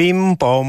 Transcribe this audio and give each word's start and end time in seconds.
Pim 0.00 0.38
pom. 0.38 0.66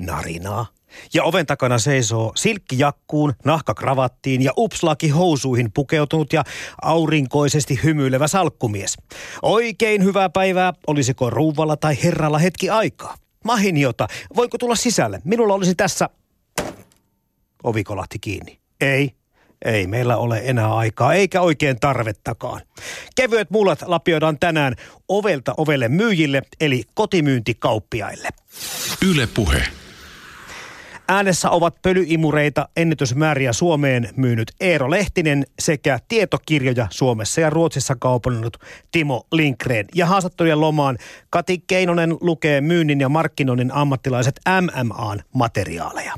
Narinaa. 0.00 0.66
Ja 1.14 1.24
oven 1.24 1.46
takana 1.46 1.78
seisoo 1.78 2.32
silkkijakkuun, 2.36 3.34
nahkakravattiin 3.44 4.42
ja 4.42 4.52
upslaki 4.56 5.08
housuihin 5.08 5.72
pukeutunut 5.72 6.32
ja 6.32 6.44
aurinkoisesti 6.82 7.80
hymyilevä 7.82 8.28
salkkumies. 8.28 8.96
Oikein 9.42 10.04
hyvää 10.04 10.30
päivää, 10.30 10.72
olisiko 10.86 11.30
ruuvalla 11.30 11.76
tai 11.76 11.98
herralla 12.04 12.38
hetki 12.38 12.70
aikaa. 12.70 13.16
Mahiniota, 13.44 14.08
voiko 14.36 14.58
tulla 14.58 14.76
sisälle? 14.76 15.20
Minulla 15.24 15.54
olisi 15.54 15.74
tässä... 15.74 16.08
Ovi 17.64 17.84
kolahti 17.84 18.18
kiinni. 18.18 18.60
Ei, 18.80 19.10
ei 19.64 19.86
meillä 19.86 20.16
ole 20.16 20.40
enää 20.44 20.74
aikaa, 20.74 21.14
eikä 21.14 21.40
oikein 21.40 21.80
tarvettakaan. 21.80 22.60
Kevyet 23.16 23.50
mullat 23.50 23.82
lapioidaan 23.86 24.38
tänään 24.38 24.74
ovelta 25.08 25.54
ovelle 25.56 25.88
myyjille, 25.88 26.42
eli 26.60 26.82
kotimyyntikauppiaille. 26.94 28.28
Yle 29.10 29.28
Puhe. 29.34 29.62
Äänessä 31.08 31.50
ovat 31.50 31.82
pölyimureita 31.82 32.68
ennätysmääriä 32.76 33.52
Suomeen 33.52 34.08
myynyt 34.16 34.52
Eero 34.60 34.90
Lehtinen 34.90 35.46
sekä 35.58 35.98
tietokirjoja 36.08 36.86
Suomessa 36.90 37.40
ja 37.40 37.50
Ruotsissa 37.50 37.96
kaupannut 37.96 38.56
Timo 38.92 39.26
Linkreen. 39.32 39.86
Ja 39.94 40.06
haastattelujen 40.06 40.60
lomaan 40.60 40.98
Kati 41.30 41.58
Keinonen 41.66 42.16
lukee 42.20 42.60
myynnin 42.60 43.00
ja 43.00 43.08
markkinoinnin 43.08 43.72
ammattilaiset 43.72 44.40
MMAn 44.60 45.22
materiaaleja. 45.34 46.14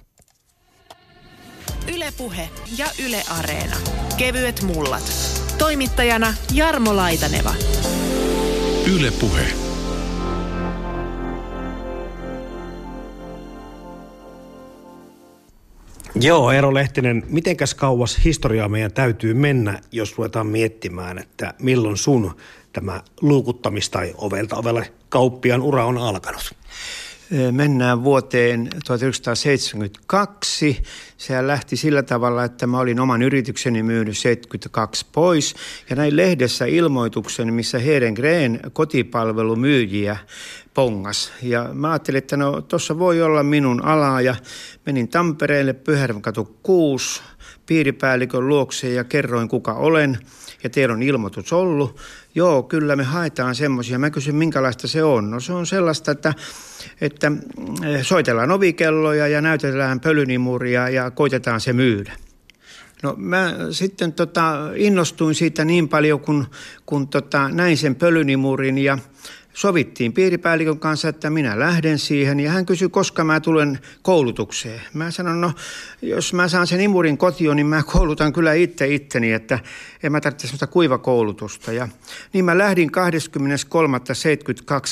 Ylepuhe 1.88 2.48
ja 2.78 2.86
Yle 3.06 3.22
Areena. 3.38 3.76
Kevyet 4.16 4.62
mullat. 4.62 5.02
Toimittajana 5.58 6.34
Jarmo 6.52 6.96
Laitaneva. 6.96 7.54
Yle 8.94 9.10
Puhe. 9.20 9.46
Joo, 16.14 16.50
Eero 16.50 16.74
Lehtinen, 16.74 17.22
mitenkäs 17.26 17.74
kauas 17.74 18.24
historiaa 18.24 18.68
meidän 18.68 18.92
täytyy 18.92 19.34
mennä, 19.34 19.80
jos 19.92 20.18
ruvetaan 20.18 20.46
miettimään, 20.46 21.18
että 21.18 21.54
milloin 21.58 21.96
sun 21.96 22.36
tämä 22.72 23.02
luukuttamis- 23.20 23.90
tai 23.90 24.14
ovelta 24.18 24.56
ovelle 24.56 24.92
kauppian 25.08 25.62
ura 25.62 25.84
on 25.84 25.98
alkanut? 25.98 26.54
Mennään 27.50 28.04
vuoteen 28.04 28.68
1972. 28.86 30.82
Se 31.16 31.46
lähti 31.46 31.76
sillä 31.76 32.02
tavalla, 32.02 32.44
että 32.44 32.66
mä 32.66 32.78
olin 32.78 33.00
oman 33.00 33.22
yritykseni 33.22 33.82
myynyt 33.82 34.18
72 34.18 35.06
pois. 35.12 35.54
Ja 35.90 35.96
näin 35.96 36.16
lehdessä 36.16 36.64
ilmoituksen, 36.64 37.54
missä 37.54 37.78
Green 38.14 38.60
kotipalvelumyyjiä 38.72 40.16
pongas. 40.74 41.32
Ja 41.42 41.70
mä 41.72 41.90
ajattelin, 41.90 42.18
että 42.18 42.36
no 42.36 42.60
tuossa 42.60 42.98
voi 42.98 43.22
olla 43.22 43.42
minun 43.42 43.84
alaa 43.84 44.20
ja 44.20 44.34
menin 44.86 45.08
Tampereelle 45.08 45.72
Pyhärväkatu 45.72 46.58
6 46.62 47.22
piiripäällikön 47.66 48.48
luokse 48.48 48.88
ja 48.88 49.04
kerroin 49.04 49.48
kuka 49.48 49.74
olen 49.74 50.18
ja 50.64 50.70
teillä 50.70 50.92
on 50.92 51.02
ilmoitus 51.02 51.52
ollut. 51.52 52.00
Joo, 52.34 52.62
kyllä 52.62 52.96
me 52.96 53.04
haetaan 53.04 53.54
semmoisia. 53.54 53.98
Mä 53.98 54.10
kysyn, 54.10 54.34
minkälaista 54.34 54.88
se 54.88 55.04
on. 55.04 55.30
No 55.30 55.40
se 55.40 55.52
on 55.52 55.66
sellaista, 55.66 56.10
että, 56.10 56.34
että 57.00 57.32
eh, 57.84 58.02
soitellaan 58.02 58.50
ovikelloja 58.50 59.28
ja 59.28 59.40
näytetään 59.40 60.00
pölynimuria 60.00 60.88
ja 60.88 61.10
koitetaan 61.10 61.60
se 61.60 61.72
myydä. 61.72 62.12
No 63.02 63.14
mä 63.18 63.54
sitten 63.70 64.12
tota, 64.12 64.70
innostuin 64.76 65.34
siitä 65.34 65.64
niin 65.64 65.88
paljon, 65.88 66.20
kun, 66.20 66.46
kun 66.86 67.08
tota, 67.08 67.48
näin 67.48 67.76
sen 67.76 67.94
pölynimurin 67.94 68.78
ja 68.78 68.98
sovittiin 69.54 70.12
piiripäällikön 70.12 70.78
kanssa, 70.78 71.08
että 71.08 71.30
minä 71.30 71.58
lähden 71.58 71.98
siihen 71.98 72.40
ja 72.40 72.50
hän 72.50 72.66
kysyi, 72.66 72.88
koska 72.88 73.24
mä 73.24 73.40
tulen 73.40 73.78
koulutukseen. 74.02 74.80
Mä 74.94 75.10
sanon, 75.10 75.40
no 75.40 75.52
jos 76.02 76.32
mä 76.32 76.48
saan 76.48 76.66
sen 76.66 76.80
imurin 76.80 77.18
kotiin, 77.18 77.56
niin 77.56 77.66
mä 77.66 77.82
koulutan 77.82 78.32
kyllä 78.32 78.52
itse 78.52 78.94
itteni, 78.94 79.32
että 79.32 79.58
en 80.02 80.12
mä 80.12 80.20
tarvitse 80.20 80.46
sellaista 80.46 80.66
kuivakoulutusta. 80.66 81.72
Ja 81.72 81.88
niin 82.32 82.44
mä 82.44 82.58
lähdin 82.58 82.90
23.72 82.90 82.94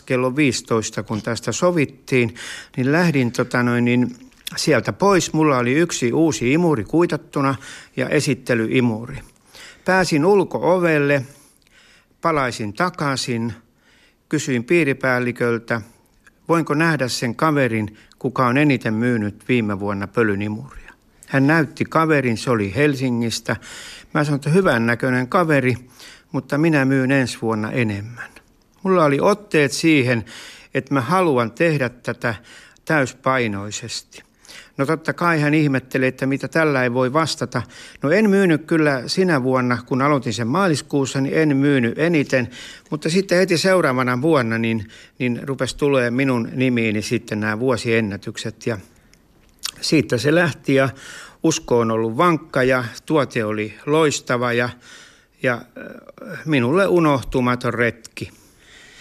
kello 0.07 0.37
15, 0.37 1.03
kun 1.03 1.23
tästä 1.23 1.53
sovittiin, 1.53 2.35
niin 2.77 2.93
lähdin 2.93 3.33
tota 3.33 3.63
noin, 3.63 3.85
niin 3.85 4.17
sieltä 4.57 4.93
pois. 4.93 5.33
Mulla 5.33 5.59
oli 5.59 5.73
yksi 5.73 6.13
uusi 6.13 6.53
imuri 6.53 6.85
kuitattuna 6.85 7.55
ja 7.97 8.09
esittelyimuri. 8.09 9.19
Pääsin 9.85 10.25
ulko-ovelle, 10.25 11.25
palaisin 12.21 12.73
takaisin– 12.73 13.53
kysyin 14.31 14.65
piiripäälliköltä, 14.65 15.81
voinko 16.49 16.75
nähdä 16.75 17.09
sen 17.09 17.35
kaverin, 17.35 17.97
kuka 18.19 18.47
on 18.47 18.59
eniten 18.59 18.95
myynyt 18.95 19.45
viime 19.49 19.81
vuonna 19.81 20.07
pölynimuria. 20.07 20.93
Hän 21.27 21.47
näytti 21.47 21.85
kaverin, 21.85 22.37
se 22.37 22.51
oli 22.51 22.75
Helsingistä. 22.75 23.57
Mä 24.15 24.25
sanoin, 24.25 24.39
että 24.39 24.51
hyvän 24.51 24.87
näköinen 24.87 25.29
kaveri, 25.29 25.75
mutta 26.33 26.59
minä 26.59 26.85
myyn 26.85 27.11
ensi 27.11 27.39
vuonna 27.43 27.73
enemmän. 27.73 28.31
Mulla 28.83 29.05
oli 29.05 29.19
otteet 29.21 29.73
siihen, 29.73 30.25
että 30.75 30.95
mä 30.95 31.01
haluan 31.01 31.53
tehdä 31.53 31.89
tätä 31.89 32.35
täyspainoisesti. 32.85 34.23
No 34.81 34.87
totta 34.87 35.13
kai 35.13 35.41
hän 35.41 35.55
ihmettelee, 35.55 36.09
että 36.09 36.27
mitä 36.27 36.49
tällä 36.49 36.83
ei 36.83 36.93
voi 36.93 37.13
vastata. 37.13 37.63
No 38.03 38.11
en 38.11 38.31
myynyt 38.31 38.65
kyllä 38.65 39.03
sinä 39.07 39.43
vuonna, 39.43 39.79
kun 39.87 40.03
aloitin 40.03 40.35
sen 40.35 40.47
maaliskuussa, 40.47 41.21
niin 41.21 41.35
en 41.35 41.57
myynyt 41.57 41.99
eniten. 41.99 42.51
Mutta 42.91 43.11
sitten 43.11 43.39
heti 43.39 43.59
seuraavana 43.59 44.23
vuonna 44.23 44.59
niin, 44.59 44.89
niin 45.19 45.41
rupesi 45.43 45.77
tulee 45.77 46.11
minun 46.11 46.49
nimiini 46.55 47.03
sitten 47.03 47.41
nämä 47.41 47.59
vuosiennätykset. 47.59 48.67
Ja 48.67 48.79
siitä 49.81 50.19
se 50.19 50.35
lähti 50.35 50.75
ja 50.75 50.89
usko 51.43 51.79
on 51.79 51.91
ollut 51.91 52.17
vankka 52.17 52.63
ja 52.63 52.85
tuote 53.07 53.45
oli 53.45 53.75
loistava 53.87 54.53
ja, 54.53 54.69
ja 55.43 55.55
äh, 55.55 56.39
minulle 56.45 56.87
unohtumaton 56.87 57.75
retki. 57.75 58.31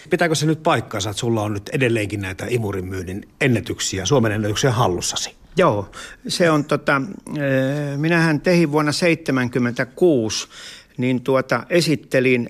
Pitääkö 0.10 0.36
se 0.36 0.46
nyt 0.46 0.64
paikkaansa, 0.64 1.10
että 1.10 1.20
sulla 1.20 1.42
on 1.42 1.54
nyt 1.54 1.70
edelleenkin 1.70 2.22
näitä 2.22 2.46
imurin 2.50 2.86
myynnin 2.86 3.30
ennätyksiä, 3.42 4.06
Suomen 4.06 4.32
ennätyksiä 4.32 4.72
hallussasi? 4.72 5.39
Joo, 5.60 5.92
se 6.28 6.52
on 6.52 6.66
tota, 6.66 7.02
minähän 7.98 8.42
tehin 8.42 8.72
vuonna 8.72 8.92
1976 8.92 10.48
niin 10.98 11.22
tuota, 11.22 11.64
esittelin 11.70 12.50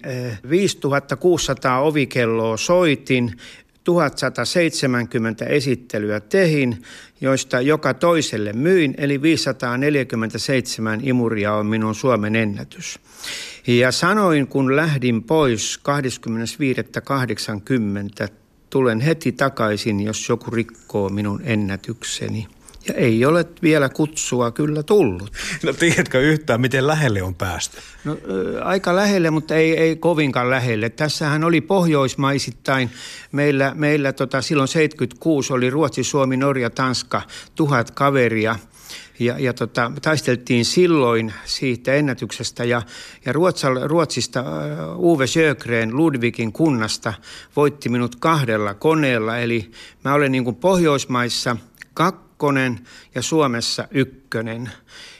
5600 0.49 1.79
ovikelloa 1.79 2.57
soitin, 2.57 3.37
1170 3.83 5.45
esittelyä 5.45 6.19
tehin, 6.19 6.83
joista 7.21 7.61
joka 7.61 7.93
toiselle 7.93 8.53
myin, 8.53 8.95
eli 8.97 9.21
547 9.21 10.99
imuria 11.03 11.53
on 11.53 11.65
minun 11.65 11.95
Suomen 11.95 12.35
ennätys. 12.35 12.99
Ja 13.67 13.91
sanoin, 13.91 14.47
kun 14.47 14.75
lähdin 14.75 15.23
pois 15.23 15.79
25.80, 18.23 18.29
tulen 18.69 18.99
heti 18.99 19.31
takaisin, 19.31 19.99
jos 19.99 20.29
joku 20.29 20.51
rikkoo 20.51 21.09
minun 21.09 21.41
ennätykseni. 21.43 22.47
Ja 22.87 22.93
ei 22.93 23.25
ole 23.25 23.45
vielä 23.61 23.89
kutsua 23.89 24.51
kyllä 24.51 24.83
tullut. 24.83 25.31
No 25.63 25.73
tiedätkö 25.73 26.21
yhtään, 26.21 26.61
miten 26.61 26.87
lähelle 26.87 27.23
on 27.23 27.35
päästy? 27.35 27.77
No 28.03 28.17
aika 28.63 28.95
lähelle, 28.95 29.29
mutta 29.29 29.55
ei, 29.55 29.77
ei 29.77 29.95
kovinkaan 29.95 30.49
lähelle. 30.49 30.89
Tässähän 30.89 31.43
oli 31.43 31.61
pohjoismaisittain. 31.61 32.89
Meillä, 33.31 33.71
meillä 33.75 34.13
tota, 34.13 34.41
silloin 34.41 34.67
76 34.67 35.53
oli 35.53 35.69
Ruotsi, 35.69 36.03
Suomi, 36.03 36.37
Norja, 36.37 36.69
Tanska, 36.69 37.21
tuhat 37.55 37.91
kaveria– 37.91 38.55
ja, 39.19 39.35
ja 39.39 39.53
tota, 39.53 39.91
taisteltiin 40.01 40.65
silloin 40.65 41.33
siitä 41.45 41.93
ennätyksestä 41.93 42.63
ja, 42.63 42.81
ja 43.25 43.33
Ruotsal, 43.33 43.79
Ruotsista 43.87 44.43
Uwe 44.97 45.27
Sjögren 45.27 45.97
Ludvigin 45.97 46.51
kunnasta 46.51 47.13
voitti 47.55 47.89
minut 47.89 48.15
kahdella 48.15 48.73
koneella. 48.73 49.37
Eli 49.37 49.71
mä 50.03 50.13
olen 50.13 50.31
niin 50.31 50.43
kuin 50.43 50.55
Pohjoismaissa 50.55 51.57
kak, 51.93 52.28
kakkonen 52.39 52.79
ja 53.15 53.21
Suomessa 53.21 53.87
ykkönen. 53.91 54.69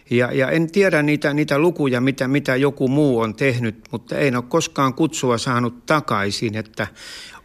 Ja, 0.09 0.31
ja 0.31 0.51
en 0.51 0.71
tiedä 0.71 1.03
niitä, 1.03 1.33
niitä 1.33 1.59
lukuja, 1.59 2.01
mitä, 2.01 2.27
mitä 2.27 2.55
joku 2.55 2.87
muu 2.87 3.19
on 3.19 3.35
tehnyt, 3.35 3.87
mutta 3.91 4.17
ei 4.17 4.35
ole 4.35 4.43
koskaan 4.47 4.93
kutsua 4.93 5.37
saanut 5.37 5.85
takaisin, 5.85 6.55
että 6.55 6.87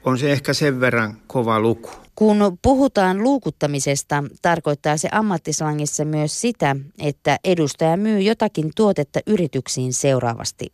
on 0.05 0.19
se 0.19 0.32
ehkä 0.32 0.53
sen 0.53 0.81
verran 0.81 1.17
kova 1.26 1.61
luku. 1.61 1.91
Kun 2.15 2.59
puhutaan 2.62 3.23
luukuttamisesta, 3.23 4.25
tarkoittaa 4.43 4.97
se 4.97 5.09
ammattislangissa 5.12 6.05
myös 6.05 6.41
sitä, 6.41 6.77
että 6.99 7.38
edustaja 7.44 7.97
myy 7.97 8.20
jotakin 8.20 8.70
tuotetta 8.77 9.20
yrityksiin 9.27 9.93
seuraavasti. 9.93 10.73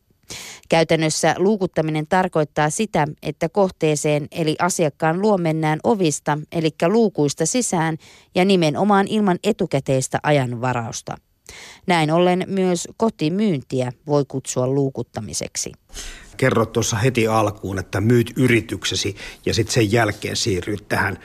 Käytännössä 0.68 1.34
luukuttaminen 1.38 2.06
tarkoittaa 2.06 2.70
sitä, 2.70 3.06
että 3.22 3.48
kohteeseen 3.48 4.28
eli 4.32 4.56
asiakkaan 4.58 5.20
luo 5.20 5.38
mennään 5.38 5.78
ovista, 5.84 6.38
eli 6.52 6.70
luukuista 6.86 7.46
sisään 7.46 7.96
ja 8.34 8.44
nimenomaan 8.44 9.06
ilman 9.08 9.38
etukäteistä 9.44 10.18
ajanvarausta. 10.22 11.16
Näin 11.86 12.10
ollen 12.10 12.44
myös 12.46 12.88
kotimyyntiä 12.96 13.92
voi 14.06 14.24
kutsua 14.28 14.66
luukuttamiseksi. 14.66 15.72
kerroit 16.36 16.72
tuossa 16.72 16.96
heti 16.96 17.26
alkuun, 17.26 17.78
että 17.78 18.00
myyt 18.00 18.32
yrityksesi 18.36 19.16
ja 19.46 19.54
sitten 19.54 19.74
sen 19.74 19.92
jälkeen 19.92 20.36
siirryt 20.36 20.88
tähän 20.88 21.18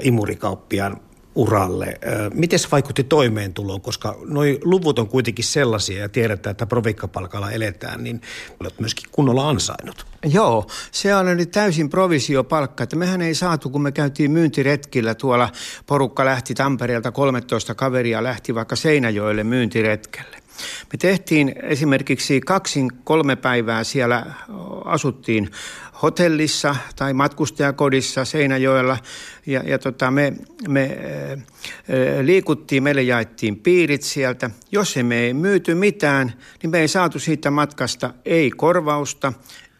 imurikauppiaan 0.00 1.00
uralle. 1.36 1.98
Miten 2.34 2.58
se 2.58 2.68
vaikutti 2.72 3.04
toimeentuloon, 3.04 3.80
koska 3.80 4.16
nuo 4.24 4.42
luvut 4.64 4.98
on 4.98 5.08
kuitenkin 5.08 5.44
sellaisia 5.44 6.00
ja 6.00 6.08
tiedetään, 6.08 6.50
että 6.50 6.66
provikkapalkalla 6.66 7.50
eletään, 7.50 8.04
niin 8.04 8.20
olet 8.60 8.80
myöskin 8.80 9.10
kunnolla 9.12 9.48
ansainnut. 9.48 10.06
Joo, 10.24 10.66
se 10.90 11.16
oli 11.16 11.46
täysin 11.46 11.90
provisiopalkka, 11.90 12.84
että 12.84 12.96
mehän 12.96 13.22
ei 13.22 13.34
saatu, 13.34 13.70
kun 13.70 13.82
me 13.82 13.92
käytiin 13.92 14.30
myyntiretkillä 14.30 15.14
tuolla, 15.14 15.48
porukka 15.86 16.24
lähti 16.24 16.54
Tampereelta, 16.54 17.12
13 17.12 17.74
kaveria 17.74 18.22
lähti 18.22 18.54
vaikka 18.54 18.76
Seinäjoelle 18.76 19.44
myyntiretkelle. 19.44 20.36
Me 20.92 20.98
tehtiin 20.98 21.54
esimerkiksi 21.62 22.40
kaksin 22.40 22.90
kolme 23.04 23.36
päivää 23.36 23.84
siellä 23.84 24.26
asuttiin 24.86 25.50
hotellissa 26.02 26.76
tai 26.96 27.12
matkustajakodissa 27.12 28.24
Seinäjoella 28.24 28.98
ja, 29.46 29.62
ja 29.66 29.78
tota, 29.78 30.10
me, 30.10 30.32
me 30.68 30.98
ää, 30.98 31.36
liikuttiin, 32.22 32.82
meille 32.82 33.02
jaettiin 33.02 33.56
piirit 33.56 34.02
sieltä. 34.02 34.50
Jos 34.72 34.96
emme 34.96 35.18
ei 35.18 35.34
myyty 35.34 35.74
mitään, 35.74 36.32
niin 36.62 36.70
me 36.70 36.80
ei 36.80 36.88
saatu 36.88 37.18
siitä 37.18 37.50
matkasta 37.50 38.14
ei 38.24 38.50
korvausta, 38.50 39.32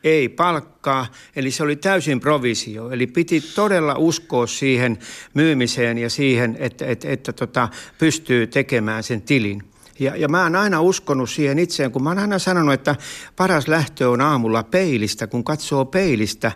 ei 0.05 0.29
palkkaa, 0.29 1.07
eli 1.37 1.51
se 1.51 1.63
oli 1.63 1.77
täysin 1.77 2.21
provisio. 2.21 2.91
Eli 2.91 3.07
piti 3.07 3.41
todella 3.41 3.95
uskoa 3.99 4.47
siihen 4.47 4.99
myymiseen 5.35 5.99
ja 5.99 6.11
siihen, 6.11 6.57
että, 6.59 6.87
että, 6.87 7.09
että 7.09 7.33
tota, 7.33 7.69
pystyy 7.99 8.47
tekemään 8.47 9.03
sen 9.03 9.23
tilin. 9.23 9.63
Ja, 9.99 10.17
ja 10.17 10.29
mä 10.29 10.43
oon 10.43 10.57
aina 10.57 10.81
uskonut 10.81 11.31
siihen 11.31 11.59
itseen, 11.59 11.93
kun 11.93 12.03
mä 12.03 12.11
oon 12.11 12.19
aina 12.19 12.39
sanonut, 12.39 12.75
että 12.75 12.97
paras 13.37 13.69
lähtö 13.69 14.11
on 14.11 14.21
aamulla 14.21 14.63
peilistä. 14.63 15.27
Kun 15.27 15.45
katsoo 15.45 15.85
peilistä, 15.85 16.53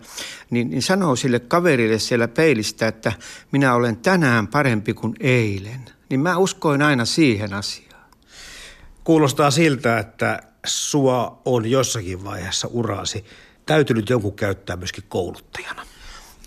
niin, 0.51 0.71
niin 0.71 0.83
sanoo 0.83 1.17
sille 1.17 1.41
kaverille 1.41 1.99
siellä 1.99 2.29
peilistä, 2.29 2.89
että 2.89 3.13
minä 3.53 3.75
olen 3.75 3.97
tänään 3.97 4.49
parempi 4.49 4.95
kuin 4.95 5.15
eilen. 5.21 5.85
Niin 6.11 6.21
mä 6.21 6.37
uskoin 6.37 6.83
aina 6.83 7.05
siihen 7.05 7.55
asiaan. 7.55 8.05
Kuulostaa 9.05 9.51
siltä, 9.51 9.99
että 9.99 10.43
sua 10.67 11.43
on 11.45 11.71
jossakin 11.71 12.25
vaiheessa 12.25 12.69
uraasi 12.73 13.25
täytynyt 13.67 14.11
jonkun 14.11 14.37
käyttää 14.37 14.77
myöskin 14.77 15.05
kouluttajana. 15.09 15.83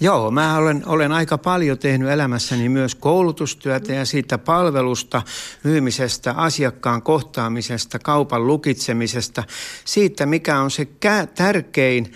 Joo, 0.03 0.31
mä 0.31 0.57
olen, 0.57 0.83
olen 0.85 1.11
aika 1.11 1.37
paljon 1.37 1.77
tehnyt 1.77 2.09
elämässäni 2.09 2.69
myös 2.69 2.95
koulutustyötä 2.95 3.93
ja 3.93 4.05
siitä 4.05 4.37
palvelusta, 4.37 5.21
myymisestä, 5.63 6.31
asiakkaan 6.31 7.01
kohtaamisesta, 7.01 7.99
kaupan 7.99 8.47
lukitsemisesta, 8.47 9.43
siitä 9.85 10.25
mikä 10.25 10.59
on 10.59 10.71
se 10.71 10.83
kä- 10.83 11.27
tärkein, 11.35 12.13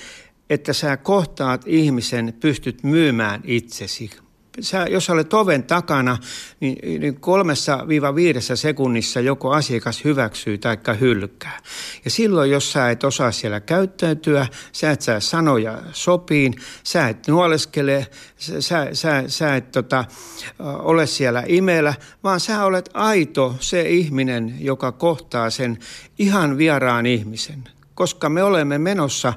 että 0.49 0.73
sä 0.73 0.97
kohtaat 0.97 1.63
ihmisen, 1.65 2.33
pystyt 2.39 2.83
myymään 2.83 3.41
itsesi 3.43 4.09
sä, 4.59 4.85
jos 4.89 5.05
sä 5.05 5.13
olet 5.13 5.33
oven 5.33 5.63
takana, 5.63 6.17
niin, 6.59 7.01
niin 7.01 7.19
kolmessa 7.19 7.87
viiva 7.87 8.15
viidessä 8.15 8.55
sekunnissa 8.55 9.19
joko 9.19 9.51
asiakas 9.51 10.03
hyväksyy 10.03 10.57
tai 10.57 10.77
hylkää. 10.99 11.59
Ja 12.05 12.11
silloin, 12.11 12.51
jos 12.51 12.71
sä 12.71 12.89
et 12.89 13.03
osaa 13.03 13.31
siellä 13.31 13.59
käyttäytyä, 13.59 14.47
sä 14.71 14.91
et 14.91 15.01
saa 15.01 15.19
sanoja 15.19 15.81
sopiin, 15.91 16.55
sä 16.83 17.07
et 17.07 17.27
nuoleskele, 17.27 18.07
sä, 18.59 18.89
sä, 18.93 19.23
sä 19.27 19.55
et 19.55 19.71
tota, 19.71 20.05
ole 20.59 21.07
siellä 21.07 21.43
imellä, 21.47 21.93
vaan 22.23 22.39
sä 22.39 22.65
olet 22.65 22.89
aito 22.93 23.55
se 23.59 23.81
ihminen, 23.81 24.55
joka 24.59 24.91
kohtaa 24.91 25.49
sen 25.49 25.77
ihan 26.19 26.57
vieraan 26.57 27.05
ihmisen. 27.05 27.63
Koska 27.95 28.29
me 28.29 28.43
olemme 28.43 28.77
menossa 28.77 29.33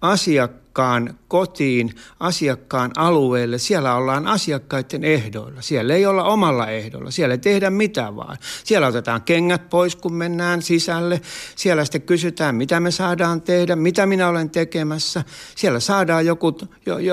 asiakkaan 0.00 1.18
kotiin, 1.28 1.94
asiakkaan 2.20 2.90
alueelle. 2.96 3.58
Siellä 3.58 3.94
ollaan 3.94 4.26
asiakkaiden 4.26 5.04
ehdoilla. 5.04 5.62
Siellä 5.62 5.94
ei 5.94 6.06
olla 6.06 6.24
omalla 6.24 6.66
ehdolla. 6.66 7.10
Siellä 7.10 7.32
ei 7.34 7.38
tehdä 7.38 7.70
mitään 7.70 8.16
vaan. 8.16 8.36
Siellä 8.64 8.86
otetaan 8.86 9.22
kengät 9.22 9.70
pois, 9.70 9.96
kun 9.96 10.14
mennään 10.14 10.62
sisälle. 10.62 11.20
Siellä 11.56 11.84
sitten 11.84 12.02
kysytään, 12.02 12.54
mitä 12.54 12.80
me 12.80 12.90
saadaan 12.90 13.42
tehdä, 13.42 13.76
mitä 13.76 14.06
minä 14.06 14.28
olen 14.28 14.50
tekemässä. 14.50 15.24
Siellä 15.56 15.80
saadaan 15.80 16.26
joku, 16.26 16.58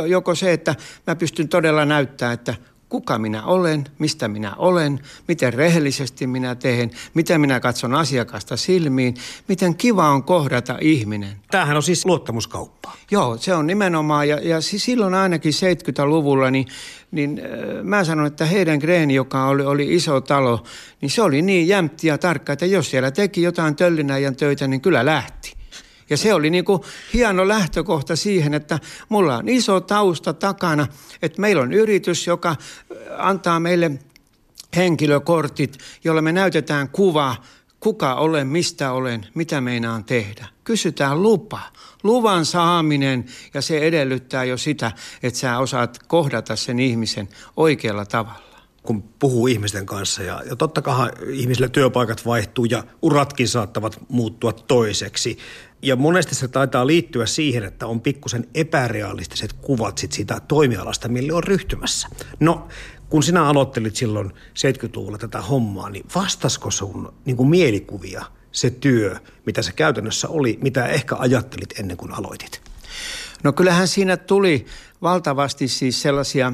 joko 0.08 0.36
se, 0.36 0.54
että 0.54 0.76
mä 1.08 1.16
pystyn 1.16 1.50
todella 1.50 1.86
näyttämään, 1.86 2.34
että 2.34 2.56
kuka 2.90 3.20
minä 3.20 3.44
olen, 3.44 3.84
mistä 4.00 4.28
minä 4.28 4.56
olen, 4.56 5.00
miten 5.28 5.54
rehellisesti 5.54 6.28
minä 6.28 6.56
teen, 6.56 6.92
miten 7.14 7.42
minä 7.42 7.60
katson 7.60 7.94
asiakasta 7.94 8.58
silmiin, 8.58 9.16
miten 9.48 9.76
kiva 9.76 10.10
on 10.10 10.24
kohdata 10.24 10.78
ihminen. 10.82 11.38
Tämähän 11.52 11.76
on 11.76 11.84
siis 11.84 12.06
luottamuskauppa. 12.06 12.92
Joo, 13.12 13.38
se 13.38 13.54
on 13.54 13.68
nimenomaan, 13.68 14.30
ja, 14.30 14.40
ja 14.40 14.62
silloin 14.62 15.14
ainakin 15.14 15.54
70-luvulla, 15.54 16.52
niin, 16.52 16.68
niin 17.12 17.42
äh, 17.44 17.84
mä 17.84 18.04
sanon, 18.04 18.26
että 18.26 18.46
heidän 18.46 18.80
Green, 18.80 19.12
joka 19.12 19.48
oli, 19.48 19.64
oli 19.64 19.96
iso 19.96 20.22
talo, 20.22 20.64
niin 21.02 21.10
se 21.10 21.22
oli 21.22 21.42
niin 21.42 21.68
jämpti 21.68 22.08
ja 22.08 22.18
tarkka, 22.18 22.54
että 22.54 22.66
jos 22.66 22.90
siellä 22.90 23.12
teki 23.12 23.42
jotain 23.42 23.76
töllinäjän 23.76 24.36
töitä, 24.36 24.68
niin 24.68 24.82
kyllä 24.82 25.06
lähti. 25.06 25.45
Ja 26.10 26.18
se 26.18 26.34
oli 26.34 26.50
niin 26.50 26.66
kuin 26.66 26.82
hieno 27.14 27.48
lähtökohta 27.48 28.16
siihen, 28.16 28.54
että 28.54 28.80
mulla 29.10 29.38
on 29.38 29.50
iso 29.50 29.82
tausta 29.82 30.34
takana, 30.34 30.88
että 31.22 31.42
meillä 31.42 31.62
on 31.62 31.74
yritys, 31.74 32.28
joka 32.28 32.56
antaa 33.18 33.60
meille 33.60 33.92
henkilökortit, 34.76 35.78
jolla 36.04 36.22
me 36.22 36.32
näytetään 36.32 36.90
kuva, 36.90 37.36
kuka 37.80 38.16
olen, 38.16 38.48
mistä 38.48 38.92
olen, 38.92 39.28
mitä 39.34 39.62
meinaan 39.62 40.04
tehdä. 40.04 40.48
Kysytään 40.64 41.22
lupa. 41.22 41.60
Luvan 42.04 42.46
saaminen 42.46 43.26
ja 43.54 43.62
se 43.62 43.80
edellyttää 43.80 44.44
jo 44.44 44.58
sitä, 44.58 44.92
että 45.24 45.40
sä 45.40 45.60
osaat 45.60 46.00
kohdata 46.08 46.56
sen 46.56 46.80
ihmisen 46.80 47.30
oikealla 47.58 48.06
tavalla 48.06 48.46
kun 48.86 49.04
puhuu 49.04 49.48
ihmisten 49.48 49.86
kanssa. 49.86 50.24
Ja, 50.24 50.42
ja 50.50 50.56
totta 50.56 50.82
kai 50.82 51.12
ihmisillä 51.30 51.70
työpaikat 51.70 52.26
vaihtuu 52.26 52.66
ja 52.66 52.84
uratkin 53.02 53.48
saattavat 53.48 54.00
muuttua 54.10 54.54
toiseksi. 54.54 55.38
Ja 55.82 55.96
monesti 55.96 56.36
se 56.36 56.48
taitaa 56.48 56.88
liittyä 56.88 57.26
siihen, 57.26 57.64
että 57.64 57.88
on 57.88 58.02
pikkusen 58.02 58.48
epärealistiset 58.54 59.54
kuvat 59.54 59.98
sit 59.98 60.12
siitä 60.12 60.42
toimialasta, 60.48 61.08
mille 61.08 61.34
on 61.34 61.44
ryhtymässä. 61.44 62.08
No, 62.40 62.68
kun 63.10 63.24
sinä 63.24 63.46
aloittelit 63.46 63.96
silloin 63.96 64.32
70-luvulla 64.34 65.18
tätä 65.18 65.42
hommaa, 65.42 65.90
niin 65.90 66.06
vastasko 66.16 66.72
sun 66.72 67.14
niin 67.26 67.38
kuin 67.38 67.50
mielikuvia 67.50 68.26
se 68.52 68.70
työ, 68.70 69.16
mitä 69.46 69.62
se 69.62 69.72
käytännössä 69.72 70.28
oli, 70.30 70.60
mitä 70.62 70.86
ehkä 70.86 71.16
ajattelit 71.20 71.80
ennen 71.80 71.98
kuin 71.98 72.14
aloitit? 72.14 72.62
No 73.44 73.54
kyllähän 73.54 73.88
siinä 73.88 74.18
tuli 74.18 74.66
valtavasti 75.02 75.68
siis 75.68 76.02
sellaisia 76.02 76.54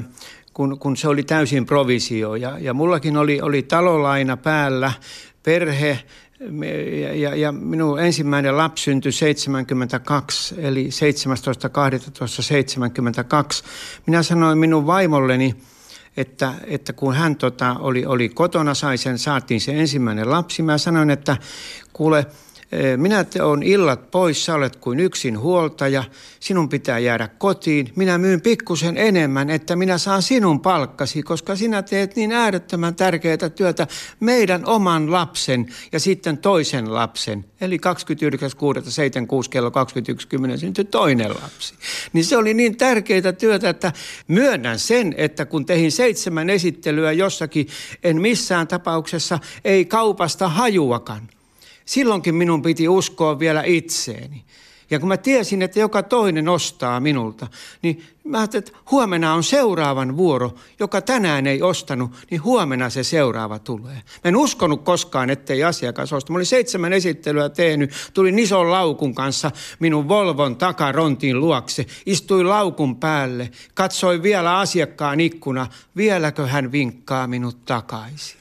kun, 0.54 0.78
kun 0.78 0.96
se 0.96 1.08
oli 1.08 1.22
täysin 1.22 1.66
provisio. 1.66 2.34
Ja, 2.34 2.58
ja 2.58 2.74
mullakin 2.74 3.16
oli, 3.16 3.40
oli 3.40 3.62
talolaina 3.62 4.36
päällä, 4.36 4.92
perhe, 5.42 5.98
ja, 7.14 7.36
ja, 7.36 7.52
minun 7.52 8.00
ensimmäinen 8.00 8.56
lapsi 8.56 8.84
syntyi 8.84 9.12
72, 9.12 10.54
eli 10.58 10.88
17.12.72. 10.88 10.88
Minä 14.06 14.22
sanoin 14.22 14.58
minun 14.58 14.86
vaimolleni, 14.86 15.56
että, 16.16 16.54
että 16.66 16.92
kun 16.92 17.14
hän 17.14 17.36
tota, 17.36 17.76
oli, 17.78 18.06
oli 18.06 18.28
kotona, 18.28 18.74
sai 18.74 18.98
sen, 18.98 19.18
saatiin 19.18 19.60
se 19.60 19.72
ensimmäinen 19.72 20.30
lapsi. 20.30 20.62
Mä 20.62 20.78
sanoin, 20.78 21.10
että 21.10 21.36
kuule, 21.92 22.26
minä 22.96 23.24
on 23.42 23.62
illat 23.62 24.10
pois, 24.10 24.44
sä 24.44 24.54
olet 24.54 24.76
kuin 24.76 25.00
yksin 25.00 25.38
huoltaja, 25.38 26.04
sinun 26.40 26.68
pitää 26.68 26.98
jäädä 26.98 27.28
kotiin. 27.28 27.92
Minä 27.96 28.18
myyn 28.18 28.40
pikkusen 28.40 28.96
enemmän, 28.96 29.50
että 29.50 29.76
minä 29.76 29.98
saan 29.98 30.22
sinun 30.22 30.60
palkkasi, 30.60 31.22
koska 31.22 31.56
sinä 31.56 31.82
teet 31.82 32.16
niin 32.16 32.32
äärettömän 32.32 32.94
tärkeää 32.94 33.50
työtä 33.54 33.86
meidän 34.20 34.66
oman 34.66 35.12
lapsen 35.12 35.66
ja 35.92 36.00
sitten 36.00 36.38
toisen 36.38 36.94
lapsen. 36.94 37.44
Eli 37.60 37.76
29.6.76 37.76 39.48
kello 39.50 39.68
21.10 39.68 40.58
syntyi 40.58 40.84
toinen 40.84 41.30
lapsi. 41.30 41.74
Niin 42.12 42.24
se 42.24 42.36
oli 42.36 42.54
niin 42.54 42.76
tärkeää 42.76 43.32
työtä, 43.32 43.68
että 43.68 43.92
myönnän 44.28 44.78
sen, 44.78 45.14
että 45.16 45.44
kun 45.44 45.66
tehin 45.66 45.92
seitsemän 45.92 46.50
esittelyä 46.50 47.12
jossakin, 47.12 47.66
en 48.04 48.20
missään 48.20 48.68
tapauksessa 48.68 49.38
ei 49.64 49.84
kaupasta 49.84 50.48
hajuakaan 50.48 51.28
silloinkin 51.92 52.34
minun 52.34 52.62
piti 52.62 52.88
uskoa 52.88 53.38
vielä 53.38 53.62
itseeni. 53.66 54.44
Ja 54.90 54.98
kun 54.98 55.08
mä 55.08 55.16
tiesin, 55.16 55.62
että 55.62 55.80
joka 55.80 56.02
toinen 56.02 56.48
ostaa 56.48 57.00
minulta, 57.00 57.46
niin 57.82 58.04
mä 58.24 58.38
ajattelin, 58.38 58.64
että 58.66 58.78
huomenna 58.90 59.34
on 59.34 59.44
seuraavan 59.44 60.16
vuoro, 60.16 60.54
joka 60.80 61.00
tänään 61.00 61.46
ei 61.46 61.62
ostanut, 61.62 62.10
niin 62.30 62.42
huomenna 62.42 62.90
se 62.90 63.04
seuraava 63.04 63.58
tulee. 63.58 63.94
Mä 63.94 64.28
en 64.28 64.36
uskonut 64.36 64.82
koskaan, 64.82 65.30
ettei 65.30 65.64
asiakas 65.64 66.12
osta. 66.12 66.32
Mä 66.32 66.36
olin 66.36 66.46
seitsemän 66.46 66.92
esittelyä 66.92 67.48
tehnyt, 67.48 67.90
tulin 68.14 68.38
ison 68.38 68.70
laukun 68.70 69.14
kanssa 69.14 69.50
minun 69.80 70.08
Volvon 70.08 70.56
takarontin 70.56 71.40
luokse, 71.40 71.86
istuin 72.06 72.48
laukun 72.48 72.96
päälle, 72.96 73.50
katsoin 73.74 74.22
vielä 74.22 74.58
asiakkaan 74.58 75.20
ikkuna, 75.20 75.66
vieläkö 75.96 76.46
hän 76.46 76.72
vinkkaa 76.72 77.26
minut 77.26 77.64
takaisin. 77.64 78.40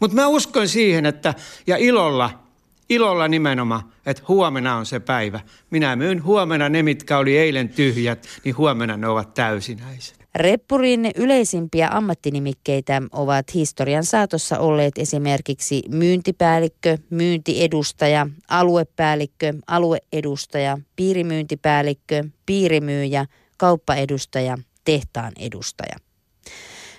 Mutta 0.00 0.14
mä 0.14 0.26
uskon 0.26 0.68
siihen, 0.68 1.06
että 1.06 1.34
ja 1.66 1.76
ilolla 1.76 2.43
Ilolla 2.88 3.28
nimenomaan, 3.28 3.82
että 4.06 4.22
huomenna 4.28 4.76
on 4.76 4.86
se 4.86 5.00
päivä. 5.00 5.40
Minä 5.70 5.96
myyn 5.96 6.24
huomenna 6.24 6.68
ne, 6.68 6.82
mitkä 6.82 7.18
oli 7.18 7.38
eilen 7.38 7.68
tyhjät, 7.68 8.28
niin 8.44 8.56
huomenna 8.56 8.96
ne 8.96 9.08
ovat 9.08 9.34
täysinäiset. 9.34 10.24
Reppurin 10.34 11.10
yleisimpiä 11.16 11.88
ammattinimikkeitä 11.92 13.02
ovat 13.12 13.54
historian 13.54 14.04
saatossa 14.04 14.58
olleet 14.58 14.98
esimerkiksi 14.98 15.82
myyntipäällikkö, 15.88 16.98
myyntiedustaja, 17.10 18.26
aluepäällikkö, 18.48 19.52
alueedustaja, 19.66 20.78
piirimyyntipäällikkö, 20.96 22.24
piirimyyjä, 22.46 23.26
kauppaedustaja, 23.56 24.58
tehtaan 24.84 25.32
edustaja. 25.38 25.96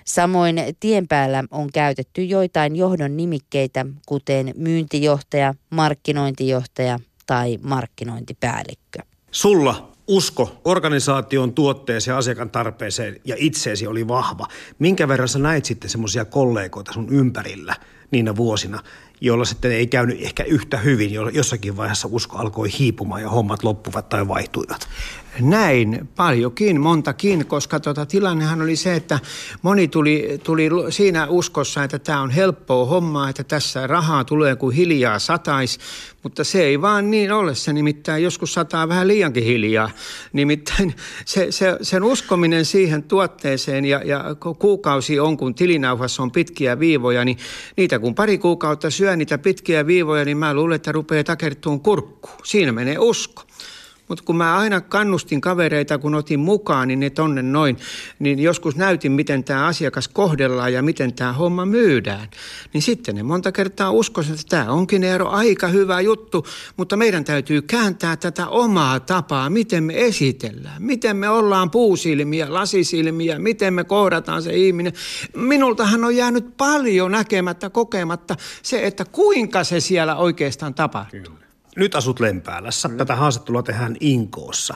Samoin 0.08 0.56
tien 0.80 1.08
päällä 1.08 1.44
on 1.50 1.72
käytetty 1.72 2.24
joitain 2.24 2.76
johdon 2.76 3.16
nimikkeitä, 3.16 3.86
kuten 4.06 4.54
myyntijohtaja, 4.56 5.54
markkinointijohtaja 5.70 6.98
tai 7.26 7.58
markkinointipäällikkö. 7.62 8.98
Sulla 9.30 9.92
usko 10.06 10.60
organisaation 10.64 11.52
tuotteeseen, 11.54 12.16
asiakan 12.16 12.50
tarpeeseen 12.50 13.20
ja 13.24 13.36
itseesi 13.38 13.86
oli 13.86 14.08
vahva. 14.08 14.46
Minkä 14.78 15.08
verran 15.08 15.28
sä 15.28 15.38
näit 15.38 15.64
sitten 15.64 15.90
semmoisia 15.90 16.24
kollegoita 16.24 16.92
sun 16.92 17.08
ympärillä 17.10 17.76
niinä 18.10 18.36
vuosina, 18.36 18.82
joilla 19.20 19.44
sitten 19.44 19.72
ei 19.72 19.86
käynyt 19.86 20.22
ehkä 20.22 20.44
yhtä 20.44 20.78
hyvin, 20.78 21.10
jossakin 21.32 21.76
vaiheessa 21.76 22.08
usko 22.10 22.36
alkoi 22.36 22.68
hiipumaan 22.78 23.22
ja 23.22 23.30
hommat 23.30 23.64
loppuvat 23.64 24.08
tai 24.08 24.28
vaihtuivat? 24.28 24.88
Näin, 25.40 26.08
paljonkin, 26.16 26.80
montakin, 26.80 27.46
koska 27.46 27.80
tota, 27.80 28.06
tilannehan 28.06 28.62
oli 28.62 28.76
se, 28.76 28.94
että 28.94 29.18
moni 29.62 29.88
tuli, 29.88 30.40
tuli 30.42 30.68
siinä 30.90 31.26
uskossa, 31.26 31.84
että 31.84 31.98
tämä 31.98 32.20
on 32.20 32.30
helppoa 32.30 32.86
hommaa, 32.86 33.28
että 33.28 33.44
tässä 33.44 33.86
rahaa 33.86 34.24
tulee 34.24 34.56
kuin 34.56 34.76
hiljaa 34.76 35.18
satais, 35.18 35.78
mutta 36.22 36.44
se 36.44 36.62
ei 36.62 36.80
vaan 36.80 37.10
niin 37.10 37.32
ole, 37.32 37.54
se 37.54 37.72
nimittäin 37.72 38.22
joskus 38.22 38.54
sataa 38.54 38.88
vähän 38.88 39.08
liiankin 39.08 39.44
hiljaa. 39.44 39.90
Nimittäin 40.32 40.94
se, 41.24 41.46
se, 41.50 41.76
sen 41.82 42.04
uskominen 42.04 42.64
siihen 42.64 43.02
tuotteeseen 43.02 43.84
ja, 43.84 44.00
ja 44.04 44.24
kuukausi 44.58 45.20
on, 45.20 45.36
kun 45.36 45.54
tilinauhassa 45.54 46.22
on 46.22 46.30
pitkiä 46.30 46.78
viivoja, 46.78 47.24
niin 47.24 47.38
niitä 47.76 47.98
kun 47.98 48.14
pari 48.14 48.38
kuukautta 48.38 48.90
syö 48.90 49.16
niitä 49.16 49.38
pitkiä 49.38 49.86
viivoja, 49.86 50.24
niin 50.24 50.38
mä 50.38 50.54
luulen, 50.54 50.76
että 50.76 50.92
rupeaa 50.92 51.24
takertuun 51.24 51.80
kurkku. 51.80 52.30
Siinä 52.44 52.72
menee 52.72 52.98
usko. 52.98 53.42
Mutta 54.08 54.24
kun 54.24 54.36
mä 54.36 54.56
aina 54.56 54.80
kannustin 54.80 55.40
kavereita, 55.40 55.98
kun 55.98 56.14
otin 56.14 56.40
mukaan, 56.40 56.88
niin 56.88 57.00
ne 57.00 57.10
tonne 57.10 57.42
noin, 57.42 57.76
niin 58.18 58.38
joskus 58.38 58.76
näytin, 58.76 59.12
miten 59.12 59.44
tämä 59.44 59.66
asiakas 59.66 60.08
kohdellaan 60.08 60.72
ja 60.72 60.82
miten 60.82 61.14
tämä 61.14 61.32
homma 61.32 61.66
myydään. 61.66 62.28
Niin 62.72 62.82
sitten 62.82 63.14
ne 63.14 63.22
monta 63.22 63.52
kertaa 63.52 63.90
uskoivat, 63.90 64.32
että 64.32 64.44
tämä 64.48 64.72
onkin 64.72 65.04
Eero 65.04 65.28
aika 65.28 65.68
hyvä 65.68 66.00
juttu, 66.00 66.46
mutta 66.76 66.96
meidän 66.96 67.24
täytyy 67.24 67.62
kääntää 67.62 68.16
tätä 68.16 68.48
omaa 68.48 69.00
tapaa, 69.00 69.50
miten 69.50 69.84
me 69.84 70.04
esitellään, 70.04 70.82
miten 70.82 71.16
me 71.16 71.28
ollaan 71.28 71.70
puusilmiä, 71.70 72.46
lasisilmiä, 72.54 73.38
miten 73.38 73.74
me 73.74 73.84
kohdataan 73.84 74.42
se 74.42 74.56
ihminen. 74.56 74.92
Minultahan 75.36 76.04
on 76.04 76.16
jäänyt 76.16 76.56
paljon 76.56 77.12
näkemättä, 77.12 77.70
kokematta 77.70 78.36
se, 78.62 78.86
että 78.86 79.04
kuinka 79.04 79.64
se 79.64 79.80
siellä 79.80 80.16
oikeastaan 80.16 80.74
tapahtuu. 80.74 81.20
Kyllä. 81.20 81.45
Nyt 81.76 81.94
asut 81.94 82.20
Lempäälässä. 82.20 82.88
Tätä 82.96 83.16
haastattelua 83.16 83.62
tehdään 83.62 83.96
Inkoossa 84.00 84.74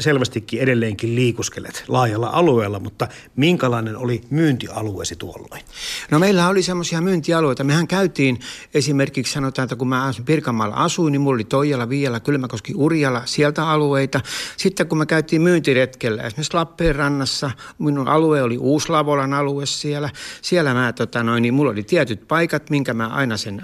selvästikin 0.00 0.60
edelleenkin 0.60 1.14
liikuskelet 1.14 1.84
laajalla 1.88 2.30
alueella, 2.32 2.80
mutta 2.80 3.08
minkälainen 3.36 3.96
oli 3.96 4.20
myyntialueesi 4.30 5.16
tuolloin? 5.16 5.62
No 6.10 6.18
meillä 6.18 6.48
oli 6.48 6.62
semmoisia 6.62 7.00
myyntialueita. 7.00 7.64
Mehän 7.64 7.86
käytiin 7.86 8.40
esimerkiksi 8.74 9.32
sanotaan, 9.32 9.64
että 9.64 9.76
kun 9.76 9.88
mä 9.88 10.12
Pirkanmaalla 10.24 10.74
asuin, 10.74 11.12
niin 11.12 11.20
mulla 11.20 11.34
oli 11.34 11.44
Toijala, 11.44 11.88
Viiala, 11.88 12.20
Kylmäkoski, 12.20 12.72
Urjala, 12.76 13.22
sieltä 13.24 13.68
alueita. 13.68 14.20
Sitten 14.56 14.86
kun 14.86 14.98
me 14.98 15.06
käytiin 15.06 15.42
myyntiretkellä, 15.42 16.22
esimerkiksi 16.22 16.54
Lappeenrannassa, 16.54 17.50
minun 17.78 18.08
alue 18.08 18.42
oli 18.42 18.58
Uuslavolan 18.58 19.34
alue 19.34 19.66
siellä. 19.66 20.10
Siellä 20.42 20.74
mä, 20.74 20.92
tota 20.92 21.22
noin, 21.22 21.42
niin 21.42 21.54
mulla 21.54 21.70
oli 21.70 21.82
tietyt 21.82 22.28
paikat, 22.28 22.70
minkä 22.70 22.94
mä 22.94 23.08
aina 23.08 23.36
sen, 23.36 23.62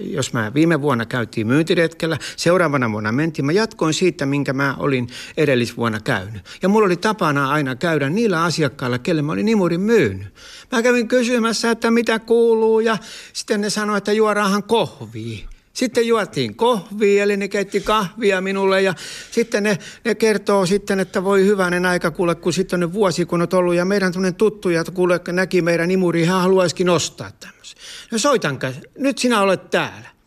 jos 0.00 0.32
mä 0.32 0.54
viime 0.54 0.82
vuonna 0.82 1.06
käytiin 1.06 1.46
myyntiretkellä, 1.46 2.18
seuraavana 2.36 2.92
vuonna 2.92 3.12
mentiin. 3.12 3.46
Mä 3.46 3.52
jatkoin 3.52 3.94
siitä, 3.94 4.26
minkä 4.26 4.52
mä 4.52 4.74
olin 4.78 5.08
edellis 5.36 5.67
vuonna 5.76 6.00
käynyt. 6.00 6.42
Ja 6.62 6.68
mulla 6.68 6.86
oli 6.86 6.96
tapana 6.96 7.50
aina 7.50 7.76
käydä 7.76 8.10
niillä 8.10 8.44
asiakkailla, 8.44 8.98
kelle 8.98 9.22
mä 9.22 9.32
olin 9.32 9.48
imurin 9.48 9.80
myynyt. 9.80 10.34
Mä 10.72 10.82
kävin 10.82 11.08
kysymässä, 11.08 11.70
että 11.70 11.90
mitä 11.90 12.18
kuuluu 12.18 12.80
ja 12.80 12.98
sitten 13.32 13.60
ne 13.60 13.70
sanoi, 13.70 13.98
että 13.98 14.12
juoraahan 14.12 14.62
kohvia. 14.62 15.48
Sitten 15.72 16.06
juotiin 16.06 16.54
kohvia, 16.54 17.22
eli 17.22 17.36
ne 17.36 17.48
keitti 17.48 17.80
kahvia 17.80 18.40
minulle 18.40 18.82
ja 18.82 18.94
sitten 19.30 19.62
ne, 19.62 19.78
ne 20.04 20.14
kertoo 20.14 20.66
sitten, 20.66 21.00
että 21.00 21.24
voi 21.24 21.44
hyvänen 21.44 21.86
aika 21.86 22.10
kuule, 22.10 22.34
kun 22.34 22.52
sitten 22.52 22.84
on 22.84 22.92
vuosi 22.92 23.24
kun 23.24 23.42
on 23.42 23.48
ollut 23.52 23.74
ja 23.74 23.84
meidän 23.84 24.12
tunnen 24.12 24.34
tuttuja, 24.34 24.80
että 24.80 24.92
kuule, 24.92 25.20
näki 25.32 25.62
meidän 25.62 25.90
imuri, 25.90 26.24
hän 26.24 26.40
haluaisikin 26.40 26.88
ostaa 26.88 27.30
tämmöisen. 27.40 27.78
No 28.10 28.18
soitan, 28.18 28.58
nyt 28.98 29.18
sinä 29.18 29.40
olet 29.40 29.70
täällä. 29.70 30.17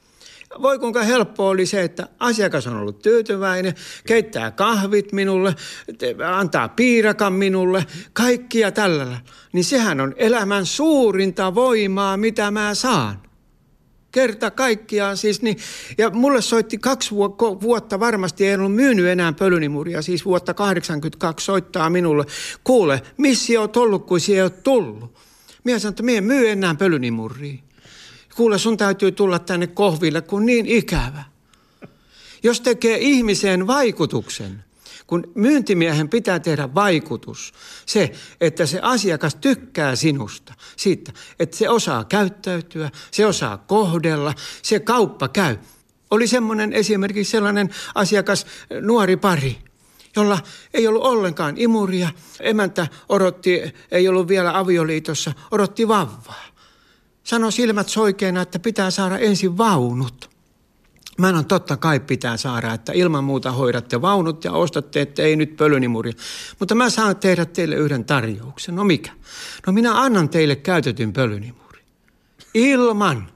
Voi 0.61 0.79
kuinka 0.79 1.03
helppo 1.03 1.47
oli 1.49 1.65
se, 1.65 1.81
että 1.81 2.07
asiakas 2.19 2.67
on 2.67 2.77
ollut 2.77 2.99
tyytyväinen, 2.99 3.73
keittää 4.07 4.51
kahvit 4.51 5.11
minulle, 5.11 5.55
antaa 6.35 6.69
piirakan 6.69 7.33
minulle, 7.33 7.85
kaikkia 8.13 8.71
tällä. 8.71 9.21
Niin 9.53 9.63
sehän 9.63 10.01
on 10.01 10.13
elämän 10.17 10.65
suurinta 10.65 11.55
voimaa, 11.55 12.17
mitä 12.17 12.51
mä 12.51 12.75
saan. 12.75 13.21
Kerta 14.11 14.51
kaikkiaan 14.51 15.17
siis. 15.17 15.41
Niin, 15.41 15.57
ja 15.97 16.09
mulle 16.09 16.41
soitti 16.41 16.77
kaksi 16.77 17.15
vuotta 17.61 17.99
varmasti, 17.99 18.47
ei 18.47 18.55
ollut 18.55 18.75
myynyt 18.75 19.05
enää 19.05 19.33
pölynimuria, 19.33 20.01
siis 20.01 20.25
vuotta 20.25 20.53
82 20.53 21.45
soittaa 21.45 21.89
minulle. 21.89 22.25
Kuule, 22.63 23.01
missä 23.17 23.59
oot 23.59 23.77
ollut, 23.77 24.05
kun 24.05 24.19
siellä 24.19 24.37
ei 24.37 24.43
ole 24.43 24.49
tullut? 24.49 25.17
Mie 25.63 25.79
sanoin, 25.79 25.91
että 25.91 26.03
mie 26.03 26.21
myy 26.21 26.49
enää 26.49 26.75
pölynimuria. 26.75 27.63
Kuule, 28.41 28.57
sun 28.57 28.77
täytyy 28.77 29.11
tulla 29.11 29.39
tänne 29.39 29.67
kohville, 29.67 30.21
kun 30.21 30.45
niin 30.45 30.65
ikävä. 30.65 31.23
Jos 32.43 32.61
tekee 32.61 32.97
ihmiseen 32.97 33.67
vaikutuksen, 33.67 34.63
kun 35.07 35.31
myyntimiehen 35.35 36.09
pitää 36.09 36.39
tehdä 36.39 36.75
vaikutus, 36.75 37.53
se, 37.85 38.11
että 38.41 38.65
se 38.65 38.79
asiakas 38.81 39.35
tykkää 39.35 39.95
sinusta, 39.95 40.53
siitä, 40.77 41.11
että 41.39 41.57
se 41.57 41.69
osaa 41.69 42.03
käyttäytyä, 42.03 42.89
se 43.11 43.25
osaa 43.25 43.57
kohdella, 43.57 44.33
se 44.61 44.79
kauppa 44.79 45.27
käy. 45.27 45.57
Oli 46.11 46.27
semmoinen 46.27 46.73
esimerkiksi 46.73 47.31
sellainen 47.31 47.69
asiakas, 47.95 48.45
nuori 48.81 49.17
pari, 49.17 49.57
jolla 50.15 50.39
ei 50.73 50.87
ollut 50.87 51.03
ollenkaan 51.03 51.57
imuria. 51.57 52.09
Emäntä 52.39 52.87
odotti, 53.09 53.61
ei 53.91 54.07
ollut 54.07 54.27
vielä 54.27 54.57
avioliitossa, 54.57 55.33
odotti 55.51 55.87
vauvaa. 55.87 56.50
Sano 57.23 57.51
silmät 57.51 57.89
soikeena, 57.89 58.41
että 58.41 58.59
pitää 58.59 58.91
saada 58.91 59.17
ensin 59.17 59.57
vaunut. 59.57 60.29
Mä 61.17 61.27
on 61.27 61.45
totta 61.45 61.77
kai 61.77 61.99
pitää 61.99 62.37
saada, 62.37 62.73
että 62.73 62.91
ilman 62.95 63.23
muuta 63.23 63.51
hoidatte 63.51 64.01
vaunut 64.01 64.43
ja 64.43 64.51
ostatte, 64.51 65.01
että 65.01 65.21
ei 65.21 65.35
nyt 65.35 65.57
pölynimuria. 65.57 66.13
Mutta 66.59 66.75
mä 66.75 66.89
saan 66.89 67.15
tehdä 67.15 67.45
teille 67.45 67.75
yhden 67.75 68.05
tarjouksen. 68.05 68.75
No 68.75 68.83
mikä? 68.83 69.11
No 69.67 69.73
minä 69.73 70.01
annan 70.01 70.29
teille 70.29 70.55
käytetyn 70.55 71.13
pölynimurin. 71.13 71.85
Ilman. 72.53 73.31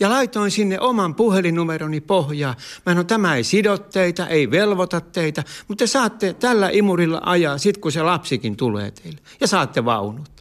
Ja 0.00 0.10
laitoin 0.10 0.50
sinne 0.50 0.80
oman 0.80 1.14
puhelinnumeroni 1.14 2.00
pohjaa. 2.00 2.54
Mä 2.86 2.94
no 2.94 3.04
tämä 3.04 3.36
ei 3.36 3.44
sido 3.44 3.78
teitä, 3.78 4.26
ei 4.26 4.50
velvoita 4.50 5.00
teitä, 5.00 5.44
mutta 5.68 5.82
te 5.82 5.86
saatte 5.86 6.32
tällä 6.32 6.68
imurilla 6.72 7.20
ajaa 7.24 7.58
sit 7.58 7.78
kun 7.78 7.92
se 7.92 8.02
lapsikin 8.02 8.56
tulee 8.56 8.90
teille. 8.90 9.20
Ja 9.40 9.46
saatte 9.46 9.84
vaunut. 9.84 10.35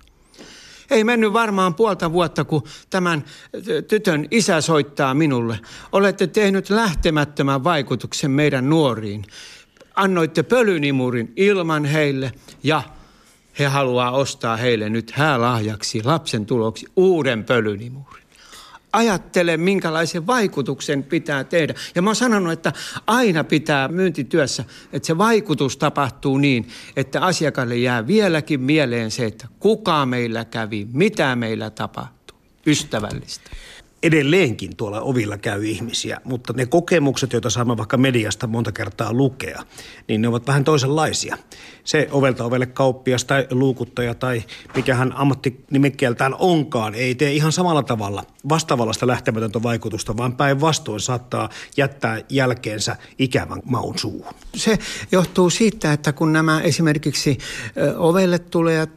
Ei 0.89 1.03
mennyt 1.03 1.33
varmaan 1.33 1.75
puolta 1.75 2.11
vuotta, 2.11 2.43
kun 2.45 2.63
tämän 2.89 3.23
tytön 3.87 4.27
isä 4.31 4.61
soittaa 4.61 5.13
minulle. 5.13 5.59
Olette 5.91 6.27
tehnyt 6.27 6.69
lähtemättömän 6.69 7.63
vaikutuksen 7.63 8.31
meidän 8.31 8.69
nuoriin. 8.69 9.25
Annoitte 9.95 10.43
pölynimurin 10.43 11.33
ilman 11.35 11.85
heille 11.85 12.31
ja 12.63 12.81
he 13.59 13.65
haluaa 13.65 14.11
ostaa 14.11 14.57
heille 14.57 14.89
nyt 14.89 15.11
häälahjaksi 15.11 16.03
lapsen 16.03 16.45
tuloksi 16.45 16.85
uuden 16.95 17.43
pölynimurin 17.43 18.24
ajattele, 18.95 19.57
minkälaisen 19.57 20.27
vaikutuksen 20.27 21.03
pitää 21.03 21.43
tehdä. 21.43 21.73
Ja 21.95 22.01
mä 22.01 22.09
oon 22.09 22.15
sanonut, 22.15 22.53
että 22.53 22.73
aina 23.07 23.43
pitää 23.43 23.87
myyntityössä, 23.87 24.65
että 24.93 25.07
se 25.07 25.17
vaikutus 25.17 25.77
tapahtuu 25.77 26.37
niin, 26.37 26.67
että 26.95 27.21
asiakkaalle 27.21 27.75
jää 27.75 28.07
vieläkin 28.07 28.61
mieleen 28.61 29.11
se, 29.11 29.25
että 29.25 29.47
kuka 29.59 30.05
meillä 30.05 30.45
kävi, 30.45 30.87
mitä 30.93 31.35
meillä 31.35 31.69
tapahtui. 31.69 32.15
Ystävällistä. 32.67 33.51
Edelleenkin 34.05 34.75
tuolla 34.75 35.01
ovilla 35.01 35.37
käy 35.37 35.65
ihmisiä, 35.65 36.21
mutta 36.23 36.53
ne 36.53 36.65
kokemukset, 36.65 37.33
joita 37.33 37.49
saamme 37.49 37.77
vaikka 37.77 37.97
mediasta 37.97 38.47
monta 38.47 38.71
kertaa 38.71 39.13
lukea, 39.13 39.63
niin 40.07 40.21
ne 40.21 40.27
ovat 40.27 40.47
vähän 40.47 40.63
toisenlaisia. 40.63 41.37
Se 41.83 42.07
ovelta 42.11 42.43
ovelle 42.43 42.65
kauppias 42.65 43.25
tai 43.25 43.47
luukuttaja 43.51 44.15
tai 44.15 44.43
mikähän 44.75 45.13
ammattinimikkeeltään 45.15 46.35
onkaan, 46.39 46.95
ei 46.95 47.15
tee 47.15 47.33
ihan 47.33 47.51
samalla 47.51 47.83
tavalla 47.83 48.23
vastaavallasta 48.49 49.07
lähtemätöntä 49.07 49.63
vaikutusta, 49.63 50.17
vaan 50.17 50.35
päinvastoin 50.37 50.99
saattaa 50.99 51.49
jättää 51.77 52.21
jälkeensä 52.29 52.95
ikävän 53.19 53.61
maun 53.65 53.97
suuhun. 53.97 54.33
Se 54.55 54.79
johtuu 55.11 55.49
siitä, 55.49 55.93
että 55.93 56.13
kun 56.13 56.33
nämä 56.33 56.61
esimerkiksi 56.61 57.37
ovelle 57.97 58.39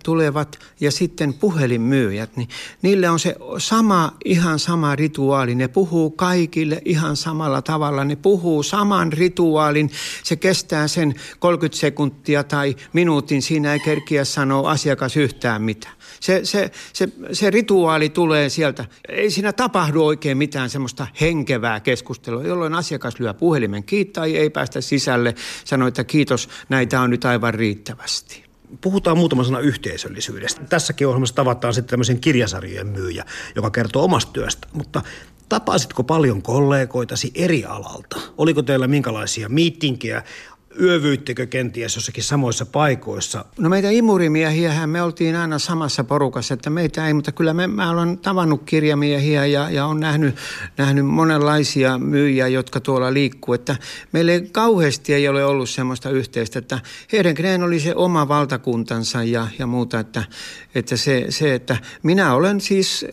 tulevat 0.03 0.59
ja 0.81 0.91
sitten 0.91 1.35
puhelinmyyjät, 1.35 2.37
niin 2.37 2.49
niille 2.83 3.09
on 3.09 3.19
se 3.19 3.37
sama, 3.59 4.12
ihan 4.25 4.59
sama 4.59 4.95
rituaali. 4.99 5.55
Ne 5.55 5.69
puhuu 5.69 6.11
kaikille 6.11 6.83
ihan 6.85 7.17
samalla 7.17 7.62
tavalla. 7.62 8.05
Ne 8.05 8.17
puhuu 8.17 8.62
saman 8.62 9.12
rituaalin. 9.12 9.90
Se 10.23 10.37
kestää 10.37 10.88
sen 10.88 11.14
30 11.38 11.81
sekuntia 11.81 12.45
tai 12.45 12.76
minuutin. 12.93 13.43
Siinä 13.43 13.73
ei 13.73 13.81
kerkiä 13.81 14.25
sanoa 14.25 14.71
asiakas 14.71 15.17
yhtään 15.17 15.62
mitään. 15.62 15.95
Se, 16.21 16.40
se, 16.45 16.71
se, 16.93 17.09
se 17.33 17.50
rituaali 17.50 18.09
tulee 18.09 18.49
sieltä. 18.49 18.85
Ei 19.09 19.31
siinä 19.31 19.52
tapahdu 19.52 20.05
oikein 20.05 20.38
mitään 20.38 20.71
semmoista 20.71 21.07
henkevää 21.21 21.81
keskustelua, 21.81 22.43
jolloin 22.43 22.75
asiakas 22.75 23.21
lyö 23.21 23.35
puhelimen 23.35 23.85
kiittää 23.85 24.25
ei 24.25 24.50
päästä 24.50 24.81
sisälle. 24.81 25.35
Sanoo, 25.64 25.88
että 25.88 26.05
kiitos, 26.05 26.49
näitä 26.69 27.00
on 27.00 27.11
nyt 27.11 27.25
aivan 27.25 27.55
riittävästi. 27.55 28.48
Puhutaan 28.80 29.18
muutama 29.18 29.44
sana 29.44 29.60
yhteisöllisyydestä. 29.60 30.64
Tässäkin 30.64 31.06
ohjelmassa 31.06 31.34
tavataan 31.34 31.75
sitten 31.75 31.90
tämmöisen 31.90 32.20
kirjasarjojen 32.20 32.87
myyjä, 32.87 33.25
joka 33.54 33.70
kertoo 33.70 34.04
omasta 34.04 34.32
työstä. 34.32 34.68
Mutta 34.72 35.02
tapasitko 35.48 36.02
paljon 36.04 36.42
kollegoitasi 36.42 37.30
eri 37.34 37.64
alalta? 37.64 38.20
Oliko 38.38 38.62
teillä 38.62 38.87
minkälaisia 38.88 39.48
miittinkejä? 39.48 40.22
Yövyittekö 40.80 41.47
kenties 41.47 41.94
jossakin 41.97 42.25
samoissa 42.25 42.66
paikoissa? 42.66 43.44
No 43.58 43.68
meitä 43.68 43.90
imurimiehiä 43.90 44.87
me 44.87 45.02
oltiin 45.02 45.37
aina 45.37 45.58
samassa 45.58 46.04
porukassa, 46.04 46.54
että 46.54 46.70
meitä 46.70 47.06
ei, 47.06 47.14
mutta 47.14 47.32
kyllä 47.32 47.54
me, 47.54 47.66
mä 47.66 47.90
olen 47.90 48.18
tavannut 48.18 48.62
kirjamiehiä 48.64 49.47
ja, 49.47 49.70
ja 49.70 49.87
on 49.87 50.00
nähnyt, 50.00 50.35
nähnyt 50.76 51.06
monenlaisia 51.06 51.99
myyjiä, 51.99 52.49
jotka 52.49 52.80
tuolla 52.80 53.12
liikkuu, 53.12 53.54
että 53.54 53.76
meille 54.12 54.32
ei, 54.32 54.49
kauheasti 54.52 55.14
ei 55.14 55.28
ole 55.28 55.44
ollut 55.44 55.70
semmoista 55.70 56.11
yhteistä, 56.11 56.58
että 56.58 56.80
Hedenkren 57.12 57.62
oli 57.62 57.80
se 57.80 57.94
oma 57.94 58.28
valtakuntansa 58.28 59.23
ja, 59.23 59.49
ja 59.58 59.66
muuta, 59.66 60.00
että, 60.00 60.25
että 60.75 60.97
se, 60.97 61.26
se, 61.28 61.54
että 61.54 61.76
minä 62.02 62.35
olen 62.35 62.61
siis 62.61 63.06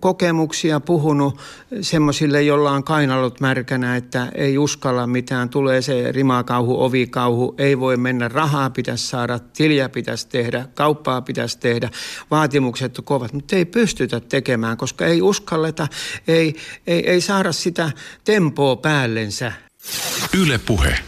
kokemuksia 0.00 0.80
puhunut 0.80 1.40
semmoisille, 1.80 2.42
jolla 2.42 2.70
on 2.70 2.84
kainalot 2.84 3.40
märkänä, 3.40 3.96
että 3.96 4.28
ei 4.34 4.58
uskalla 4.58 5.06
mitään, 5.06 5.48
tulee 5.48 5.82
se 5.82 6.12
rimakauhu 6.12 6.82
ovi 6.82 6.97
ovikauhu, 6.98 7.54
ei 7.58 7.78
voi 7.80 7.96
mennä, 7.96 8.28
rahaa 8.28 8.70
pitäisi 8.70 9.06
saada, 9.06 9.38
tiliä 9.38 9.88
pitäisi 9.88 10.28
tehdä, 10.28 10.66
kauppaa 10.74 11.22
pitäisi 11.22 11.58
tehdä, 11.58 11.90
vaatimukset 12.30 12.98
on 12.98 13.04
kovat, 13.04 13.32
mutta 13.32 13.56
ei 13.56 13.64
pystytä 13.64 14.20
tekemään, 14.20 14.76
koska 14.76 15.06
ei 15.06 15.22
uskalleta, 15.22 15.88
ei, 16.28 16.56
ei, 16.86 17.10
ei 17.10 17.20
saada 17.20 17.52
sitä 17.52 17.90
tempoa 18.24 18.76
päällensä. 18.76 19.52
Yle 20.38 20.58
puhe. 20.58 20.98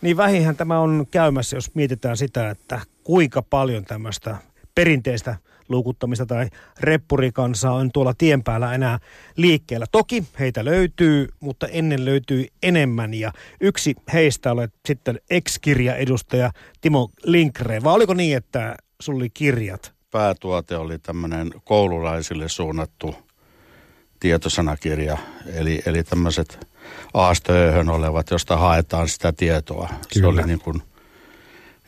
Niin 0.00 0.16
vähihän 0.16 0.56
tämä 0.56 0.78
on 0.78 1.06
käymässä, 1.10 1.56
jos 1.56 1.74
mietitään 1.74 2.16
sitä, 2.16 2.50
että 2.50 2.80
kuinka 3.04 3.42
paljon 3.42 3.84
tämmöistä 3.84 4.36
perinteistä 4.74 5.36
luukuttamista 5.68 6.26
tai 6.26 6.48
reppurikansaa 6.80 7.72
on 7.72 7.90
tuolla 7.92 8.14
tien 8.18 8.42
päällä 8.42 8.74
enää 8.74 8.98
liikkeellä. 9.36 9.86
Toki 9.92 10.24
heitä 10.38 10.64
löytyy, 10.64 11.28
mutta 11.40 11.66
ennen 11.66 12.04
löytyy 12.04 12.46
enemmän 12.62 13.14
ja 13.14 13.32
yksi 13.60 13.94
heistä 14.12 14.52
olet 14.52 14.72
sitten 14.86 15.20
ex-kirjaedustaja 15.30 16.50
Timo 16.80 17.10
Linkre. 17.24 17.82
Vai 17.84 17.94
oliko 17.94 18.14
niin, 18.14 18.36
että 18.36 18.76
sulla 19.00 19.16
oli 19.16 19.30
kirjat? 19.30 19.92
Päätuote 20.10 20.76
oli 20.76 20.98
tämmöinen 20.98 21.50
koululaisille 21.64 22.48
suunnattu 22.48 23.14
tietosanakirja, 24.20 25.18
eli, 25.54 25.82
eli 25.86 26.04
tämmöiset 26.04 26.68
aastööhön 27.14 27.88
olevat, 27.88 28.30
josta 28.30 28.56
haetaan 28.56 29.08
sitä 29.08 29.32
tietoa. 29.32 29.88
Kyllä. 29.88 30.02
Se 30.14 30.26
oli 30.26 30.42
niin 30.46 30.60
kuin 30.60 30.82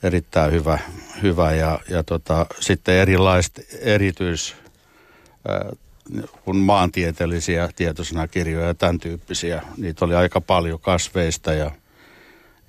erittäin 0.03 0.53
hyvä, 0.53 0.79
hyvä 1.23 1.55
ja, 1.55 1.81
ja 1.89 2.03
tota, 2.03 2.47
sitten 2.61 2.95
erilaiset 2.95 3.67
erityis, 3.81 4.57
kun 6.45 6.57
maantieteellisiä 6.57 7.69
tietosanakirjoja 7.77 8.67
ja 8.67 8.75
tämän 8.75 8.99
tyyppisiä. 8.99 9.63
Niitä 9.77 10.05
oli 10.05 10.15
aika 10.15 10.41
paljon 10.41 10.81
kasveista 10.81 11.53
ja, 11.53 11.71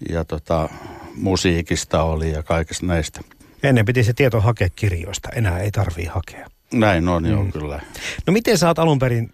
ja 0.09 0.25
tota, 0.25 0.69
musiikista 1.15 2.03
oli 2.03 2.31
ja 2.31 2.43
kaikesta 2.43 2.85
näistä. 2.85 3.21
Ennen 3.63 3.85
piti 3.85 4.03
se 4.03 4.13
tieto 4.13 4.41
hakea 4.41 4.69
kirjoista, 4.75 5.29
enää 5.29 5.59
ei 5.59 5.71
tarvii 5.71 6.05
hakea. 6.05 6.47
Näin 6.73 7.07
on, 7.07 7.23
mm. 7.23 7.29
joo 7.29 7.45
kyllä. 7.45 7.79
No 8.27 8.33
miten 8.33 8.57
sä 8.57 8.67
oot 8.67 8.79
alun 8.79 8.99
perin 8.99 9.33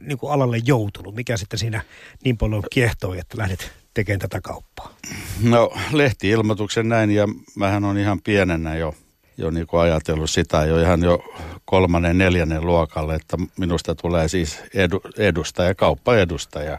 niin 0.00 0.18
kuin 0.18 0.32
alalle 0.32 0.58
joutunut? 0.64 1.14
Mikä 1.14 1.36
sitten 1.36 1.58
siinä 1.58 1.82
niin 2.24 2.36
paljon 2.38 2.62
kiehtoi, 2.70 3.18
että 3.18 3.38
lähdet 3.38 3.72
tekemään 3.94 4.20
tätä 4.20 4.40
kauppaa? 4.40 4.94
No 5.42 5.72
lehti-ilmoituksen 5.92 6.88
näin 6.88 7.10
ja 7.10 7.28
mähän 7.56 7.84
on 7.84 7.98
ihan 7.98 8.22
pienenä 8.22 8.74
jo, 8.74 8.94
jo 9.38 9.50
niin 9.50 9.66
kuin 9.66 9.80
ajatellut 9.80 10.30
sitä 10.30 10.64
jo 10.64 10.80
ihan 10.80 11.02
jo 11.02 11.24
kolmannen, 11.64 12.18
neljännen 12.18 12.66
luokalle, 12.66 13.14
että 13.14 13.36
minusta 13.58 13.94
tulee 13.94 14.28
siis 14.28 14.58
edu, 14.74 15.00
edustaja, 15.18 15.74
kauppaedustaja. 15.74 16.78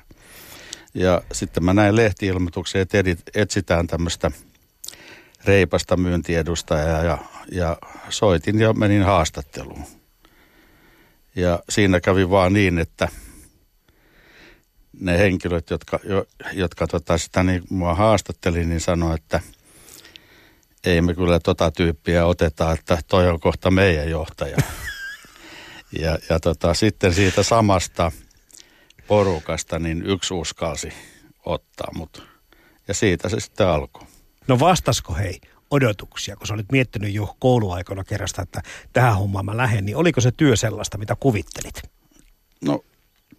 Ja 0.93 1.21
sitten 1.31 1.63
mä 1.63 1.73
näin 1.73 1.95
lehti-ilmoituksen, 1.95 2.81
että 2.81 2.97
etsitään 3.35 3.87
tämmöistä 3.87 4.31
reipasta 5.45 5.97
myyntiedustajaa 5.97 7.03
ja, 7.03 7.17
ja 7.51 7.77
soitin 8.09 8.59
ja 8.59 8.73
menin 8.73 9.03
haastatteluun. 9.03 9.83
Ja 11.35 11.59
siinä 11.69 11.99
kävi 11.99 12.29
vaan 12.29 12.53
niin, 12.53 12.79
että– 12.79 13.07
ne 14.99 15.17
henkilöt, 15.17 15.69
jotka, 15.69 15.99
jo, 16.03 16.25
jotka 16.53 16.87
tota 16.87 17.17
sitä 17.17 17.43
niin 17.43 17.63
mua 17.69 17.95
haastatteli, 17.95 18.65
niin 18.65 18.81
sanoi, 18.81 19.15
että 19.15 19.41
ei 20.83 21.01
me 21.01 21.13
kyllä 21.13 21.39
tota 21.39 21.71
tyyppiä 21.71 22.25
oteta, 22.25 22.71
että 22.71 22.97
toi 23.07 23.29
on 23.29 23.39
kohta 23.39 23.71
meidän 23.71 24.09
johtaja. 24.09 24.57
ja 26.01 26.17
ja 26.29 26.39
tota, 26.39 26.73
sitten 26.73 27.13
siitä 27.13 27.43
samasta 27.43 28.11
porukasta 29.07 29.79
niin 29.79 30.03
yksi 30.05 30.33
uskalsi 30.33 30.93
ottaa 31.45 31.91
mut. 31.95 32.27
Ja 32.87 32.93
siitä 32.93 33.29
se 33.29 33.39
sitten 33.39 33.67
alkoi. 33.67 34.07
No 34.47 34.59
vastasko 34.59 35.13
hei 35.13 35.41
odotuksia, 35.71 36.35
kun 36.35 36.47
sä 36.47 36.53
olit 36.53 36.71
miettinyt 36.71 37.13
jo 37.13 37.35
kouluaikana 37.39 38.03
kerrasta, 38.03 38.41
että 38.41 38.61
tähän 38.93 39.17
hommaan 39.17 39.45
mä 39.45 39.57
lähden, 39.57 39.85
niin 39.85 39.97
oliko 39.97 40.21
se 40.21 40.31
työ 40.31 40.55
sellaista, 40.55 40.97
mitä 40.97 41.15
kuvittelit? 41.19 41.81
No 42.61 42.83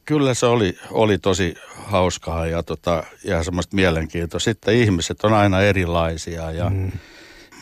kyllä 0.05 0.35
se 0.35 0.47
oli, 0.47 0.79
oli 0.91 1.19
tosi 1.19 1.55
hauskaa 1.77 2.47
ja, 2.47 2.63
tota, 2.63 3.05
ja 3.25 3.43
semmoista 3.43 3.77
mielenkiintoa. 3.77 4.41
Sitten 4.41 4.75
ihmiset 4.75 5.25
on 5.25 5.33
aina 5.33 5.61
erilaisia 5.61 6.51
ja 6.51 6.71
mm. 6.71 6.93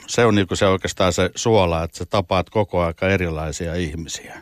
se 0.06 0.24
on 0.24 0.34
niinku 0.34 0.56
se 0.56 0.66
oikeastaan 0.66 1.12
se 1.12 1.30
suola, 1.34 1.84
että 1.84 1.98
sä 1.98 2.04
tapaat 2.06 2.50
koko 2.50 2.82
aika 2.82 3.08
erilaisia 3.08 3.74
ihmisiä. 3.74 4.40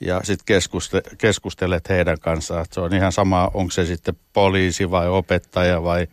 Ja 0.00 0.20
sitten 0.24 0.44
keskuste, 0.46 1.02
keskustelet 1.18 1.88
heidän 1.88 2.20
kanssaan. 2.20 2.66
Se 2.72 2.80
on 2.80 2.94
ihan 2.94 3.12
sama, 3.12 3.50
onko 3.54 3.70
se 3.70 3.86
sitten 3.86 4.16
poliisi 4.32 4.90
vai 4.90 5.08
opettaja 5.08 5.82
vai 5.82 6.06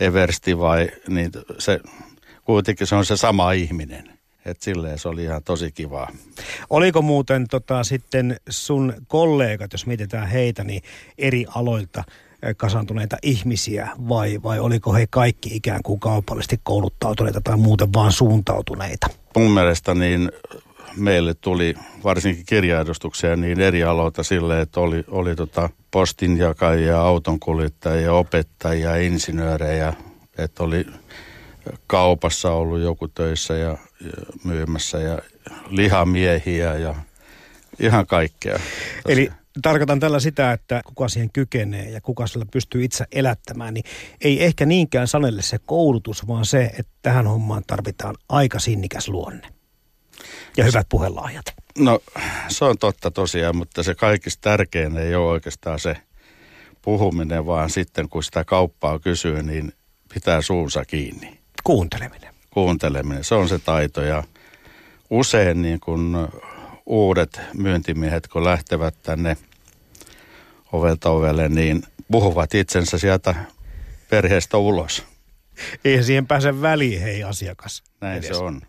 eversti 0.00 0.58
vai, 0.58 0.88
niin 1.08 1.30
se, 1.58 1.80
kuitenkin 2.44 2.86
se 2.86 2.94
on 2.94 3.04
se 3.04 3.16
sama 3.16 3.52
ihminen. 3.52 4.13
Että 4.44 4.64
silleen 4.64 4.98
se 4.98 5.08
oli 5.08 5.22
ihan 5.22 5.42
tosi 5.44 5.72
kivaa. 5.72 6.10
Oliko 6.70 7.02
muuten 7.02 7.48
tota, 7.50 7.84
sitten 7.84 8.36
sun 8.48 8.94
kollegat, 9.06 9.72
jos 9.72 9.86
mietitään 9.86 10.28
heitä, 10.28 10.64
niin 10.64 10.82
eri 11.18 11.46
aloilta 11.54 12.04
eh, 12.42 12.56
kasantuneita 12.56 13.16
ihmisiä 13.22 13.88
vai, 14.08 14.40
vai 14.42 14.60
oliko 14.60 14.92
he 14.92 15.06
kaikki 15.10 15.56
ikään 15.56 15.82
kuin 15.82 16.00
kaupallisesti 16.00 16.60
kouluttautuneita 16.62 17.40
tai 17.40 17.56
muuten 17.56 17.92
vaan 17.92 18.12
suuntautuneita? 18.12 19.06
Mun 19.36 19.50
mielestä 19.50 19.94
niin 19.94 20.30
meille 20.96 21.34
tuli 21.34 21.74
varsinkin 22.04 22.46
kirjaedustuksia 22.46 23.36
niin 23.36 23.60
eri 23.60 23.84
aloilta 23.84 24.22
silleen, 24.22 24.60
että 24.60 24.80
oli, 24.80 25.04
oli 25.08 25.36
tota 25.36 25.70
postinjakajia, 25.90 27.00
autonkuljettajia, 27.00 28.12
opettajia, 28.12 28.96
insinöörejä, 28.96 29.92
että 30.38 30.62
oli 30.62 30.86
kaupassa 31.86 32.52
ollut 32.52 32.80
joku 32.80 33.08
töissä 33.08 33.54
ja, 33.54 33.78
ja 34.00 34.12
myymässä 34.44 34.98
ja 34.98 35.18
lihamiehiä 35.68 36.74
ja 36.74 36.94
ihan 37.80 38.06
kaikkea. 38.06 38.58
Eli 39.08 39.30
tarkoitan 39.62 40.00
tällä 40.00 40.20
sitä, 40.20 40.52
että 40.52 40.80
kuka 40.84 41.08
siihen 41.08 41.30
kykenee 41.32 41.90
ja 41.90 42.00
kuka 42.00 42.26
sillä 42.26 42.46
pystyy 42.52 42.84
itse 42.84 43.04
elättämään, 43.12 43.74
niin 43.74 43.84
ei 44.20 44.44
ehkä 44.44 44.66
niinkään 44.66 45.08
sanelle 45.08 45.42
se 45.42 45.58
koulutus, 45.66 46.26
vaan 46.28 46.44
se, 46.44 46.64
että 46.64 46.92
tähän 47.02 47.26
hommaan 47.26 47.62
tarvitaan 47.66 48.14
aika 48.28 48.58
sinnikäs 48.58 49.08
luonne 49.08 49.48
ja 50.56 50.64
hyvät 50.64 50.86
puhelahjat. 50.88 51.44
No 51.78 52.00
se 52.48 52.64
on 52.64 52.78
totta 52.78 53.10
tosiaan, 53.10 53.56
mutta 53.56 53.82
se 53.82 53.94
kaikista 53.94 54.40
tärkein 54.40 54.96
ei 54.96 55.14
ole 55.14 55.30
oikeastaan 55.30 55.80
se 55.80 55.96
puhuminen, 56.82 57.46
vaan 57.46 57.70
sitten 57.70 58.08
kun 58.08 58.24
sitä 58.24 58.44
kauppaa 58.44 58.98
kysyy, 58.98 59.42
niin 59.42 59.72
pitää 60.14 60.42
suunsa 60.42 60.84
kiinni. 60.84 61.43
Kuunteleminen. 61.64 62.34
Kuunteleminen, 62.50 63.24
se 63.24 63.34
on 63.34 63.48
se 63.48 63.58
taito 63.58 64.02
ja 64.02 64.22
usein 65.10 65.62
niin 65.62 65.80
kun 65.80 66.28
uudet 66.86 67.40
myyntimiehet, 67.54 68.28
kun 68.28 68.44
lähtevät 68.44 68.94
tänne 69.02 69.36
ovelta 70.72 71.10
ovelle, 71.10 71.48
niin 71.48 71.82
puhuvat 72.10 72.54
itsensä 72.54 72.98
sieltä 72.98 73.34
perheestä 74.10 74.56
ulos. 74.56 75.04
Ei 75.84 76.02
siihen 76.02 76.26
pääse 76.26 76.62
väliin, 76.62 77.02
hei 77.02 77.22
asiakas. 77.22 77.82
Näin 78.00 78.18
edes. 78.18 78.28
se 78.28 78.34
on. 78.34 78.60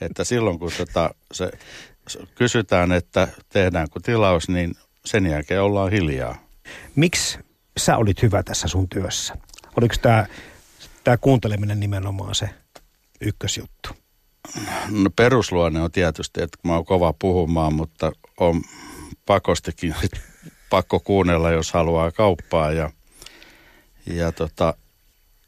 Että 0.00 0.24
silloin 0.24 0.58
kun 0.58 0.72
tota, 0.78 1.14
se, 1.32 1.50
se 2.08 2.18
kysytään, 2.34 2.92
että 2.92 3.28
tehdäänkö 3.48 4.00
tilaus, 4.02 4.48
niin 4.48 4.74
sen 5.04 5.26
jälkeen 5.26 5.62
ollaan 5.62 5.90
hiljaa. 5.90 6.48
Miksi 6.94 7.38
sä 7.76 7.96
olit 7.96 8.22
hyvä 8.22 8.42
tässä 8.42 8.68
sun 8.68 8.88
työssä? 8.88 9.34
Oliko 9.76 9.94
tämä 10.02 10.26
tää 11.04 11.16
kuunteleminen 11.16 11.80
nimenomaan 11.80 12.34
se 12.34 12.50
ykkösjuttu? 13.20 13.88
No 14.90 15.10
perusluonne 15.16 15.80
on 15.80 15.92
tietysti, 15.92 16.42
että 16.42 16.58
mä 16.64 16.74
oon 16.74 16.84
kova 16.84 17.14
puhumaan, 17.18 17.74
mutta 17.74 18.12
on 18.40 18.62
pakostikin 19.26 19.94
pakko 20.70 21.00
kuunnella, 21.00 21.50
jos 21.50 21.72
haluaa 21.72 22.12
kauppaa. 22.12 22.72
Ja, 22.72 22.90
ja 24.06 24.32
tota, 24.32 24.74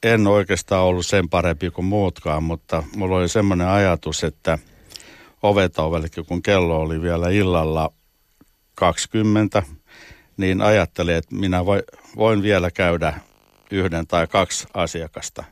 en 0.03 0.27
oikeastaan 0.27 0.85
ollut 0.85 1.07
sen 1.07 1.29
parempi 1.29 1.71
kuin 1.71 1.85
muutkaan, 1.85 2.43
mutta 2.43 2.83
mulla 2.97 3.17
oli 3.17 3.29
semmoinen 3.29 3.69
ajatus, 3.69 4.25
että 4.25 4.59
oveta 5.43 5.83
ovellekin, 5.83 6.27
kun 6.27 6.43
kello 6.43 6.81
oli 6.81 7.03
vielä 7.03 7.31
illalla 7.31 7.93
20, 8.75 9.63
niin 10.37 10.61
ajattelin, 10.61 11.15
että 11.15 11.35
minä 11.35 11.67
voi, 11.67 11.83
voin 12.17 12.43
vielä 12.43 12.71
käydä 12.71 13.21
yhden 13.71 14.07
tai 14.07 14.27
kaksi 14.27 14.67
asiakasta. 14.75 15.45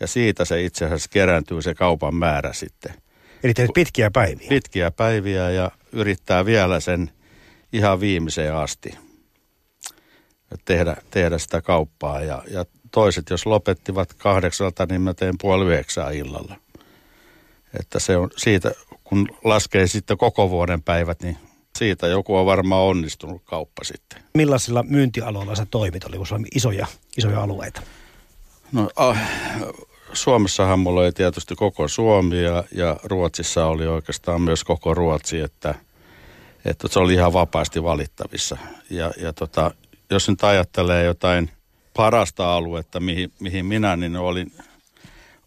Ja 0.00 0.06
siitä 0.06 0.44
se 0.44 0.62
itse 0.62 0.84
asiassa 0.84 1.10
kerääntyy 1.12 1.62
se 1.62 1.74
kaupan 1.74 2.14
määrä 2.14 2.52
sitten. 2.52 2.94
Eli 3.42 3.54
teet 3.54 3.70
pitkiä 3.74 4.10
päiviä. 4.10 4.48
Pitkiä 4.48 4.90
päiviä 4.90 5.50
ja 5.50 5.70
yrittää 5.92 6.44
vielä 6.44 6.80
sen 6.80 7.10
ihan 7.72 8.00
viimeiseen 8.00 8.54
asti 8.54 8.94
tehdä, 10.64 10.96
tehdä 11.10 11.38
sitä 11.38 11.62
kauppaa. 11.62 12.22
Ja, 12.22 12.42
ja 12.50 12.64
toiset, 12.90 13.30
jos 13.30 13.46
lopettivat 13.46 14.14
kahdeksalta, 14.14 14.86
niin 14.86 15.00
mä 15.00 15.14
teen 15.14 15.34
puoli 15.40 15.64
yhdeksää 15.64 16.10
illalla. 16.10 16.56
Että 17.80 17.98
se 17.98 18.16
on 18.16 18.30
siitä, 18.36 18.72
kun 19.04 19.28
laskee 19.44 19.86
sitten 19.86 20.18
koko 20.18 20.50
vuoden 20.50 20.82
päivät, 20.82 21.22
niin 21.22 21.36
siitä 21.78 22.06
joku 22.06 22.36
on 22.36 22.46
varmaan 22.46 22.82
onnistunut 22.82 23.42
kauppa 23.44 23.84
sitten. 23.84 24.22
Millaisilla 24.34 24.82
myyntialoilla 24.82 25.54
sä 25.54 25.66
toimit? 25.70 26.04
Oliko 26.04 26.24
sulla 26.24 26.42
isoja, 26.54 26.86
isoja 27.16 27.42
alueita? 27.42 27.82
No, 28.72 28.90
ah, 28.96 29.18
Suomessahan 30.12 30.78
mulla 30.78 31.00
oli 31.00 31.12
tietysti 31.12 31.54
koko 31.54 31.88
Suomi 31.88 32.42
ja, 32.42 32.64
ja 32.72 32.96
Ruotsissa 33.04 33.66
oli 33.66 33.86
oikeastaan 33.86 34.42
myös 34.42 34.64
koko 34.64 34.94
Ruotsi, 34.94 35.40
että, 35.40 35.74
että 36.64 36.88
se 36.88 36.98
oli 36.98 37.14
ihan 37.14 37.32
vapaasti 37.32 37.82
valittavissa. 37.82 38.56
Ja, 38.90 39.10
ja 39.20 39.32
tota, 39.32 39.70
jos 40.10 40.28
nyt 40.28 40.44
ajattelee 40.44 41.04
jotain 41.04 41.50
parasta 41.96 42.56
aluetta, 42.56 43.00
mihin, 43.00 43.32
mihin 43.40 43.66
minä 43.66 43.96
niin 43.96 44.16
olin 44.16 44.52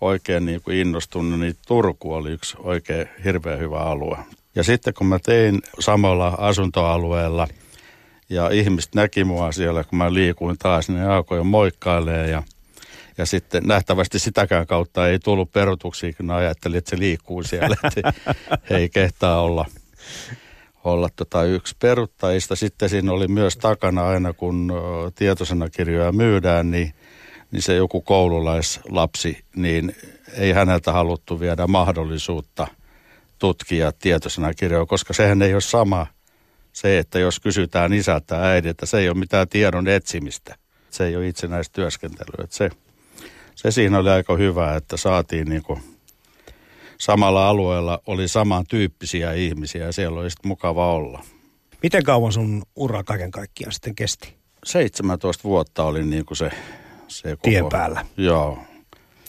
oikein 0.01 0.45
niin 0.45 0.61
kuin 0.61 0.77
innostunut, 0.77 1.39
niin 1.39 1.55
Turku 1.67 2.13
oli 2.13 2.31
yksi 2.31 2.57
oikein 2.59 3.07
hirveän 3.23 3.59
hyvä 3.59 3.79
alue. 3.79 4.17
Ja 4.55 4.63
sitten 4.63 4.93
kun 4.93 5.07
mä 5.07 5.19
tein 5.19 5.61
samalla 5.79 6.27
asuntoalueella 6.37 7.47
ja 8.29 8.49
ihmiset 8.49 8.95
näki 8.95 9.23
mua 9.23 9.51
siellä, 9.51 9.83
kun 9.83 9.97
mä 9.97 10.13
liikuin 10.13 10.57
taas, 10.57 10.89
niin 10.89 11.03
alkoi 11.03 11.37
jo 11.37 11.43
moikkailemaan 11.43 12.29
ja 12.29 12.43
ja 13.17 13.25
sitten 13.25 13.63
nähtävästi 13.63 14.19
sitäkään 14.19 14.67
kautta 14.67 15.07
ei 15.07 15.19
tullut 15.19 15.51
perutuksia, 15.51 16.13
kun 16.13 16.31
ajattelin, 16.31 16.77
että 16.77 16.89
se 16.89 16.99
liikkuu 16.99 17.43
siellä, 17.43 17.75
että 17.83 18.13
he 18.69 18.77
ei 18.77 18.89
kehtaa 18.89 19.41
olla, 19.41 19.65
olla 20.83 21.09
tota 21.15 21.43
yksi 21.43 21.75
peruttajista. 21.79 22.55
Sitten 22.55 22.89
siinä 22.89 23.11
oli 23.11 23.27
myös 23.27 23.57
takana 23.57 24.07
aina, 24.07 24.33
kun 24.33 24.71
ö, 24.71 25.11
tietosanakirjoja 25.15 26.11
myydään, 26.11 26.71
niin, 26.71 26.93
niin 27.51 27.61
se 27.61 27.75
joku 27.75 28.01
koululaislapsi, 28.01 29.45
niin 29.55 29.95
ei 30.33 30.51
häneltä 30.51 30.91
haluttu 30.91 31.39
viedä 31.39 31.67
mahdollisuutta 31.67 32.67
tutkia 33.43 33.91
tietosanakirjoja, 33.91 34.85
koska 34.85 35.13
sehän 35.13 35.41
ei 35.41 35.53
ole 35.53 35.61
sama 35.61 36.07
se, 36.73 36.99
että 36.99 37.19
jos 37.19 37.39
kysytään 37.39 37.93
isältä 37.93 38.49
äidiltä, 38.49 38.85
se 38.85 38.97
ei 38.99 39.09
ole 39.09 39.17
mitään 39.17 39.47
tiedon 39.47 39.87
etsimistä. 39.87 40.55
Se 40.89 41.05
ei 41.05 41.15
ole 41.15 41.27
itsenäistä 41.27 41.73
työskentelyä. 41.73 42.43
Että 42.43 42.55
se, 42.55 42.69
se 43.55 43.71
siinä 43.71 43.99
oli 43.99 44.09
aika 44.09 44.35
hyvä, 44.35 44.75
että 44.75 44.97
saatiin 44.97 45.47
niin 45.47 45.63
kuin 45.63 45.83
samalla 46.97 47.49
alueella 47.49 47.99
oli 48.07 48.27
samantyyppisiä 48.27 49.33
ihmisiä 49.33 49.85
ja 49.85 49.91
siellä 49.91 50.19
oli 50.19 50.29
sitten 50.29 50.49
mukava 50.49 50.93
olla. 50.93 51.23
Miten 51.83 52.03
kauan 52.03 52.31
sun 52.31 52.63
ura 52.75 53.03
kaiken 53.03 53.31
kaikkiaan 53.31 53.73
sitten 53.73 53.95
kesti? 53.95 54.33
17 54.65 55.43
vuotta 55.43 55.83
oli 55.83 56.03
niin 56.03 56.25
kuin 56.25 56.37
se, 56.37 56.51
se 57.07 57.29
koko... 57.29 57.49
Tien 57.49 57.65
päällä. 57.69 58.05
Joo. 58.17 58.57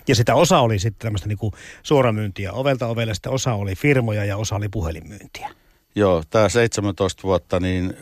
Ja 0.09 0.15
sitä 0.15 0.35
osa 0.35 0.59
oli 0.59 0.79
sitten 0.79 1.07
tämmöistä 1.07 1.29
niinku 1.29 1.53
suoramyyntiä 1.83 2.53
ovelta 2.53 2.87
ovelle, 2.87 3.15
sitten 3.15 3.33
osa 3.33 3.55
oli 3.55 3.75
firmoja 3.75 4.25
ja 4.25 4.37
osa 4.37 4.57
oli 4.57 4.69
puhelinmyyntiä. 4.69 5.51
Joo, 5.95 6.23
tämä 6.31 6.49
17 6.49 7.23
vuotta 7.23 7.61
niin 7.61 7.97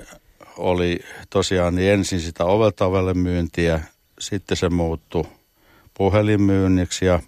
oli 0.57 1.01
tosiaan 1.31 1.75
niin 1.75 1.93
ensin 1.93 2.21
sitä 2.21 2.45
ovelta 2.45 2.87
ovelle 2.87 3.15
myyntiä, 3.15 3.81
sitten 4.21 4.57
se 4.57 4.69
muuttui 4.69 5.25
puhelinmyynniksi 5.95 7.05
ja, 7.05 7.21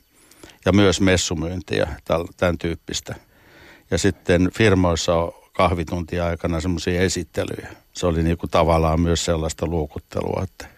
ja 0.64 0.72
myös 0.72 1.00
messumyyntiä, 1.00 1.96
tämän 2.36 2.58
tyyppistä. 2.58 3.14
Ja 3.90 3.98
sitten 3.98 4.50
firmoissa 4.56 5.12
kahvituntia 5.52 6.26
aikana 6.26 6.60
semmoisia 6.60 7.00
esittelyjä. 7.00 7.72
Se 7.92 8.06
oli 8.06 8.22
niinku 8.22 8.46
tavallaan 8.48 9.00
myös 9.00 9.24
sellaista 9.24 9.66
luukuttelua, 9.66 10.42
että 10.42 10.73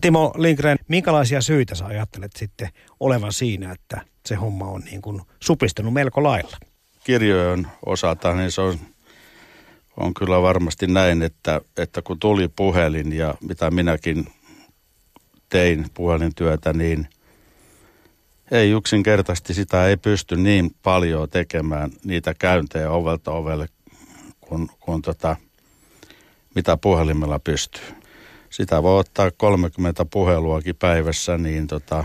Timo 0.00 0.34
Lindgren, 0.36 0.78
minkälaisia 0.88 1.40
syitä 1.40 1.74
sä 1.74 1.86
ajattelet 1.86 2.32
sitten 2.36 2.68
olevan 3.00 3.32
siinä, 3.32 3.72
että 3.72 4.00
se 4.26 4.34
homma 4.34 4.64
on 4.64 4.80
niin 4.80 5.02
kuin 5.02 5.22
supistunut 5.40 5.92
melko 5.92 6.22
lailla? 6.22 6.56
kirjojen 7.04 7.66
osalta, 7.86 8.34
niin 8.34 8.50
se 8.52 8.60
on, 8.60 8.78
on 9.96 10.14
kyllä 10.14 10.42
varmasti 10.42 10.86
näin, 10.86 11.22
että, 11.22 11.60
että 11.76 12.02
kun 12.02 12.18
tuli 12.18 12.48
puhelin 12.48 13.12
ja 13.12 13.34
mitä 13.40 13.70
minäkin 13.70 14.26
tein 15.48 15.86
puhelintyötä, 15.94 16.72
niin 16.72 17.08
ei 18.50 18.70
yksinkertaisesti 18.70 19.54
sitä 19.54 19.86
ei 19.86 19.96
pysty 19.96 20.36
niin 20.36 20.70
paljon 20.82 21.30
tekemään 21.30 21.90
niitä 22.04 22.34
käyntejä 22.34 22.90
ovelta 22.90 23.30
ovelle 23.30 23.68
kuin, 24.40 24.70
kuin 24.80 25.02
tota, 25.02 25.36
mitä 26.54 26.76
puhelimella 26.76 27.38
pystyy. 27.38 27.99
Sitä 28.50 28.82
voi 28.82 28.98
ottaa 29.00 29.30
30 29.30 30.04
puheluakin 30.04 30.76
päivässä, 30.76 31.38
niin 31.38 31.66
tota, 31.66 32.04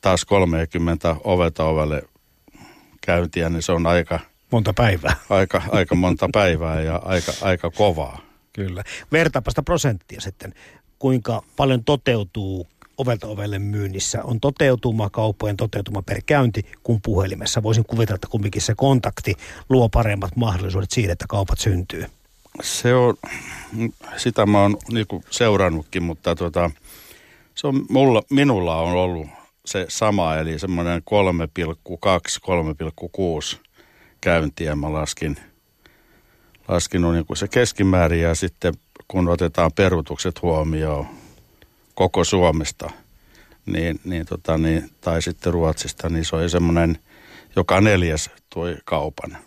taas 0.00 0.24
30 0.24 1.16
ovelta 1.24 1.64
ovelle 1.64 2.02
käyntiä, 3.00 3.48
niin 3.48 3.62
se 3.62 3.72
on 3.72 3.86
aika, 3.86 4.20
Monta 4.50 4.72
päivää. 4.72 5.16
aika, 5.30 5.62
aika 5.70 5.94
monta 5.94 6.28
päivää 6.32 6.80
ja 6.80 6.96
aika, 7.04 7.32
aika 7.42 7.70
kovaa. 7.70 8.18
Kyllä. 8.52 8.84
Vertaapa 9.12 9.50
sitä 9.50 9.62
prosenttia 9.62 10.20
sitten. 10.20 10.54
Kuinka 10.98 11.42
paljon 11.56 11.84
toteutuu 11.84 12.66
ovelta 12.98 13.26
ovelle 13.26 13.58
myynnissä? 13.58 14.22
On 14.24 14.40
toteutuma, 14.40 15.10
kauppojen 15.10 15.56
toteutuma 15.56 16.02
per 16.02 16.20
käynti 16.26 16.66
kuin 16.82 17.00
puhelimessa. 17.02 17.62
Voisin 17.62 17.84
kuvitella, 17.84 18.14
että 18.14 18.28
kumminkin 18.30 18.62
se 18.62 18.74
kontakti 18.76 19.34
luo 19.68 19.88
paremmat 19.88 20.36
mahdollisuudet 20.36 20.90
siihen, 20.90 21.10
että 21.10 21.24
kaupat 21.28 21.58
syntyy. 21.58 22.06
Se 22.62 22.94
on, 22.94 23.14
sitä 24.16 24.46
mä 24.46 24.62
oon 24.62 24.76
niinku 24.92 25.22
seurannutkin, 25.30 26.02
mutta 26.02 26.34
tota, 26.34 26.70
se 27.54 27.66
on 27.66 27.86
mulla, 27.88 28.22
minulla 28.30 28.76
on 28.76 28.92
ollut 28.92 29.26
se 29.66 29.86
sama, 29.88 30.36
eli 30.36 30.58
semmoinen 30.58 31.02
3,2-3,6 33.54 33.58
käyntiä 34.20 34.76
mä 34.76 34.92
laskin, 34.92 35.36
laskin 36.68 37.02
niin 37.02 37.26
kuin 37.26 37.36
se 37.36 37.48
keskimäärin 37.48 38.20
ja 38.20 38.34
sitten 38.34 38.74
kun 39.08 39.28
otetaan 39.28 39.70
perutukset 39.72 40.42
huomioon 40.42 41.06
koko 41.94 42.24
Suomesta, 42.24 42.90
niin, 43.66 44.00
niin, 44.04 44.26
tota, 44.26 44.58
niin, 44.58 44.90
tai 45.00 45.22
sitten 45.22 45.52
Ruotsista, 45.52 46.08
niin 46.08 46.24
se 46.24 46.36
oli 46.36 46.50
semmoinen 46.50 46.98
joka 47.56 47.80
neljäs 47.80 48.30
toi 48.54 48.76
kaupan. 48.84 49.38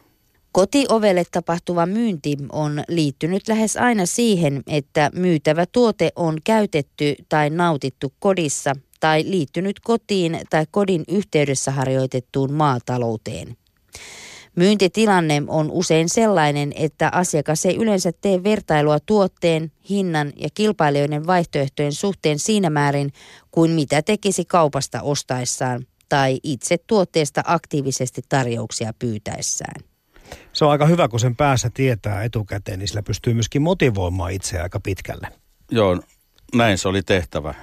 Kotiovelle 0.56 1.24
tapahtuva 1.32 1.86
myynti 1.86 2.38
on 2.52 2.84
liittynyt 2.88 3.48
lähes 3.48 3.78
aina 3.78 4.06
siihen, 4.06 4.64
että 4.68 5.12
myytävä 5.16 5.66
tuote 5.66 6.12
on 6.16 6.38
käytetty 6.44 7.16
tai 7.30 7.50
nautittu 7.50 8.14
kodissa 8.20 8.76
tai 9.00 9.24
liittynyt 9.28 9.80
kotiin 9.80 10.40
tai 10.50 10.66
kodin 10.72 11.04
yhteydessä 11.08 11.72
harjoitettuun 11.72 12.54
maatalouteen. 12.54 13.58
Myyntitilanne 14.56 15.44
on 15.48 15.72
usein 15.72 16.10
sellainen, 16.10 16.72
että 16.76 17.10
asiakas 17.14 17.66
ei 17.66 17.76
yleensä 17.76 18.12
tee 18.22 18.44
vertailua 18.44 19.00
tuotteen, 19.00 19.72
hinnan 19.90 20.34
ja 20.36 20.50
kilpailijoiden 20.54 21.28
vaihtoehtojen 21.28 21.94
suhteen 21.94 22.40
siinä 22.40 22.70
määrin 22.70 23.12
kuin 23.52 23.72
mitä 23.72 24.02
tekisi 24.02 24.46
kaupasta 24.46 25.02
ostaessaan 25.02 25.86
tai 26.10 26.40
itse 26.44 26.78
tuotteesta 26.88 27.42
aktiivisesti 27.46 28.22
tarjouksia 28.30 28.94
pyytäessään. 29.00 29.95
Se 30.54 30.66
on 30.66 30.72
aika 30.72 30.86
hyvä, 30.86 31.08
kun 31.08 31.20
sen 31.20 31.36
päässä 31.36 31.70
tietää 31.74 32.24
etukäteen, 32.24 32.80
niin 32.80 32.88
sillä 32.88 33.04
pystyy 33.04 33.34
myöskin 33.34 33.62
motivoimaan 33.62 34.32
itseä 34.32 34.64
aika 34.64 34.80
pitkälle. 34.80 35.28
Joo, 35.72 36.00
näin 36.56 36.78
se 36.78 36.88
oli 36.88 37.02
tehtävä. 37.02 37.54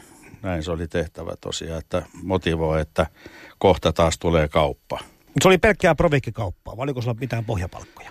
Näin 0.42 0.62
se 0.62 0.70
oli 0.70 0.88
tehtävä 0.88 1.32
tosiaan, 1.40 1.78
että 1.78 2.02
motivoi, 2.22 2.80
että 2.80 3.06
kohta 3.58 3.92
taas 3.92 4.18
tulee 4.18 4.48
kauppa. 4.48 4.98
Se 5.42 5.48
oli 5.48 5.58
pelkkää 5.58 5.94
provikkikauppaa, 5.94 6.76
vai 6.76 6.84
oliko 6.84 7.02
sulla 7.02 7.16
mitään 7.20 7.44
pohjapalkkoja? 7.44 8.10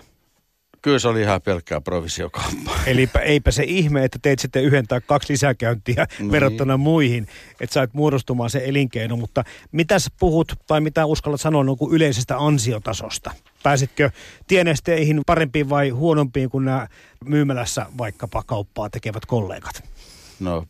Kyllä 0.82 0.98
se 0.98 1.08
oli 1.08 1.20
ihan 1.20 1.42
pelkkää 1.42 1.80
provisiokauppaa. 1.80 2.80
Eli 2.86 3.08
eipä 3.22 3.50
se 3.50 3.62
ihme, 3.66 4.04
että 4.04 4.18
teit 4.22 4.38
sitten 4.38 4.64
yhden 4.64 4.86
tai 4.86 5.00
kaksi 5.06 5.32
lisäkäyntiä 5.32 6.06
niin. 6.18 6.32
verrattuna 6.32 6.76
muihin, 6.76 7.26
että 7.60 7.74
sait 7.74 7.94
muodostumaan 7.94 8.50
se 8.50 8.62
elinkeino. 8.64 9.16
Mutta 9.16 9.44
mitä 9.72 9.96
puhut 10.18 10.52
tai 10.66 10.80
mitä 10.80 11.06
uskallat 11.06 11.40
sanoa 11.40 11.64
niin 11.64 11.76
yleisestä 11.92 12.38
ansiotasosta? 12.38 13.30
Pääsitkö 13.62 14.10
tienesteihin 14.46 15.20
parempiin 15.26 15.68
vai 15.68 15.88
huonompiin 15.88 16.50
kuin 16.50 16.64
nämä 16.64 16.88
myymälässä 17.24 17.86
vaikkapa 17.98 18.42
kauppaa 18.46 18.90
tekevät 18.90 19.26
kollegat? 19.26 19.84
No 20.40 20.66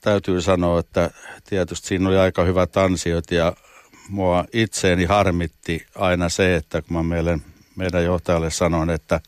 täytyy 0.00 0.42
sanoa, 0.42 0.80
että 0.80 1.10
tietysti 1.48 1.88
siinä 1.88 2.08
oli 2.08 2.18
aika 2.18 2.44
hyvät 2.44 2.76
ansiot 2.76 3.30
ja 3.30 3.52
mua 4.08 4.44
itseeni 4.52 5.04
harmitti 5.04 5.86
aina 5.94 6.28
se, 6.28 6.56
että 6.56 6.82
kun 6.82 6.96
mä 6.96 7.02
meille, 7.02 7.38
meidän 7.76 8.04
johtajalle 8.04 8.50
sanoin, 8.50 8.90
että 8.90 9.20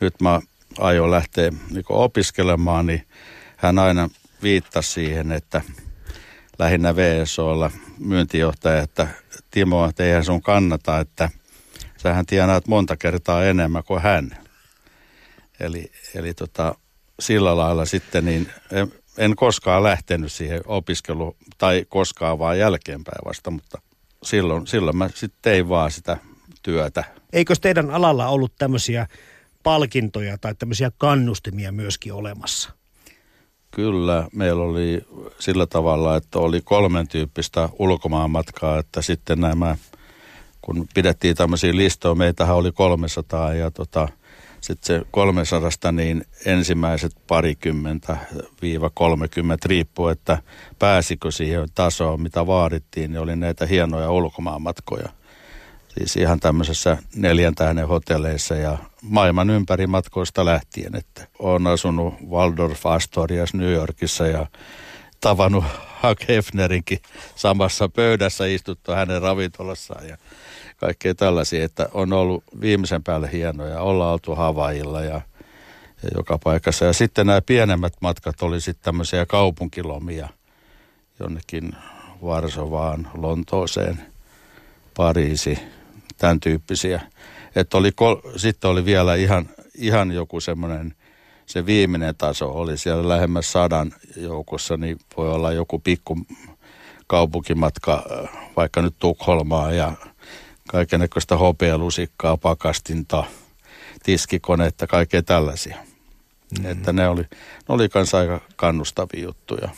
nyt 0.00 0.20
mä 0.20 0.40
aion 0.78 1.10
lähteä 1.10 1.50
niin 1.70 1.84
opiskelemaan, 1.88 2.86
niin 2.86 3.06
hän 3.56 3.78
aina 3.78 4.08
viittasi 4.42 4.92
siihen, 4.92 5.32
että 5.32 5.60
lähinnä 6.58 6.96
VSOlla 6.96 7.70
myyntijohtaja, 7.98 8.82
että 8.82 9.08
Timo, 9.50 9.88
että 9.88 10.04
eihän 10.04 10.24
sun 10.24 10.42
kannata, 10.42 10.98
että 10.98 11.30
sähän 11.96 12.26
tienaat 12.26 12.68
monta 12.68 12.96
kertaa 12.96 13.44
enemmän 13.44 13.84
kuin 13.84 14.02
hän. 14.02 14.38
Eli, 15.60 15.92
eli 16.14 16.34
tota, 16.34 16.74
sillä 17.20 17.56
lailla 17.56 17.84
sitten 17.84 18.24
niin 18.24 18.48
en, 18.72 18.92
en 19.18 19.36
koskaan 19.36 19.82
lähtenyt 19.82 20.32
siihen 20.32 20.60
opiskeluun, 20.66 21.36
tai 21.58 21.84
koskaan 21.88 22.38
vaan 22.38 22.58
jälkeenpäin 22.58 23.24
vasta, 23.24 23.50
mutta 23.50 23.80
silloin, 24.22 24.66
silloin 24.66 24.96
mä 24.96 25.08
sitten 25.14 25.38
tein 25.42 25.68
vaan 25.68 25.90
sitä 25.90 26.16
työtä. 26.62 27.04
Eikö 27.32 27.54
teidän 27.60 27.90
alalla 27.90 28.28
ollut 28.28 28.52
tämmöisiä 28.58 29.06
palkintoja 29.62 30.38
tai 30.38 30.54
tämmöisiä 30.54 30.90
kannustimia 30.98 31.72
myöskin 31.72 32.12
olemassa? 32.12 32.70
Kyllä, 33.70 34.28
meillä 34.32 34.62
oli 34.62 35.00
sillä 35.38 35.66
tavalla, 35.66 36.16
että 36.16 36.38
oli 36.38 36.60
kolmen 36.64 37.08
tyyppistä 37.08 37.68
ulkomaanmatkaa, 37.78 38.78
että 38.78 39.02
sitten 39.02 39.40
nämä, 39.40 39.76
kun 40.62 40.86
pidettiin 40.94 41.36
tämmöisiä 41.36 41.76
listoja, 41.76 42.14
meitähän 42.14 42.56
oli 42.56 42.72
300 42.72 43.54
ja 43.54 43.70
tota, 43.70 44.08
sitten 44.60 44.86
se 44.86 45.06
300 45.10 45.92
niin 45.92 46.24
ensimmäiset 46.46 47.12
parikymmentä 47.28 48.16
viiva 48.62 48.90
30 48.94 49.68
riippuu, 49.68 50.08
että 50.08 50.38
pääsikö 50.78 51.30
siihen 51.30 51.68
tasoon, 51.74 52.20
mitä 52.20 52.46
vaadittiin, 52.46 53.10
niin 53.10 53.20
oli 53.20 53.36
näitä 53.36 53.66
hienoja 53.66 54.10
ulkomaanmatkoja. 54.10 55.08
Siis 55.98 56.16
ihan 56.16 56.40
tämmöisessä 56.40 56.96
neljän 57.16 57.54
tähden 57.54 57.88
hotelleissa 57.88 58.54
ja 58.54 58.78
maailman 59.02 59.50
ympäri 59.50 59.86
matkoista 59.86 60.44
lähtien. 60.44 60.96
Että 60.96 61.26
olen 61.38 61.66
asunut 61.66 62.14
Waldorf 62.30 62.86
Astorias 62.86 63.54
New 63.54 63.72
Yorkissa 63.72 64.26
ja 64.26 64.46
tavannut 65.20 65.64
Hugh 66.02 66.28
Hefnerinkin 66.28 66.98
samassa 67.34 67.88
pöydässä 67.88 68.46
istuttu 68.46 68.92
hänen 68.92 69.22
ravintolassaan 69.22 70.08
ja 70.08 70.16
kaikkea 70.76 71.14
tällaisia, 71.14 71.64
että 71.64 71.88
on 71.94 72.12
ollut 72.12 72.44
viimeisen 72.60 73.02
päälle 73.02 73.32
hienoja. 73.32 73.80
Ollaan 73.80 74.12
oltu 74.12 74.34
Havailla 74.34 75.00
ja, 75.02 75.20
ja 76.02 76.08
joka 76.16 76.38
paikassa. 76.44 76.84
Ja 76.84 76.92
sitten 76.92 77.26
nämä 77.26 77.40
pienemmät 77.40 77.92
matkat 78.00 78.42
oli 78.42 78.60
sitten 78.60 78.84
tämmöisiä 78.84 79.26
kaupunkilomia 79.26 80.28
jonnekin 81.20 81.72
Varsovaan, 82.22 83.10
Lontooseen, 83.14 84.00
Pariisi, 84.96 85.58
tämän 86.22 86.40
tyyppisiä. 86.40 87.00
Että 87.56 87.78
oli, 87.78 87.90
sitten 88.36 88.70
oli 88.70 88.84
vielä 88.84 89.14
ihan, 89.14 89.48
ihan 89.74 90.12
joku 90.12 90.40
semmoinen, 90.40 90.94
se 91.46 91.66
viimeinen 91.66 92.14
taso 92.18 92.50
oli 92.50 92.78
siellä 92.78 93.08
lähemmäs 93.08 93.52
sadan 93.52 93.92
joukossa, 94.16 94.76
niin 94.76 94.98
voi 95.16 95.32
olla 95.32 95.52
joku 95.52 95.78
pikku 95.78 96.18
kaupunkimatka 97.06 98.04
vaikka 98.56 98.82
nyt 98.82 98.94
Tukholmaa 98.98 99.72
ja 99.72 99.92
kaikenlaista 100.68 101.36
hopealusikkaa, 101.36 102.36
pakastinta, 102.36 103.24
tiskikonetta, 104.02 104.86
kaikkea 104.86 105.22
tällaisia. 105.22 105.76
Mm. 106.58 106.66
Että 106.66 106.92
ne 106.92 107.08
oli, 107.08 107.22
ne 107.22 107.28
oli 107.68 107.88
kanssa 107.88 108.18
aika 108.18 108.40
kannustavia 108.56 109.22
juttuja 109.22 109.68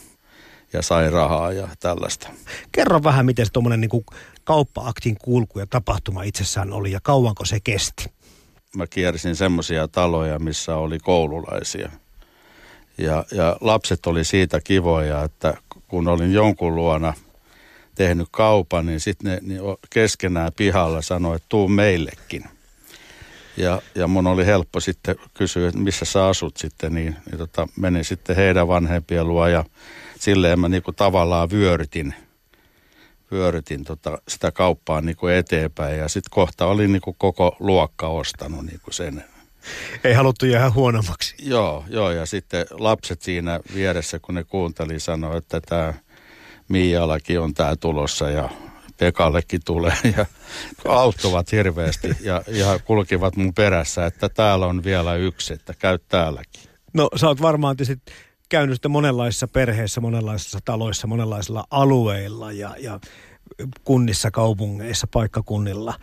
ja 0.75 0.83
sai 0.83 1.11
rahaa 1.11 1.53
ja 1.53 1.69
tällaista. 1.81 2.29
Kerro 2.73 3.03
vähän, 3.03 3.27
miten 3.27 3.47
tuommoinen 3.53 3.81
niin 3.81 4.05
kauppa-aktin 4.45 5.17
kulku 5.19 5.59
ja 5.59 5.67
tapahtuma 5.67 6.23
itsessään 6.23 6.73
oli 6.73 6.93
ja 6.93 7.01
kauanko 7.03 7.45
se 7.45 7.61
kesti? 7.61 8.05
Mä 8.77 8.87
kiersin 8.87 9.37
semmoisia 9.37 9.89
taloja, 9.89 10.39
missä 10.39 10.77
oli 10.77 10.99
koululaisia. 10.99 11.91
Ja, 12.99 13.25
ja 13.33 13.57
lapset 13.61 14.07
oli 14.07 14.25
siitä 14.25 14.61
kivoja, 14.61 15.23
että 15.23 15.55
kun 15.89 16.09
olin 16.09 16.33
jonkun 16.33 16.75
luona– 16.75 17.15
tehnyt 17.95 18.29
kaupan, 18.31 18.87
niin 18.87 19.01
sitten 19.01 19.33
ne 19.33 19.39
niin 19.43 19.61
keskenään 19.91 20.53
pihalla 20.57 21.03
sanoi, 21.03 21.37
että 21.37 21.47
tuu 21.49 21.69
meillekin. 21.69 22.45
Ja, 23.57 23.83
ja 23.95 24.07
mun 24.07 24.27
oli 24.27 24.47
helppo 24.47 24.81
sitten 24.81 25.17
kysyä, 25.35 25.69
että 25.69 25.81
missä 25.81 26.05
sä 26.05 26.27
asut 26.27 26.57
sitten, 26.57 26.95
niin, 26.95 27.17
niin 27.27 27.39
tota, 27.39 27.69
menin 27.77 28.05
sitten 28.05 28.37
heidän 28.37 28.69
vanhempien 28.69 29.29
luo 29.29 29.47
ja 29.47 29.65
silleen 30.25 30.61
mä 30.61 30.69
niinku 30.69 30.93
tavallaan 30.93 31.51
vyörytin, 31.51 32.15
vyörytin 33.33 33.85
tota, 33.85 34.19
sitä 34.29 34.53
kauppaa 34.53 35.01
niinku 35.01 35.27
eteenpäin 35.27 35.99
ja 35.99 36.09
sitten 36.09 36.31
kohta 36.31 36.67
oli 36.67 36.89
niinku 36.89 37.13
koko 37.19 37.57
luokka 37.61 38.09
ostanut 38.09 38.67
niinku 38.67 38.93
sen. 38.93 39.25
Ei 40.05 40.15
haluttu 40.15 40.47
jäädä 40.47 40.71
huonommaksi. 40.71 41.35
Joo, 41.39 41.85
joo 41.89 42.11
ja 42.11 42.27
sitten 42.27 42.67
lapset 42.71 43.23
siinä 43.23 43.61
vieressä, 43.75 44.19
kun 44.19 44.35
ne 44.35 44.45
kuunteli, 44.45 45.01
sanoi, 45.01 45.37
että 45.37 45.61
tämä 45.61 45.95
Miiallakin 46.69 47.41
on 47.41 47.55
tämä 47.55 47.77
tulossa 47.77 48.31
ja 48.31 48.49
Pekallekin 48.99 49.61
tulee 49.65 49.97
ja 50.17 50.27
auttoivat 50.85 51.53
hirveästi 51.53 52.09
ja, 52.21 52.43
ja 52.49 52.79
kulkivat 52.79 53.37
mun 53.37 53.55
perässä, 53.55 54.07
että 54.07 54.29
täällä 54.29 54.67
on 54.67 54.85
vielä 54.85 55.15
yksi, 55.15 55.53
että 55.53 55.75
käy 55.79 55.99
täälläkin. 56.09 56.63
No 56.93 57.09
sä 57.17 57.29
oot 57.29 57.43
varmaan 57.43 57.77
tietysti 57.77 58.13
käynyt 58.49 58.75
sitten 58.75 58.91
monenlaisissa 58.91 59.49
perheissä, 59.49 60.01
monenlaisissa 60.01 60.59
taloissa, 60.65 61.07
monenlaisilla 61.07 61.65
alueilla 61.71 62.53
ja, 62.53 62.77
ja 62.79 63.01
kunnissa, 63.85 64.31
kaupungeissa, 64.31 65.07
paikkakunnilla. 65.13 65.95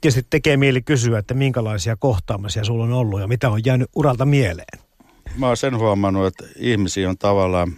Tietysti 0.00 0.26
tekee 0.30 0.56
mieli 0.56 0.82
kysyä, 0.82 1.18
että 1.18 1.34
minkälaisia 1.34 1.96
kohtaamisia 1.96 2.64
sulla 2.64 2.84
on 2.84 2.92
ollut 2.92 3.20
ja 3.20 3.28
mitä 3.28 3.50
on 3.50 3.64
jäänyt 3.64 3.90
uralta 3.94 4.24
mieleen? 4.24 4.78
Mä 5.36 5.46
oon 5.46 5.56
sen 5.56 5.78
huomannut, 5.78 6.26
että 6.26 6.44
ihmisiä 6.56 7.08
on 7.08 7.18
tavallaan 7.18 7.72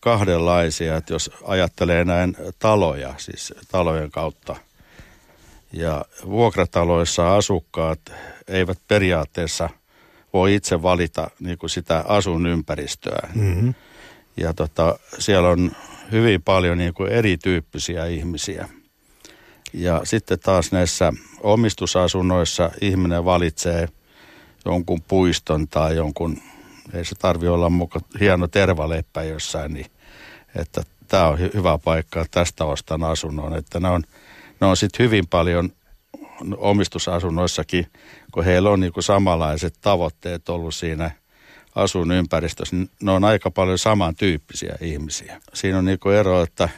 kahdenlaisia, 0.00 0.96
että 0.96 1.12
jos 1.12 1.30
ajattelee 1.44 2.04
näin 2.04 2.36
taloja, 2.58 3.14
siis 3.16 3.54
talojen 3.70 4.10
kautta. 4.10 4.56
Ja 5.72 6.04
vuokrataloissa 6.26 7.36
asukkaat 7.36 8.00
eivät 8.48 8.78
periaatteessa 8.88 9.70
voi 10.32 10.54
itse 10.54 10.82
valita 10.82 11.30
niin 11.40 11.58
kuin 11.58 11.70
sitä 11.70 12.04
asunympäristöä. 12.08 13.28
Mm-hmm. 13.34 13.74
Ja 14.36 14.54
tota, 14.54 14.98
siellä 15.18 15.48
on 15.48 15.72
hyvin 16.12 16.42
paljon 16.42 16.78
niin 16.78 16.94
kuin 16.94 17.12
erityyppisiä 17.12 18.06
ihmisiä. 18.06 18.68
Ja 19.72 20.00
sitten 20.04 20.38
taas 20.38 20.72
näissä 20.72 21.12
omistusasunnoissa 21.40 22.70
ihminen 22.80 23.24
valitsee 23.24 23.88
jonkun 24.64 25.02
puiston 25.02 25.68
tai 25.68 25.96
jonkun 25.96 26.38
ei 26.94 27.04
se 27.04 27.14
tarvi 27.14 27.48
olla 27.48 27.70
muka 27.70 28.00
hieno 28.20 28.48
tervaleppä 28.48 29.22
jossain, 29.22 29.74
niin 29.74 29.86
että 30.56 30.82
tämä 31.08 31.28
on 31.28 31.38
hy- 31.38 31.54
hyvä 31.54 31.78
paikka, 31.84 32.24
tästä 32.30 32.64
ostan 32.64 33.04
asunnon. 33.04 33.56
Että 33.56 33.80
ne 33.80 33.88
on, 33.88 34.02
ne 34.60 34.66
on 34.66 34.76
sitten 34.76 35.04
hyvin 35.04 35.26
paljon 35.26 35.72
omistusasunnoissakin, 36.56 37.86
kun 38.32 38.44
heillä 38.44 38.70
on 38.70 38.80
niinku 38.80 39.02
samanlaiset 39.02 39.74
tavoitteet 39.80 40.48
ollut 40.48 40.74
siinä 40.74 41.10
asun 41.74 42.12
ympäristössä, 42.12 42.76
niin 42.76 42.90
ne 43.02 43.10
on 43.10 43.24
aika 43.24 43.50
paljon 43.50 43.78
samantyyppisiä 43.78 44.76
ihmisiä. 44.80 45.40
Siinä 45.54 45.78
on 45.78 45.84
niinku 45.84 46.08
ero, 46.08 46.42
että 46.42 46.68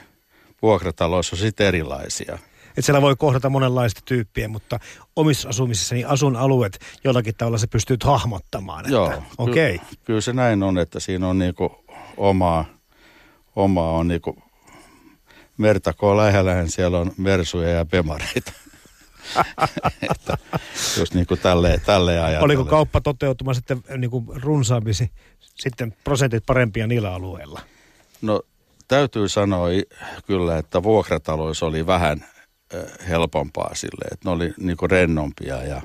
vuokrataloissa 0.62 1.36
on 1.36 1.40
sitten 1.40 1.66
erilaisia. 1.66 2.38
Että 2.68 2.82
siellä 2.82 3.02
voi 3.02 3.16
kohdata 3.16 3.50
monenlaista 3.50 4.00
tyyppiä, 4.04 4.48
mutta 4.48 4.78
omissa 5.16 5.48
asumisissa 5.48 5.94
niin 5.94 6.06
asun 6.06 6.36
alueet 6.36 6.78
jollakin 7.04 7.34
tavalla 7.38 7.58
se 7.58 7.66
pystyy 7.66 7.96
hahmottamaan. 8.04 8.84
Että, 8.84 8.94
Joo, 8.94 9.22
okei. 9.38 9.78
ky- 9.78 9.96
kyllä 10.04 10.20
se 10.20 10.32
näin 10.32 10.62
on, 10.62 10.78
että 10.78 11.00
siinä 11.00 11.28
on 11.28 11.38
niinku 11.38 11.84
omaa, 12.16 12.64
omaa 13.56 13.90
on 13.90 14.08
niinku 14.08 14.42
merta 15.58 15.92
kun 15.92 16.10
on 16.10 16.16
lähellä, 16.16 16.54
niin 16.54 16.70
siellä 16.70 16.98
on 16.98 17.12
mersuja 17.16 17.68
ja 17.68 17.84
bemareita. 17.84 18.52
että 20.10 20.38
jos 20.98 21.14
niinku 21.14 21.36
tälleen, 21.36 21.80
tälleen 21.80 22.22
ajatellen. 22.22 22.44
Oliko 22.44 22.64
kauppa 22.64 23.00
toteutuma 23.00 23.54
sitten 23.54 23.82
niin 23.96 24.10
kuin 24.10 24.26
runsaampi 24.42 24.94
si- 24.94 25.10
sitten 25.40 25.94
prosentit 26.04 26.46
parempia 26.46 26.86
niillä 26.86 27.14
alueilla? 27.14 27.60
No 28.22 28.42
täytyy 28.88 29.28
sanoa 29.28 29.66
kyllä, 30.26 30.58
että 30.58 30.82
vuokrataloissa 30.82 31.66
oli 31.66 31.86
vähän 31.86 32.24
ö, 32.74 32.88
helpompaa 33.08 33.74
sille, 33.74 34.04
että 34.12 34.28
ne 34.28 34.30
oli 34.30 34.54
niinku 34.58 34.86
rennompia 34.86 35.62
ja, 35.62 35.82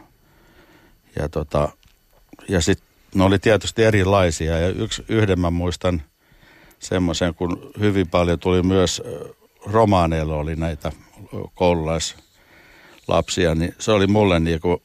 ja, 1.19 1.29
tota, 1.29 1.69
ja 2.49 2.62
sitten 2.62 2.88
ne 3.15 3.23
oli 3.23 3.39
tietysti 3.39 3.84
erilaisia 3.84 4.60
ja 4.60 4.67
yksi, 4.69 5.05
yhden 5.10 5.39
mä 5.39 5.49
muistan 5.49 6.01
semmoisen, 6.79 7.36
kun 7.36 7.71
hyvin 7.79 8.08
paljon 8.08 8.39
tuli 8.39 8.63
myös 8.63 9.01
ö, 9.05 9.34
romaaneilla 9.65 10.36
oli 10.36 10.55
näitä 10.55 10.91
ö, 11.34 11.38
koululaislapsia, 13.06 13.56
niin 13.56 13.76
se 13.80 13.91
oli 13.91 14.08
mulle 14.08 14.39
niinku, 14.39 14.82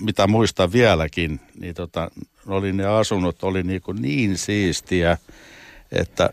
mitä 0.00 0.26
muistan 0.26 0.72
vieläkin, 0.72 1.40
niin 1.60 1.74
tota, 1.74 2.10
oli 2.46 2.72
ne 2.72 2.86
asunnot 2.86 3.42
oli 3.42 3.62
niinku 3.62 3.92
niin 3.92 4.38
siistiä, 4.38 5.18
että, 5.92 6.30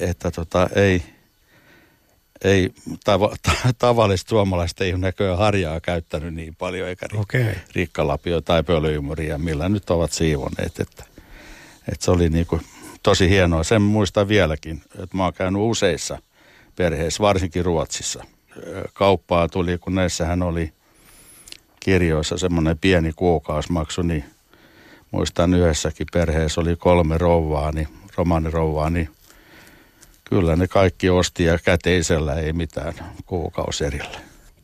että 0.00 0.30
tota, 0.30 0.68
ei, 0.74 1.02
ei 2.44 2.70
tava, 3.04 3.36
ta, 3.42 3.52
tavalliset 3.78 4.28
suomalaiset 4.28 4.80
ei 4.80 4.92
ole 4.92 5.00
näköjään 5.00 5.38
harjaa 5.38 5.80
käyttänyt 5.80 6.34
niin 6.34 6.54
paljon, 6.54 6.88
eikä 6.88 7.06
ri, 7.12 7.18
Okei. 7.18 7.54
rikkalapio 7.74 8.40
tai 8.40 8.62
pölyymuria, 8.62 9.38
millä 9.38 9.68
nyt 9.68 9.90
ovat 9.90 10.12
siivoneet. 10.12 10.80
Että, 10.80 11.04
että 11.92 12.04
se 12.04 12.10
oli 12.10 12.28
niinku 12.28 12.60
tosi 13.02 13.28
hienoa. 13.28 13.64
Sen 13.64 13.82
muistan 13.82 14.28
vieläkin, 14.28 14.82
että 15.02 15.16
mä 15.16 15.24
oon 15.24 15.34
käynyt 15.34 15.62
useissa 15.62 16.18
perheissä, 16.76 17.22
varsinkin 17.22 17.64
Ruotsissa. 17.64 18.24
Kauppaa 18.94 19.48
tuli, 19.48 19.78
kun 19.78 19.94
näissähän 19.94 20.42
oli 20.42 20.72
kirjoissa 21.86 22.38
semmoinen 22.38 22.78
pieni 22.78 23.12
kuukausimaksu, 23.16 24.02
niin 24.02 24.24
muistan 25.10 25.54
yhdessäkin 25.54 26.06
perheessä 26.12 26.60
oli 26.60 26.76
kolme 26.76 27.18
rouvaa, 27.18 27.72
niin 27.72 27.88
romaanirouvaa, 28.16 28.90
niin 28.90 29.08
kyllä 30.24 30.56
ne 30.56 30.68
kaikki 30.68 31.10
osti 31.10 31.44
ja 31.44 31.58
käteisellä 31.58 32.34
ei 32.34 32.52
mitään 32.52 32.94
kuukauserillä. 33.26 34.18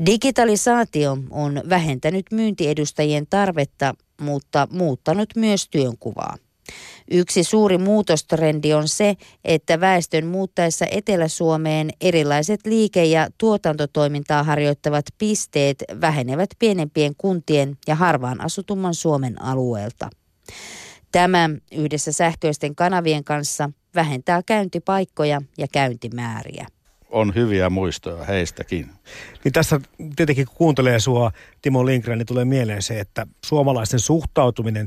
Digitalisaatio 0.07 1.19
on 1.31 1.63
vähentänyt 1.69 2.27
myyntiedustajien 2.31 3.27
tarvetta, 3.31 3.95
mutta 4.21 4.69
muuttanut 4.71 5.29
myös 5.37 5.69
työnkuvaa. 5.69 6.37
Yksi 7.11 7.45
suuri 7.45 7.79
muutostrendi 7.79 8.75
on 8.75 8.89
se, 8.89 9.15
että 9.45 9.81
väestön 9.81 10.27
muuttaessa 10.27 10.87
Etelä-Suomeen 10.91 11.91
erilaiset 12.01 12.61
liike- 12.67 13.05
ja 13.05 13.29
tuotantotoimintaa 13.39 14.43
harjoittavat 14.43 15.05
pisteet 15.19 15.85
vähenevät 16.01 16.51
pienempien 16.59 17.15
kuntien 17.19 17.77
ja 17.87 17.95
harvaan 17.95 18.41
asutumman 18.41 18.95
Suomen 18.95 19.43
alueelta. 19.43 20.11
Tämä 21.13 21.51
yhdessä 21.73 22.13
sähköisten 22.13 22.75
kanavien 22.75 23.25
kanssa 23.25 23.71
vähentää 23.95 24.43
käyntipaikkoja 24.47 25.43
ja 25.59 25.67
käyntimääriä. 25.73 26.67
On 27.11 27.35
hyviä 27.35 27.71
muistoja 27.71 28.25
heistäkin. 28.25 28.91
Niin 29.45 29.53
tässä 29.53 29.81
tietenkin 30.17 30.47
kun 30.47 30.57
kuuntelee 30.57 31.01
sua 31.01 31.33
Timo 31.63 31.87
Lindgren, 31.87 32.19
niin 32.19 32.27
tulee 32.27 32.45
mieleen 32.45 32.83
se, 32.83 33.01
että 33.01 33.27
suomalaisten 33.45 34.01
suhtautuminen 34.01 34.87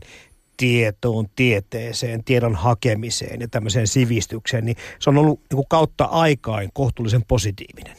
tietoon, 0.58 1.26
tieteeseen, 1.36 2.24
tiedon 2.24 2.56
hakemiseen 2.56 3.42
ja 3.42 3.48
tämmöiseen 3.48 3.88
sivistykseen, 3.88 4.66
niin 4.66 4.78
se 5.00 5.10
on 5.10 5.18
ollut 5.18 5.40
niin 5.40 5.56
kuin 5.56 5.68
kautta 5.70 6.06
aikaan 6.06 6.70
kohtuullisen 6.74 7.26
positiivinen. 7.28 7.96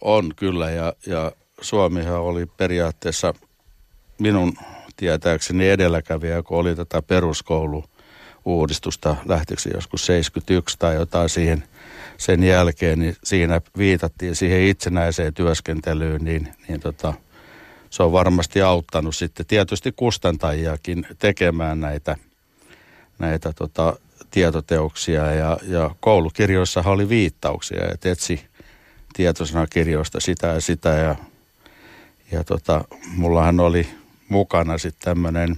On 0.00 0.32
kyllä 0.36 0.70
ja, 0.70 0.92
ja 1.06 1.32
Suomihan 1.60 2.20
oli 2.20 2.46
periaatteessa 2.46 3.34
minun 4.18 4.52
tietääkseni 4.96 5.68
edelläkävijä, 5.68 6.42
kun 6.42 6.58
oli 6.58 6.76
tätä 6.76 7.02
peruskoulu-uudistusta 7.02 9.16
lähtiksi 9.26 9.70
joskus 9.74 10.06
71 10.06 10.78
tai 10.78 10.94
jotain 10.94 11.28
siihen 11.28 11.64
sen 12.16 12.42
jälkeen, 12.42 12.98
niin 12.98 13.16
siinä 13.24 13.60
viitattiin 13.78 14.36
siihen 14.36 14.62
itsenäiseen 14.62 15.34
työskentelyyn, 15.34 16.24
niin, 16.24 16.48
niin 16.68 16.80
tota, 16.80 17.14
se 17.92 18.02
on 18.02 18.12
varmasti 18.12 18.62
auttanut 18.62 19.16
sitten 19.16 19.46
tietysti 19.46 19.92
kustantajiakin 19.96 21.06
tekemään 21.18 21.80
näitä, 21.80 22.16
näitä 23.18 23.52
tota, 23.52 23.96
tietoteoksia 24.30 25.32
ja, 25.32 25.58
ja 25.62 25.90
koulukirjoissahan 26.00 26.92
oli 26.92 27.08
viittauksia, 27.08 27.90
että 27.92 28.10
etsi 28.10 28.44
tietosanakirjoista 29.12 30.20
sitä 30.20 30.46
ja 30.46 30.60
sitä 30.60 30.88
ja, 30.88 31.16
ja 32.30 32.44
tota, 32.44 32.84
mullahan 33.16 33.60
oli 33.60 33.88
mukana 34.28 34.78
sitten 34.78 35.04
tämmöinen 35.04 35.56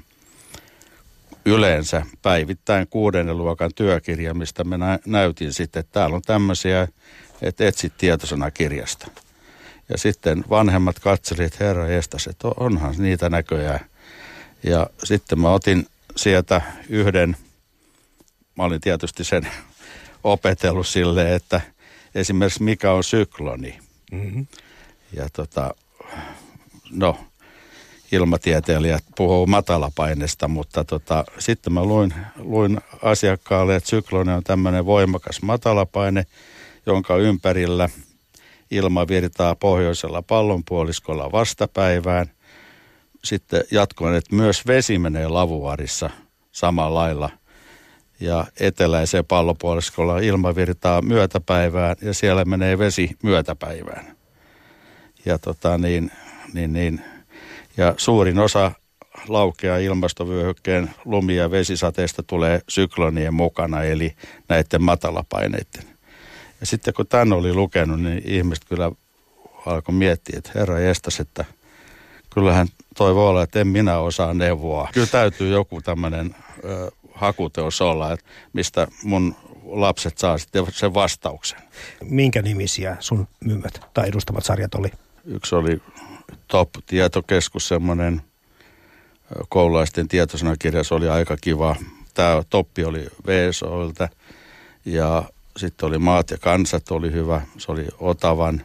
yleensä 1.44 2.06
päivittäin 2.22 2.86
kuudennen 2.86 3.38
luokan 3.38 3.70
työkirja, 3.74 4.34
mistä 4.34 4.64
mä 4.64 4.78
nä- 4.78 4.98
näytin 5.06 5.52
sitten, 5.52 5.80
että 5.80 5.92
täällä 5.92 6.16
on 6.16 6.22
tämmöisiä, 6.22 6.88
että 7.42 7.66
etsit 7.66 7.92
tietosanakirjasta. 7.98 9.23
Ja 9.88 9.98
sitten 9.98 10.44
vanhemmat 10.50 10.98
katselivat, 10.98 11.60
herra 11.60 11.88
jestas, 11.88 12.26
että 12.26 12.48
onhan 12.56 12.94
niitä 12.98 13.30
näköjään. 13.30 13.80
Ja 14.62 14.86
sitten 15.04 15.40
mä 15.40 15.50
otin 15.50 15.86
sieltä 16.16 16.62
yhden, 16.88 17.36
mä 18.56 18.64
olin 18.64 18.80
tietysti 18.80 19.24
sen 19.24 19.48
opetellut 20.24 20.86
silleen, 20.86 21.32
että 21.32 21.60
esimerkiksi 22.14 22.62
mikä 22.62 22.92
on 22.92 23.04
sykloni. 23.04 23.78
Mm-hmm. 24.12 24.46
Ja 25.12 25.28
tota, 25.32 25.74
no, 26.90 27.18
ilmatieteilijät 28.12 29.04
puhuu 29.16 29.46
matalapaineesta, 29.46 30.48
mutta 30.48 30.84
tota, 30.84 31.24
sitten 31.38 31.72
mä 31.72 31.84
luin, 31.84 32.14
luin 32.36 32.80
asiakkaalle, 33.02 33.76
että 33.76 33.90
sykloni 33.90 34.32
on 34.32 34.44
tämmöinen 34.44 34.86
voimakas 34.86 35.42
matalapaine, 35.42 36.26
jonka 36.86 37.16
ympärillä 37.16 37.88
ilma 38.74 39.08
virtaa 39.08 39.54
pohjoisella 39.54 40.22
pallonpuoliskolla 40.22 41.32
vastapäivään. 41.32 42.30
Sitten 43.24 43.64
jatkoin, 43.70 44.14
että 44.14 44.36
myös 44.36 44.66
vesi 44.66 44.98
menee 44.98 45.28
lavuarissa 45.28 46.10
samalla 46.52 47.00
lailla. 47.00 47.30
Ja 48.20 48.46
eteläiseen 48.60 49.24
pallonpuoliskolla 49.24 50.18
ilma 50.18 50.54
virtaa 50.54 51.02
myötäpäivään 51.02 51.96
ja 52.02 52.14
siellä 52.14 52.44
menee 52.44 52.78
vesi 52.78 53.10
myötäpäivään. 53.22 54.16
Ja 55.24 55.38
tota 55.38 55.78
niin, 55.78 56.10
niin, 56.54 56.72
niin 56.72 57.00
ja 57.76 57.94
suurin 57.96 58.38
osa 58.38 58.72
laukea 59.28 59.78
ilmastovyöhykkeen 59.78 60.90
lumi- 61.04 61.36
ja 61.36 61.50
vesisateesta 61.50 62.22
tulee 62.22 62.60
syklonien 62.68 63.34
mukana, 63.34 63.82
eli 63.82 64.14
näiden 64.48 64.82
matalapaineiden. 64.82 65.93
Ja 66.64 66.68
sitten 66.68 66.94
kun 66.94 67.06
tämän 67.06 67.32
oli 67.32 67.54
lukenut, 67.54 68.00
niin 68.00 68.22
ihmiset 68.24 68.64
kyllä 68.64 68.92
alkoi 69.66 69.94
miettiä, 69.94 70.38
että 70.38 70.50
herra 70.54 70.78
jestas, 70.78 71.20
että 71.20 71.44
kyllähän 72.34 72.68
toi 72.96 73.14
voi 73.14 73.28
olla, 73.28 73.42
että 73.42 73.60
en 73.60 73.66
minä 73.66 73.98
osaa 73.98 74.34
neuvoa. 74.34 74.88
Kyllä 74.92 75.06
täytyy 75.06 75.48
joku 75.52 75.82
tämmöinen 75.82 76.36
hakuteos 77.14 77.80
olla, 77.80 78.12
että 78.12 78.26
mistä 78.52 78.86
mun 79.02 79.36
lapset 79.64 80.18
saa 80.18 80.38
sitten 80.38 80.66
sen 80.70 80.94
vastauksen. 80.94 81.58
Minkä 82.04 82.42
nimisiä 82.42 82.96
sun 83.00 83.28
myymät 83.40 83.80
tai 83.94 84.08
edustamat 84.08 84.44
sarjat 84.44 84.74
oli? 84.74 84.92
Yksi 85.24 85.54
oli 85.54 85.82
Top-tietokeskus, 86.48 87.68
semmoinen 87.68 88.22
koululaisten 89.48 90.08
tietosanakirja, 90.08 90.84
se 90.84 90.94
oli 90.94 91.08
aika 91.08 91.36
kiva. 91.40 91.76
Tämä 92.14 92.42
Toppi 92.50 92.84
oli 92.84 93.06
VSOilta 93.26 94.08
ja 94.84 95.24
sitten 95.56 95.86
oli 95.86 95.98
Maat 95.98 96.30
ja 96.30 96.38
kansat 96.38 96.90
oli 96.90 97.12
hyvä, 97.12 97.40
se 97.58 97.72
oli 97.72 97.86
Otavan. 97.98 98.62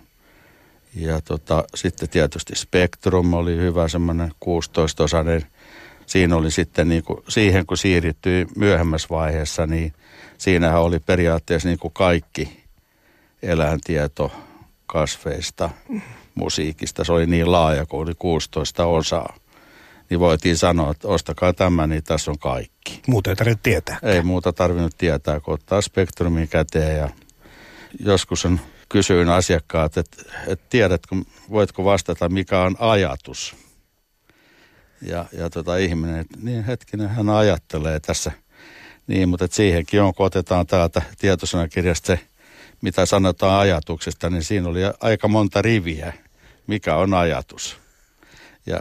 Ja 0.95 1.21
tota, 1.21 1.63
sitten 1.75 2.09
tietysti 2.09 2.55
Spektrum 2.55 3.33
oli 3.33 3.55
hyvä, 3.55 3.87
semmoinen 3.87 4.31
16-osainen. 4.45 5.45
Siinä 6.05 6.35
oli 6.35 6.51
sitten 6.51 6.89
niin 6.89 7.03
kuin, 7.03 7.23
siihen 7.27 7.65
kun 7.65 7.77
siirryttiin 7.77 8.47
myöhemmässä 8.55 9.07
vaiheessa, 9.09 9.67
niin 9.67 9.93
siinähän 10.37 10.81
oli 10.81 10.99
periaatteessa 10.99 11.69
niin 11.69 11.79
kuin 11.79 11.93
kaikki 11.93 12.63
eläintieto 13.43 14.31
kasveista, 14.85 15.69
musiikista. 16.35 17.03
Se 17.03 17.13
oli 17.13 17.25
niin 17.25 17.51
laaja, 17.51 17.85
kun 17.85 18.01
oli 18.01 18.13
16 18.19 18.85
osaa. 18.85 19.35
Niin 20.09 20.19
voitiin 20.19 20.57
sanoa, 20.57 20.91
että 20.91 21.07
ostakaa 21.07 21.53
tämä, 21.53 21.87
niin 21.87 22.03
tässä 22.03 22.31
on 22.31 22.39
kaikki. 22.39 23.01
Muuta 23.07 23.29
ei 23.29 23.35
tarvitse 23.35 23.59
tietää. 23.63 23.99
Ei 24.03 24.21
muuta 24.21 24.53
tarvinnut 24.53 24.97
tietää, 24.97 25.39
kun 25.39 25.53
ottaa 25.53 25.81
spektrumin 25.81 26.47
käteen 26.47 26.97
ja 26.97 27.09
joskus 27.99 28.45
on 28.45 28.59
kysyin 28.89 29.29
asiakkaat, 29.29 29.97
että, 29.97 30.17
että 30.47 30.65
tiedätkö, 30.69 31.15
voitko 31.49 31.85
vastata, 31.85 32.29
mikä 32.29 32.61
on 32.61 32.75
ajatus. 32.79 33.55
Ja, 35.01 35.25
ja 35.31 35.49
tota 35.49 35.77
ihminen, 35.77 36.19
että 36.19 36.37
niin 36.41 36.63
hetkinen, 36.63 37.09
hän 37.09 37.29
ajattelee 37.29 37.99
tässä. 37.99 38.31
Niin, 39.07 39.29
mutta 39.29 39.45
että 39.45 39.57
siihenkin 39.57 40.01
on, 40.01 40.13
kun 40.13 40.25
otetaan 40.25 40.67
täältä 40.67 41.01
tietosanakirjasta 41.19 42.07
se, 42.07 42.19
mitä 42.81 43.05
sanotaan 43.05 43.59
ajatuksesta, 43.59 44.29
niin 44.29 44.43
siinä 44.43 44.69
oli 44.69 44.79
aika 45.01 45.27
monta 45.27 45.61
riviä, 45.61 46.13
mikä 46.67 46.95
on 46.95 47.13
ajatus. 47.13 47.77
Ja 48.65 48.79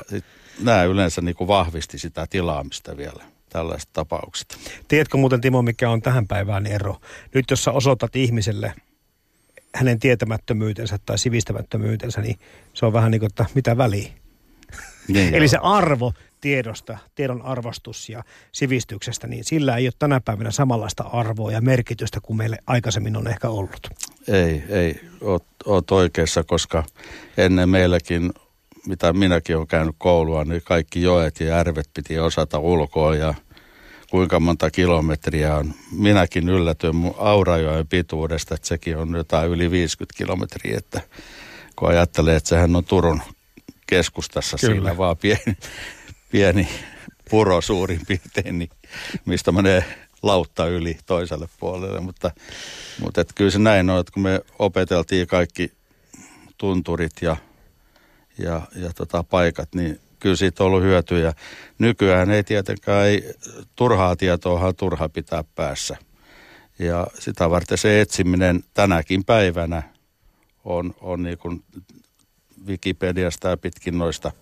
nämä 0.60 0.84
yleensä 0.84 1.20
niin 1.20 1.34
kuin 1.34 1.48
vahvisti 1.48 1.98
sitä 1.98 2.26
tilaamista 2.30 2.96
vielä 2.96 3.24
tällaisesta 3.48 3.92
tapauksesta. 3.92 4.56
Tiedätkö 4.88 5.16
muuten 5.16 5.40
Timo, 5.40 5.62
mikä 5.62 5.90
on 5.90 6.02
tähän 6.02 6.26
päivään 6.26 6.66
ero? 6.66 6.96
Nyt 7.34 7.50
jos 7.50 7.64
sä 7.64 7.72
osoitat 7.72 8.16
ihmiselle 8.16 8.74
hänen 9.74 9.98
tietämättömyytensä 9.98 10.98
tai 11.06 11.18
sivistämättömyytensä, 11.18 12.20
niin 12.20 12.38
se 12.74 12.86
on 12.86 12.92
vähän 12.92 13.10
niin 13.10 13.20
kuin, 13.20 13.30
että 13.30 13.46
mitä 13.54 13.76
väliä. 13.76 14.08
Niin 15.08 15.34
Eli 15.36 15.48
se 15.48 15.58
arvo 15.62 16.12
tiedosta, 16.40 16.98
tiedon 17.14 17.42
arvostus 17.42 18.08
ja 18.08 18.24
sivistyksestä, 18.52 19.26
niin 19.26 19.44
sillä 19.44 19.76
ei 19.76 19.86
ole 19.86 19.92
tänä 19.98 20.20
päivänä 20.20 20.50
samanlaista 20.50 21.02
arvoa 21.02 21.52
ja 21.52 21.60
merkitystä 21.60 22.20
kuin 22.22 22.36
meille 22.36 22.58
aikaisemmin 22.66 23.16
on 23.16 23.28
ehkä 23.28 23.48
ollut. 23.48 23.88
Ei, 24.28 24.64
ei, 24.68 25.00
oot, 25.20 25.44
oot 25.66 25.90
oikeassa, 25.90 26.44
koska 26.44 26.84
ennen 27.36 27.68
meilläkin, 27.68 28.32
mitä 28.88 29.12
minäkin 29.12 29.56
olen 29.56 29.66
käynyt 29.66 29.94
koulua, 29.98 30.44
niin 30.44 30.62
kaikki 30.64 31.02
joet 31.02 31.40
ja 31.40 31.46
järvet 31.46 31.90
piti 31.94 32.18
osata 32.18 32.58
ulkoa 32.58 33.16
ja 33.16 33.34
kuinka 34.10 34.40
monta 34.40 34.70
kilometriä 34.70 35.56
on. 35.56 35.74
Minäkin 35.92 36.48
yllätyin 36.48 36.96
mun 36.96 37.14
Aurajoen 37.18 37.86
pituudesta, 37.86 38.54
että 38.54 38.68
sekin 38.68 38.96
on 38.96 39.14
jotain 39.14 39.50
yli 39.50 39.70
50 39.70 40.18
kilometriä, 40.18 40.78
että 40.78 41.00
kun 41.76 41.88
ajattelee, 41.88 42.36
että 42.36 42.48
sehän 42.48 42.76
on 42.76 42.84
Turun 42.84 43.22
keskustassa 43.86 44.56
Kyllä. 44.60 44.74
Siinä 44.74 44.96
vaan 44.96 45.16
pieni, 45.16 45.56
pieni 46.30 46.68
puro 47.30 47.60
suurin 47.60 48.00
piirtein, 48.06 48.58
niin 48.58 48.70
mistä 49.24 49.52
menee 49.52 49.84
lautta 50.22 50.66
yli 50.66 50.98
toiselle 51.06 51.48
puolelle, 51.60 52.00
mutta, 52.00 52.30
mutta 53.00 53.20
et 53.20 53.32
kyllä 53.34 53.50
se 53.50 53.58
näin 53.58 53.90
on, 53.90 54.00
että 54.00 54.12
kun 54.12 54.22
me 54.22 54.40
opeteltiin 54.58 55.26
kaikki 55.26 55.72
tunturit 56.58 57.12
ja, 57.20 57.36
ja, 58.38 58.62
ja 58.76 58.92
tota 58.94 59.22
paikat, 59.22 59.68
niin 59.74 60.00
kyllä 60.20 60.36
siitä 60.36 60.64
on 60.64 60.66
ollut 60.66 60.82
hyötyä. 60.82 61.32
Nykyään 61.78 62.30
ei 62.30 62.44
tietenkään, 62.44 63.06
ei, 63.06 63.32
turhaa 63.76 64.16
tietoahan 64.16 64.76
turha 64.76 65.08
pitää 65.08 65.44
päässä. 65.54 65.96
Ja 66.78 67.06
sitä 67.18 67.50
varten 67.50 67.78
se 67.78 68.00
etsiminen 68.00 68.64
tänäkin 68.74 69.24
päivänä 69.24 69.82
on, 70.64 70.94
on 71.00 71.22
niin 71.22 71.38
kuin 71.38 71.62
Wikipediasta 72.66 73.48
ja 73.48 73.56
pitkin 73.56 73.98
noista 73.98 74.32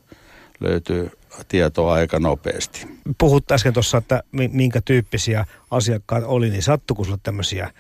löytyy 0.61 1.11
tietoa 1.49 1.95
aika 1.95 2.19
nopeasti. 2.19 2.87
Puhut 3.19 3.53
äsken 3.53 3.73
tuossa, 3.73 3.99
että 3.99 4.23
mi- 4.33 4.51
minkä 4.53 4.81
tyyppisiä 4.85 5.47
asiakkaat 5.71 6.25
oli, 6.27 6.51
niin 6.51 6.63
sattuiko 6.63 7.05
sulle 7.05 7.19
tämmöisiä 7.23 7.71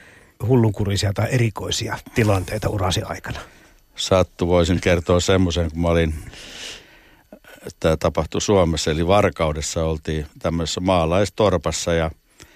hullunkurisia 0.47 1.13
tai 1.13 1.27
erikoisia 1.31 1.99
tilanteita 2.15 2.69
urasi 2.69 3.03
aikana? 3.03 3.41
Sattu 3.97 4.49
voisin 4.49 4.81
kertoa 4.81 5.21
semmoisen, 5.21 5.71
kun 5.71 5.81
mä 5.81 5.89
olin, 5.89 6.15
tämä 7.81 7.97
tapahtui 7.97 8.41
Suomessa, 8.41 8.91
eli 8.91 9.07
Varkaudessa 9.07 9.85
oltiin 9.85 10.27
tämmöisessä 10.39 10.81
maalaistorpassa 10.81 11.95
ja 11.95 12.11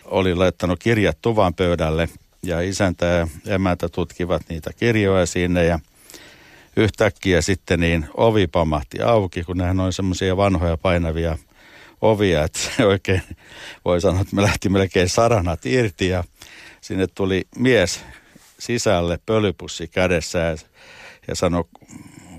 oli 0.05 0.35
laittanut 0.35 0.79
kirjat 0.79 1.19
tuvan 1.23 1.55
pöydälle 1.55 2.09
ja 2.43 2.61
isäntä 2.61 3.07
ja 3.07 3.27
emäntä 3.47 3.89
tutkivat 3.89 4.43
niitä 4.49 4.71
kirjoja 4.77 5.27
sinne 5.27 5.65
ja 5.65 5.79
yhtäkkiä 6.77 7.43
sitten 7.43 7.81
niin 7.81 8.09
ovi 8.15 8.47
pamahti 8.47 9.03
auki, 9.03 9.45
kun 9.45 9.57
nehän 9.57 9.81
on 9.81 9.93
semmoisia 9.93 10.37
vanhoja 10.37 10.77
painavia 10.77 11.39
ovia, 12.01 12.45
että 12.45 12.59
se 12.77 12.87
oikein 12.87 13.23
voi 13.85 14.01
sanoa, 14.01 14.21
että 14.21 14.37
me 14.37 14.43
lähti 14.43 14.69
melkein 14.69 15.09
saranat 15.09 15.67
irti 15.67 16.09
ja 16.09 16.25
sinne 16.81 17.07
tuli 17.07 17.45
mies 17.57 18.01
sisälle 18.59 19.19
pölypussi 19.27 19.89
kädessä 19.89 20.39
ja, 20.39 20.57
ja 21.31 21.37
sanoi 21.37 21.65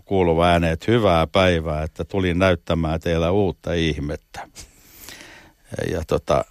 kuuluva 0.06 0.48
ääneen, 0.48 0.74
että 0.74 0.92
hyvää 0.92 1.28
päivää, 1.28 1.84
että 1.84 2.04
tulin 2.04 2.40
näyttämään 2.40 3.00
teillä 3.00 3.32
uutta 3.32 3.74
ihmettä. 3.74 4.48
Ja, 5.92 6.02
tota, 6.08 6.46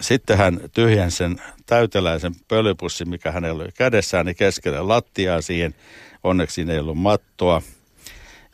sitten 0.00 0.38
hän 0.38 0.60
tyhjensi 0.72 1.16
sen 1.16 1.40
täyteläisen 1.66 2.32
pölypussin, 2.48 3.08
mikä 3.08 3.32
hänellä 3.32 3.62
oli 3.62 3.72
kädessään, 3.72 4.26
niin 4.26 4.36
keskelle 4.36 4.82
lattiaa 4.82 5.40
siihen. 5.40 5.74
Onneksi 6.24 6.66
ei 6.70 6.78
ollut 6.78 6.98
mattoa. 6.98 7.62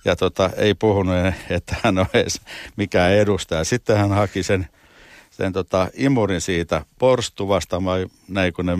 Ja 0.04 0.16
tota, 0.16 0.50
ei 0.56 0.74
puhunut, 0.74 1.14
että 1.50 1.76
hän 1.82 1.98
on 1.98 2.06
edes 2.14 2.40
mikään 2.76 3.12
edustaja. 3.12 3.64
Sitten 3.64 3.96
hän 3.96 4.10
haki 4.10 4.42
sen, 4.42 4.68
sen 5.30 5.52
tota, 5.52 5.88
imurin 5.94 6.40
siitä 6.40 6.84
porstuvasta, 6.98 7.84
vai 7.84 8.06
näin 8.28 8.52
kun 8.52 8.66
ne 8.66 8.78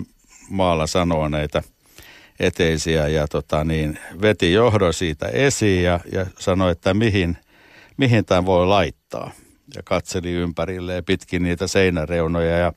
maalla 0.50 0.86
sanoo 0.86 1.28
näitä 1.28 1.62
eteisiä, 2.41 3.09
ja 3.09 3.28
tota, 3.28 3.64
niin, 3.64 3.99
veti 4.22 4.53
johdon 4.53 4.95
siitä 4.95 5.26
esiin 5.26 5.83
ja, 5.83 6.01
ja 6.12 6.26
sanoi, 6.39 6.72
että 6.72 6.95
mihin, 6.95 7.37
mihin 7.97 8.24
tämän 8.24 8.47
voi 8.47 8.66
laittaa. 8.66 9.30
Ja 9.74 9.83
katseli 9.85 10.30
ympärilleen 10.30 11.05
pitkin 11.05 11.43
niitä 11.43 11.66
seinäreunoja 11.66 12.59
ja, 12.59 12.72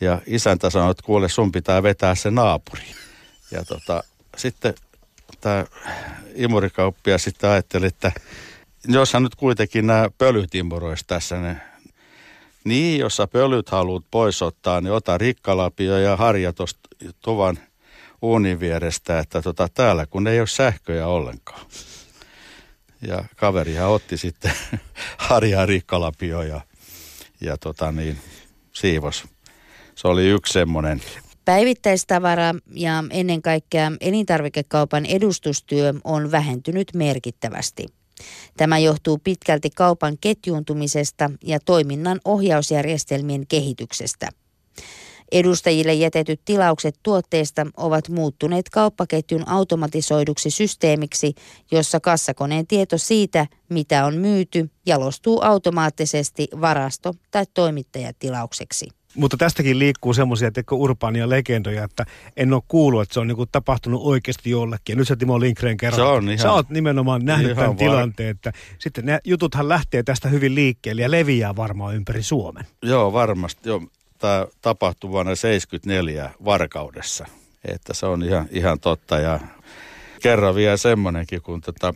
ja 0.00 0.18
isäntä 0.26 0.70
sanoi, 0.70 0.90
että 0.90 1.02
kuule 1.02 1.28
sun 1.28 1.52
pitää 1.52 1.82
vetää 1.82 2.14
se 2.14 2.30
naapuri. 2.30 2.82
Ja 3.50 3.64
tota, 3.64 4.04
sitten 4.36 4.74
tämä 5.40 5.64
imurikauppia 6.34 7.18
sitten 7.18 7.50
ajatteli, 7.50 7.86
että 7.86 8.12
jos 8.88 9.12
hän 9.12 9.22
nyt 9.22 9.34
kuitenkin 9.34 9.86
nämä 9.86 10.10
pölyt 10.18 10.54
imuroisi 10.54 11.04
tässä, 11.06 11.40
ne, 11.40 11.56
niin 12.64 13.00
jos 13.00 13.16
sä 13.16 13.26
pölyt 13.26 13.68
haluat 13.68 14.04
pois 14.10 14.42
ottaa, 14.42 14.80
niin 14.80 14.92
ota 14.92 15.18
rikkalapio 15.18 15.98
ja 15.98 16.16
harja 16.16 16.52
tuosta 16.52 16.80
tuvan 17.22 17.58
uunin 18.22 18.60
vierestä, 18.60 19.18
että 19.18 19.42
tota, 19.42 19.68
täällä 19.74 20.06
kun 20.06 20.26
ei 20.26 20.40
ole 20.40 20.46
sähköjä 20.46 21.06
ollenkaan. 21.06 21.66
Ja 23.06 23.24
kaverihan 23.36 23.88
otti 23.90 24.16
sitten 24.16 24.52
harjaa 25.28 25.66
rikkalapio 25.66 26.42
ja, 26.42 26.60
ja 27.40 27.56
tota 27.56 27.92
niin, 27.92 28.18
siivos. 28.72 29.24
Se 29.94 30.08
oli 30.08 30.28
yksi 30.28 30.52
semmoinen 30.52 31.02
Päivittäistavara 31.46 32.54
ja 32.74 33.04
ennen 33.10 33.42
kaikkea 33.42 33.92
elintarvikekaupan 34.00 35.06
edustustyö 35.06 35.94
on 36.04 36.30
vähentynyt 36.30 36.88
merkittävästi. 36.94 37.86
Tämä 38.56 38.78
johtuu 38.78 39.18
pitkälti 39.24 39.70
kaupan 39.70 40.18
ketjuuntumisesta 40.20 41.30
ja 41.44 41.60
toiminnan 41.60 42.20
ohjausjärjestelmien 42.24 43.46
kehityksestä. 43.46 44.28
Edustajille 45.32 45.94
jätetyt 45.94 46.40
tilaukset 46.44 46.96
tuotteesta 47.02 47.66
ovat 47.76 48.08
muuttuneet 48.08 48.68
kauppaketjun 48.68 49.48
automatisoiduksi 49.48 50.50
systeemiksi, 50.50 51.34
jossa 51.70 52.00
kassakoneen 52.00 52.66
tieto 52.66 52.98
siitä, 52.98 53.46
mitä 53.68 54.04
on 54.04 54.14
myyty, 54.16 54.70
jalostuu 54.86 55.40
automaattisesti 55.42 56.48
varasto- 56.60 57.14
tai 57.30 57.44
toimittajatilaukseksi. 57.54 58.88
Mutta 59.14 59.36
tästäkin 59.36 59.78
liikkuu 59.78 60.14
semmoisia 60.14 60.50
teko 60.52 60.76
urbaania 60.76 61.28
legendoja, 61.28 61.84
että 61.84 62.04
en 62.36 62.52
ole 62.52 62.62
kuullut, 62.68 63.02
että 63.02 63.14
se 63.14 63.20
on 63.20 63.26
niinku 63.26 63.46
tapahtunut 63.46 64.00
oikeasti 64.04 64.50
jollekin. 64.50 64.92
Ja 64.92 64.96
nyt 64.96 65.08
sä 65.08 65.16
Timo 65.16 65.40
Lindgren 65.40 65.76
kerran. 65.76 65.98
Se 65.98 66.02
on 66.02 66.24
ihan- 66.24 66.38
Sä 66.38 66.52
oot 66.52 66.70
nimenomaan 66.70 67.24
nähnyt 67.24 67.50
ihan 67.50 67.56
tämän 67.56 67.70
var- 67.70 67.78
tilanteen, 67.78 68.28
että 68.30 68.52
sitten 68.78 69.06
ne 69.06 69.18
jututhan 69.24 69.68
lähtee 69.68 70.02
tästä 70.02 70.28
hyvin 70.28 70.54
liikkeelle 70.54 71.02
ja 71.02 71.10
leviää 71.10 71.56
varmaan 71.56 71.94
ympäri 71.96 72.22
Suomen. 72.22 72.64
Joo, 72.82 73.12
varmasti. 73.12 73.68
Joo. 73.68 73.82
Tapahtui 74.62 75.10
vuonna 75.10 75.34
74 75.34 76.30
Varkaudessa. 76.44 77.26
Että 77.64 77.94
se 77.94 78.06
on 78.06 78.22
ihan, 78.22 78.48
ihan 78.50 78.80
totta. 78.80 79.18
Ja 79.18 79.40
kerran 80.22 80.54
vielä 80.54 80.76
semmoinenkin, 80.76 81.42
kun 81.42 81.60
tota, 81.60 81.94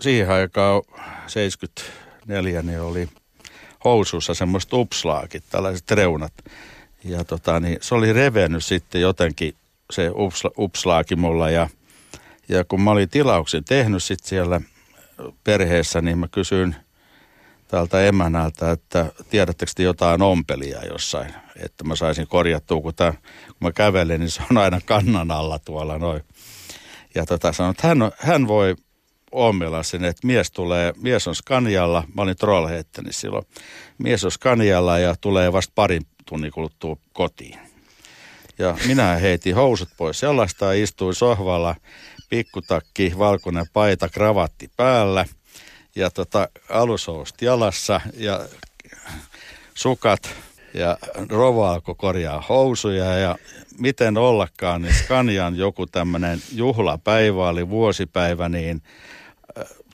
siihen 0.00 0.30
aikaan 0.30 0.82
74 1.26 2.62
niin 2.62 2.80
oli 2.80 3.08
housussa 3.84 4.34
semmoiset 4.34 4.72
upslaakit, 4.72 5.44
tällaiset 5.50 5.90
reunat. 5.90 6.32
Ja 7.04 7.24
tota, 7.24 7.60
niin 7.60 7.78
se 7.80 7.94
oli 7.94 8.12
revennyt 8.12 8.64
sitten 8.64 9.00
jotenkin 9.00 9.54
se 9.92 10.10
upsla, 10.14 10.50
upslaaki 10.58 11.16
mulla 11.16 11.50
ja, 11.50 11.68
ja 12.48 12.64
kun 12.64 12.80
mä 12.80 12.90
olin 12.90 13.08
tilauksen 13.08 13.64
tehnyt 13.64 14.02
sitten 14.02 14.28
siellä 14.28 14.60
perheessä, 15.44 16.00
niin 16.00 16.18
mä 16.18 16.28
kysyin 16.28 16.76
täältä 17.68 18.04
emänältä, 18.04 18.70
että 18.70 19.12
tiedättekö 19.30 19.72
te 19.74 19.82
jotain 19.82 20.22
ompelia 20.22 20.84
jossain, 20.84 21.34
että 21.56 21.84
mä 21.84 21.96
saisin 21.96 22.26
korjattua, 22.26 22.80
kun, 22.80 22.94
tää, 22.94 23.12
kun 23.46 23.56
mä 23.60 23.72
kävelen, 23.72 24.20
niin 24.20 24.30
se 24.30 24.42
on 24.50 24.58
aina 24.58 24.80
kannan 24.84 25.30
alla 25.30 25.58
tuolla 25.58 25.98
noin. 25.98 26.22
Ja 27.14 27.26
tota 27.26 27.52
sanoin, 27.52 27.70
että 27.70 27.88
hän, 27.88 27.98
hän 28.18 28.48
voi 28.48 28.74
ommella 29.32 29.82
sen, 29.82 30.04
että 30.04 30.26
mies 30.26 30.50
tulee, 30.50 30.92
mies 31.02 31.28
on 31.28 31.34
Scanialla, 31.34 32.04
mä 32.14 32.22
olin 32.22 32.36
Trollhättenin 32.36 33.12
silloin, 33.12 33.46
mies 33.98 34.24
on 34.24 34.30
Scanialla 34.30 34.98
ja 34.98 35.14
tulee 35.20 35.52
vasta 35.52 35.72
parin 35.74 36.02
tunnin 36.26 36.52
kuluttua 36.52 36.96
kotiin. 37.12 37.58
Ja 38.58 38.76
minä 38.86 39.16
heitin 39.16 39.54
housut 39.54 39.88
pois 39.96 40.22
ja 40.22 40.72
istuin 40.82 41.14
sohvalla, 41.14 41.74
pikkutakki, 42.28 43.12
valkoinen 43.18 43.66
paita, 43.72 44.08
kravatti 44.08 44.70
päällä 44.76 45.24
ja 45.98 46.10
tota, 46.10 46.48
alushousut 46.68 47.42
jalassa 47.42 48.00
ja 48.14 48.40
sukat 49.74 50.30
ja 50.74 50.98
Rova 51.28 51.72
alkoi 51.72 51.94
korjaa 51.94 52.44
housuja 52.48 53.18
ja 53.18 53.36
miten 53.78 54.18
ollakaan, 54.18 54.82
niin 54.82 54.94
Scanian 54.94 55.56
joku 55.56 55.86
tämmöinen 55.86 56.42
juhlapäivä 56.54 57.48
oli 57.48 57.68
vuosipäivä, 57.68 58.48
niin 58.48 58.82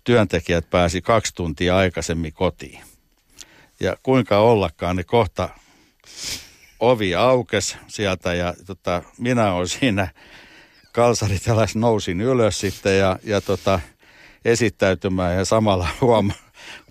työntekijät 0.04 0.70
pääsi 0.70 1.02
kaksi 1.02 1.34
tuntia 1.34 1.76
aikaisemmin 1.76 2.32
kotiin. 2.32 2.80
Ja 3.80 3.96
kuinka 4.02 4.38
ollakaan, 4.38 4.96
niin 4.96 5.06
kohta 5.06 5.48
ovi 6.80 7.14
aukes 7.14 7.76
sieltä 7.86 8.34
ja 8.34 8.54
tota, 8.66 9.02
minä 9.18 9.52
olen 9.52 9.68
siinä 9.68 10.08
kalsarit 10.92 11.42
nousin 11.74 12.20
ylös 12.20 12.60
sitten 12.60 12.98
ja, 12.98 13.18
ja 13.24 13.40
tota, 13.40 13.80
esittäytymään 14.44 15.36
ja 15.36 15.44
samalla 15.44 15.88
huoma, 16.00 16.34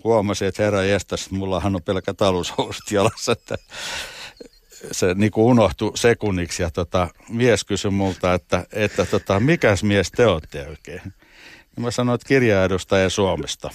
huomasin, 0.04 0.48
että 0.48 0.62
herra 0.62 0.82
jestas, 0.82 1.30
mullahan 1.30 1.76
on 1.76 1.82
pelkä 1.82 2.14
talushousut 2.14 2.90
jalassa, 2.90 3.32
että 3.32 3.56
se 4.92 5.14
niin 5.14 5.30
kuin 5.30 5.44
unohtui 5.44 5.92
sekunniksi 5.94 6.62
ja 6.62 6.70
tota, 6.70 7.08
mies 7.28 7.64
kysyi 7.64 7.90
multa, 7.90 8.34
että, 8.34 8.66
että 8.72 9.06
tota, 9.06 9.40
mikäs 9.40 9.82
mies 9.82 10.10
te 10.10 10.26
olette 10.26 10.68
oikein? 10.68 11.02
Ja 11.76 11.82
mä 11.82 11.90
sanoin, 11.90 12.14
että 12.14 12.28
kirjaedustaja 12.28 13.10
Suomesta. 13.10 13.70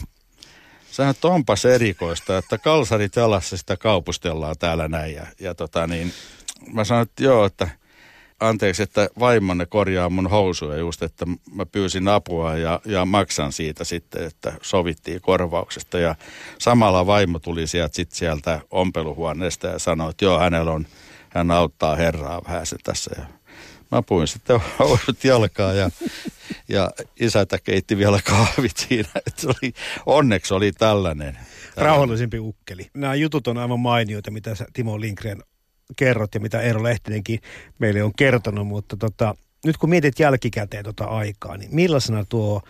Sehän 0.92 1.16
onpas 1.24 1.66
erikoista, 1.66 2.38
että 2.38 2.58
kalsarit 2.58 3.16
jalassa 3.16 3.58
sitä 3.58 3.78
kaupustellaan 3.78 4.56
täällä 4.60 4.88
näin. 4.88 5.16
Ja, 5.16 5.28
ja 5.40 5.56
tota 5.56 5.88
niin, 5.88 6.14
mä 6.74 6.84
sanoin, 6.84 7.08
että 7.08 7.24
joo, 7.24 7.46
että 7.46 7.70
anteeksi, 8.40 8.84
että 8.84 9.10
vaimonne 9.20 9.66
korjaa 9.66 10.10
mun 10.10 10.30
housuja 10.30 10.78
just, 10.78 11.04
että 11.04 11.26
mä 11.54 11.66
pyysin 11.66 12.08
apua 12.08 12.58
ja, 12.58 12.82
ja 12.86 13.06
maksan 13.06 13.52
siitä 13.52 13.84
sitten, 13.84 14.24
että 14.24 14.54
sovittiin 14.62 15.22
korvauksesta. 15.22 16.00
Ja 16.00 16.16
samalla 16.60 17.06
vaimo 17.06 17.40
tuli 17.40 17.68
sieltä, 17.68 17.96
sit 17.96 18.12
sieltä 18.12 18.60
ompeluhuoneesta 18.72 19.68
ja 19.68 19.80
sanoi, 19.80 20.10
että 20.10 20.26
joo, 20.26 20.40
hänellä 20.40 20.72
on, 20.72 20.88
hän 21.30 21.52
auttaa 21.52 21.96
herraa 21.96 22.42
vähän 22.48 22.66
se 22.66 22.76
tässä. 22.84 23.12
Ja 23.18 23.26
mä 23.92 24.02
puin 24.02 24.28
sitten 24.28 24.60
housut 24.80 25.24
jalkaan 25.24 25.78
ja, 25.78 25.90
ja 26.68 26.92
isäntä 27.20 27.58
keitti 27.64 27.98
vielä 27.98 28.20
kahvit 28.24 28.78
siinä. 28.78 29.10
Että 29.28 29.48
oli, 29.48 29.74
onneksi 30.06 30.54
oli 30.54 30.72
tällainen. 30.72 31.38
Rauhallisempi 31.78 32.40
ukkeli. 32.40 32.90
Nämä 32.94 33.16
jutut 33.16 33.48
on 33.48 33.58
aivan 33.58 33.80
mainioita, 33.80 34.32
mitä 34.32 34.56
sä, 34.56 34.66
Timo 34.74 35.00
Lindgren 35.00 35.44
kerrot 35.96 36.34
ja 36.34 36.40
mitä 36.40 36.62
Eero 36.62 36.84
Lehtinenkin 36.84 37.40
meille 37.80 38.04
on 38.04 38.12
kertonut, 38.18 38.68
mutta 38.68 38.98
tota, 38.98 39.36
nyt 39.66 39.78
kun 39.78 39.90
mietit 39.90 40.20
jälkikäteen 40.20 40.84
tota 40.84 41.06
aikaa, 41.06 41.58
niin 41.58 41.76
millaisena 41.76 42.26
tuo, 42.30 42.62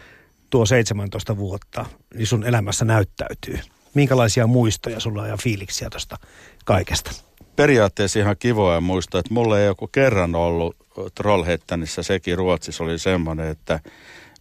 tuo 0.50 0.66
17 0.66 1.38
vuotta 1.38 1.86
niin 2.14 2.28
sun 2.28 2.44
elämässä 2.46 2.86
näyttäytyy? 2.86 3.60
Minkälaisia 3.94 4.48
muistoja 4.48 5.00
sulla 5.00 5.22
on 5.22 5.30
ja 5.30 5.38
fiiliksiä 5.38 5.90
tuosta 5.90 6.18
kaikesta? 6.66 7.12
Periaatteessa 7.56 8.20
ihan 8.20 8.36
kivoa 8.40 8.82
muistaa, 8.82 9.20
että 9.20 9.34
mulla 9.34 9.60
ei 9.60 9.66
joku 9.66 9.88
kerran 9.88 10.36
ollut 10.36 10.76
Trollhättanissä, 11.16 12.04
sekin 12.04 12.38
Ruotsissa 12.38 12.84
oli 12.84 13.00
semmoinen, 13.00 13.48
että 13.48 13.80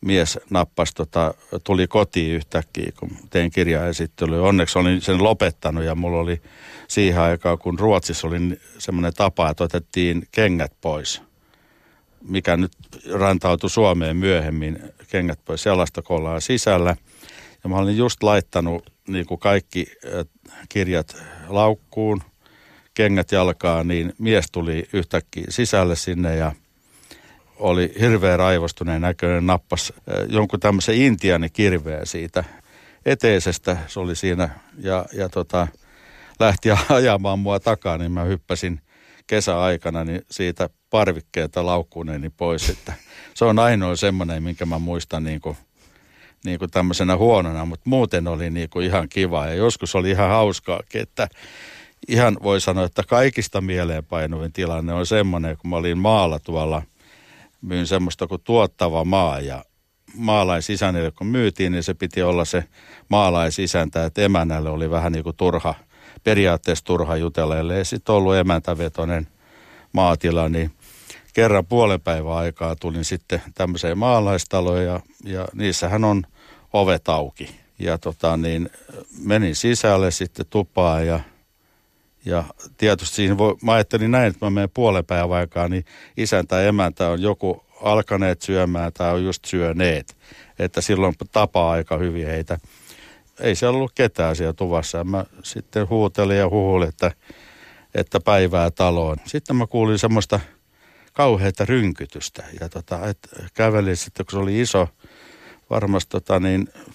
mies 0.01 0.39
nappasi, 0.51 0.95
tota, 0.95 1.35
tuli 1.65 1.87
kotiin 1.87 2.35
yhtäkkiä, 2.35 2.93
kun 2.99 3.11
tein 3.31 3.51
kirjaesittelyä. 3.51 4.43
Onneksi 4.43 4.79
olin 4.79 5.01
sen 5.01 5.23
lopettanut 5.23 5.85
ja 5.85 5.95
mulla 5.95 6.19
oli 6.19 6.43
siihen 6.89 7.21
aikaan, 7.21 7.59
kun 7.59 7.79
Ruotsissa 7.79 8.27
oli 8.27 8.39
semmoinen 8.79 9.15
tapa, 9.15 9.51
että 9.51 9.65
otettiin 9.65 10.29
kengät 10.33 10.73
pois, 10.81 11.23
mikä 12.23 12.57
nyt 12.57 12.73
rantautui 13.13 13.71
Suomeen 13.71 14.17
myöhemmin, 14.17 14.79
kengät 15.09 15.39
pois 15.45 15.63
sellaista 15.63 16.03
kollaa 16.03 16.41
sisällä. 16.41 16.97
Ja 17.65 17.71
mä 17.71 17.77
olin 17.77 17.97
just 17.97 18.23
laittanut 18.23 18.93
niin 19.09 19.27
kuin 19.27 19.41
kaikki 19.41 19.87
kirjat 20.69 21.17
laukkuun, 21.49 22.23
kengät 22.95 23.33
jalkaan, 23.33 23.89
niin 23.89 24.13
mies 24.19 24.51
tuli 24.53 24.89
yhtäkkiä 24.93 25.47
sisälle 25.49 25.97
sinne 25.97 26.37
ja– 26.37 26.53
oli 27.59 27.95
hirveän 28.01 28.39
raivostuneen 28.39 29.01
näköinen, 29.01 29.47
nappas 29.47 29.93
jonkun 30.29 30.61
tämmöisen 30.61 30.95
intiaanikirveen 30.95 32.07
siitä 32.07 32.45
eteisestä. 33.07 33.77
Se 33.87 34.01
oli 34.01 34.17
siinä 34.17 34.49
ja, 34.79 35.07
ja 35.13 35.29
tota, 35.29 35.69
lähti 36.41 36.69
ajamaan 36.89 37.39
mua 37.39 37.61
takaa, 37.61 37.99
niin 37.99 38.13
mä 38.13 38.25
hyppäsin 38.25 38.81
kesäaikana 39.27 40.05
niin 40.05 40.23
siitä 40.31 40.71
parvikkeelta 40.91 41.67
laukkuneeni 41.67 42.31
pois. 42.31 42.71
Että 42.71 42.93
se 43.35 43.45
on 43.45 43.59
ainoa 43.59 43.97
semmoinen, 43.97 44.43
minkä 44.43 44.67
mä 44.67 44.79
muistan 44.79 45.25
niin 45.25 45.41
kuin, 45.41 45.57
niin 46.45 46.59
kuin 46.59 46.71
tämmöisenä 46.71 47.17
huonona, 47.17 47.65
mutta 47.65 47.91
muuten 47.91 48.29
oli 48.29 48.51
niin 48.51 48.71
kuin 48.71 48.87
ihan 48.87 49.09
kiva. 49.09 49.47
Ja 49.47 49.55
joskus 49.55 49.95
oli 49.95 50.11
ihan 50.11 50.29
hauskaa, 50.29 50.81
että 50.95 51.29
ihan 52.09 52.37
voi 52.43 52.61
sanoa, 52.61 52.85
että 52.85 53.03
kaikista 53.03 53.61
mieleenpainuvin 53.61 54.53
tilanne 54.53 54.93
on 54.93 55.07
semmoinen, 55.07 55.57
kun 55.57 55.71
mä 55.71 55.77
olin 55.77 55.99
maalla 55.99 56.39
tuolla– 56.39 56.83
myin 57.63 57.87
semmoista 57.87 58.27
kuin 58.27 58.41
tuottava 58.45 59.05
maa 59.05 59.41
ja 59.41 59.65
maalaisisännille 60.15 61.11
kun 61.11 61.27
myytiin, 61.27 61.73
niin 61.73 61.83
se 61.83 61.95
piti 61.95 62.23
olla 62.23 62.45
se 62.45 62.65
maalaisisäntä, 63.09 64.05
että 64.05 64.23
emännälle 64.23 64.71
oli 64.71 64.91
vähän 64.91 65.13
niin 65.13 65.25
kuin 65.25 65.37
turha, 65.37 65.75
periaatteessa 66.25 66.85
turha 66.85 67.17
jutella, 67.17 67.59
ellei 67.59 67.85
sitten 67.85 68.15
ollut 68.15 68.37
emäntävetoinen 68.37 69.29
maatila, 69.93 70.49
niin 70.49 70.71
kerran 71.33 71.67
puolen 71.67 72.01
päivän 72.01 72.33
aikaa 72.33 72.77
tulin 72.77 73.05
sitten 73.05 73.43
tämmöiseen 73.55 73.99
maalaistaloon 73.99 74.85
ja, 74.85 75.01
ja 75.25 75.49
niissähän 75.55 76.05
on 76.05 76.23
ovet 76.73 77.09
auki. 77.09 77.51
Ja 77.79 77.99
tota 77.99 78.37
niin, 78.37 78.71
menin 79.25 79.57
sisälle 79.57 80.11
sitten 80.11 80.47
tupaan 80.51 81.07
ja 81.07 81.21
ja 82.25 82.45
tietysti 82.77 83.17
siinä 83.17 83.39
voi, 83.39 83.57
mä 83.63 83.73
ajattelin 83.73 84.11
näin, 84.11 84.27
että 84.27 84.47
mä 84.47 84.51
menen 84.51 84.71
puolen 84.75 85.05
päivän 85.05 85.39
aikaa, 85.39 85.69
niin 85.69 85.85
isän 86.17 86.47
tai 86.47 86.67
emäntä 86.67 87.09
on 87.09 87.23
joku 87.23 87.65
alkaneet 87.83 88.43
syömään 88.43 88.93
tai 88.93 89.15
on 89.15 89.25
just 89.25 89.45
syöneet. 89.45 90.17
Että 90.59 90.81
silloin 90.81 91.15
tapaa 91.33 91.71
aika 91.71 91.97
hyvin 91.97 92.27
heitä. 92.27 92.59
Ei 93.41 93.55
siellä 93.55 93.77
ollut 93.77 93.93
ketään 93.95 94.37
siellä 94.37 94.53
tuvassa. 94.53 95.05
Mä 95.05 95.25
sitten 95.43 95.89
huutelin 95.89 96.37
ja 96.37 96.49
huhulin, 96.49 96.89
että, 96.89 97.13
että 97.95 98.21
päivää 98.21 98.71
taloon. 98.71 99.17
Sitten 99.25 99.57
mä 99.57 99.67
kuulin 99.67 99.99
semmoista 99.99 100.41
kauheita 101.13 101.65
rynkytystä. 101.65 102.45
Ja 102.61 102.69
tota, 102.69 103.09
et 103.09 103.19
kävelin 103.55 103.97
sitten, 103.97 104.27
kun 104.27 104.33
se 104.33 104.39
oli 104.39 104.61
iso, 104.61 104.89
varmasti 105.71 106.11
tota, 106.11 106.41
niin 106.41 106.69
15-16 106.89 106.91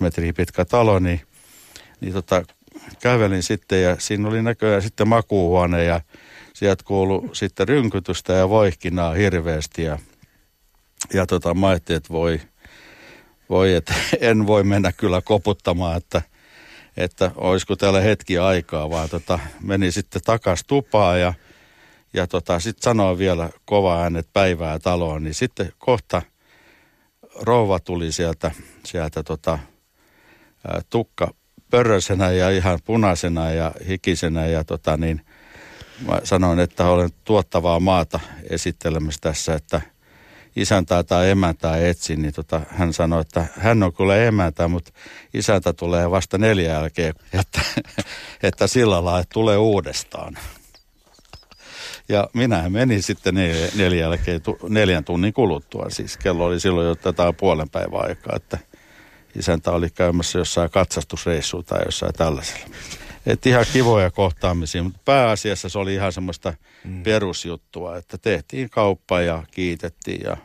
metriä 0.00 0.32
pitkä 0.32 0.64
talo, 0.64 0.98
niin, 0.98 1.20
niin 2.00 2.12
tota, 2.12 2.42
kävelin 3.02 3.42
sitten 3.42 3.82
ja 3.82 3.96
siinä 3.98 4.28
oli 4.28 4.42
näköjään 4.42 4.82
sitten 4.82 5.08
makuuhuone 5.08 5.84
ja 5.84 6.00
sieltä 6.54 6.84
kuului 6.84 7.28
sitten 7.32 7.68
rynkytystä 7.68 8.32
ja 8.32 8.48
voihkinaa 8.48 9.14
hirveästi 9.14 9.82
ja, 9.82 9.98
ja 11.14 11.26
tota, 11.26 11.54
mä 11.54 11.68
ajattelin, 11.68 11.96
että 11.96 12.12
voi, 12.12 12.40
voi, 13.50 13.74
että 13.74 13.94
en 14.20 14.46
voi 14.46 14.64
mennä 14.64 14.92
kyllä 14.92 15.20
koputtamaan, 15.20 15.96
että, 15.96 16.22
että 16.96 17.30
olisiko 17.36 17.76
täällä 17.76 18.00
hetki 18.00 18.38
aikaa, 18.38 18.90
vaan 18.90 19.08
tota, 19.08 19.38
meni 19.60 19.92
sitten 19.92 20.22
takas 20.24 20.64
tupaan 20.66 21.20
ja, 21.20 21.34
ja 22.12 22.26
tota, 22.26 22.60
sitten 22.60 22.82
sanoin 22.82 23.18
vielä 23.18 23.50
kova 23.64 24.02
äänet 24.02 24.28
päivää 24.32 24.78
taloon, 24.78 25.24
niin 25.24 25.34
sitten 25.34 25.72
kohta 25.78 26.22
rouva 27.40 27.80
tuli 27.80 28.12
sieltä, 28.12 28.50
sieltä 28.84 29.22
tota, 29.22 29.58
tukka 30.90 31.34
pörröisenä 31.70 32.30
ja 32.30 32.50
ihan 32.50 32.78
punaisena 32.84 33.50
ja 33.50 33.72
hikisenä 33.88 34.46
ja 34.46 34.64
tota 34.64 34.96
niin, 34.96 35.20
mä 36.06 36.20
sanoin, 36.24 36.58
että 36.58 36.86
olen 36.86 37.10
tuottavaa 37.24 37.80
maata 37.80 38.20
esittelemässä 38.50 39.20
tässä, 39.20 39.54
että 39.54 39.80
isäntä 40.56 41.02
tai 41.02 41.30
emäntää 41.30 41.76
etsin, 41.76 42.22
niin 42.22 42.34
tota, 42.34 42.60
hän 42.68 42.92
sanoi, 42.92 43.20
että 43.20 43.46
hän 43.58 43.82
on 43.82 43.92
kyllä 43.92 44.16
emäntä, 44.16 44.68
mutta 44.68 44.92
isäntä 45.34 45.72
tulee 45.72 46.10
vasta 46.10 46.38
neljän 46.38 46.74
jälkeen, 46.74 47.14
että, 47.32 47.60
että 48.42 48.66
sillä 48.66 49.04
lailla 49.04 49.24
tulee 49.32 49.56
uudestaan. 49.56 50.38
Ja 52.08 52.28
minä 52.34 52.68
menin 52.68 53.02
sitten 53.02 53.34
neljän, 53.34 53.70
neljän, 53.74 54.00
jälkeen, 54.00 54.40
neljän 54.68 55.04
tunnin 55.04 55.32
kuluttua, 55.32 55.86
siis 55.90 56.16
kello 56.16 56.44
oli 56.44 56.60
silloin 56.60 56.88
jo 56.88 56.94
tätä 56.94 57.32
puolen 57.32 57.70
päivän 57.70 58.08
aikaa, 58.08 58.36
että 58.36 58.58
isäntä 59.36 59.70
oli 59.70 59.90
käymässä 59.90 60.38
jossain 60.38 60.70
katsastusreissuun 60.70 61.64
tai 61.64 61.82
jossain 61.84 62.12
tällaisella. 62.12 62.66
Et 63.26 63.46
ihan 63.46 63.64
kivoja 63.72 64.10
kohtaamisia, 64.10 64.82
mutta 64.82 65.00
pääasiassa 65.04 65.68
se 65.68 65.78
oli 65.78 65.94
ihan 65.94 66.12
semmoista 66.12 66.54
mm. 66.84 67.02
perusjuttua, 67.02 67.96
että 67.96 68.18
tehtiin 68.18 68.70
kauppa 68.70 69.20
ja 69.20 69.42
kiitettiin 69.50 70.20
ja, 70.24 70.36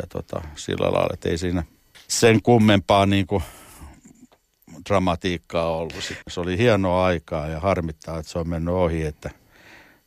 ja 0.00 0.06
tota, 0.08 0.40
sillä 0.56 0.92
lailla, 0.92 1.14
että 1.14 1.28
ei 1.28 1.38
siinä 1.38 1.62
sen 2.08 2.42
kummempaa 2.42 3.06
niin 3.06 3.26
kuin 3.26 3.42
dramatiikkaa 4.88 5.76
ollut. 5.76 6.14
Se 6.28 6.40
oli 6.40 6.58
hienoa 6.58 7.04
aikaa 7.04 7.48
ja 7.48 7.60
harmittaa, 7.60 8.18
että 8.18 8.32
se 8.32 8.38
on 8.38 8.48
mennyt 8.48 8.74
ohi, 8.74 9.02
että 9.02 9.30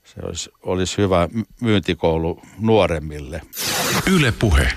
Se 0.03 0.21
olisi, 0.23 0.49
olisi 0.63 0.97
hyvä 0.97 1.29
myyntikoulu 1.61 2.41
nuoremmille. 2.59 3.41
Yle 4.11 4.31
Puhe. 4.31 4.73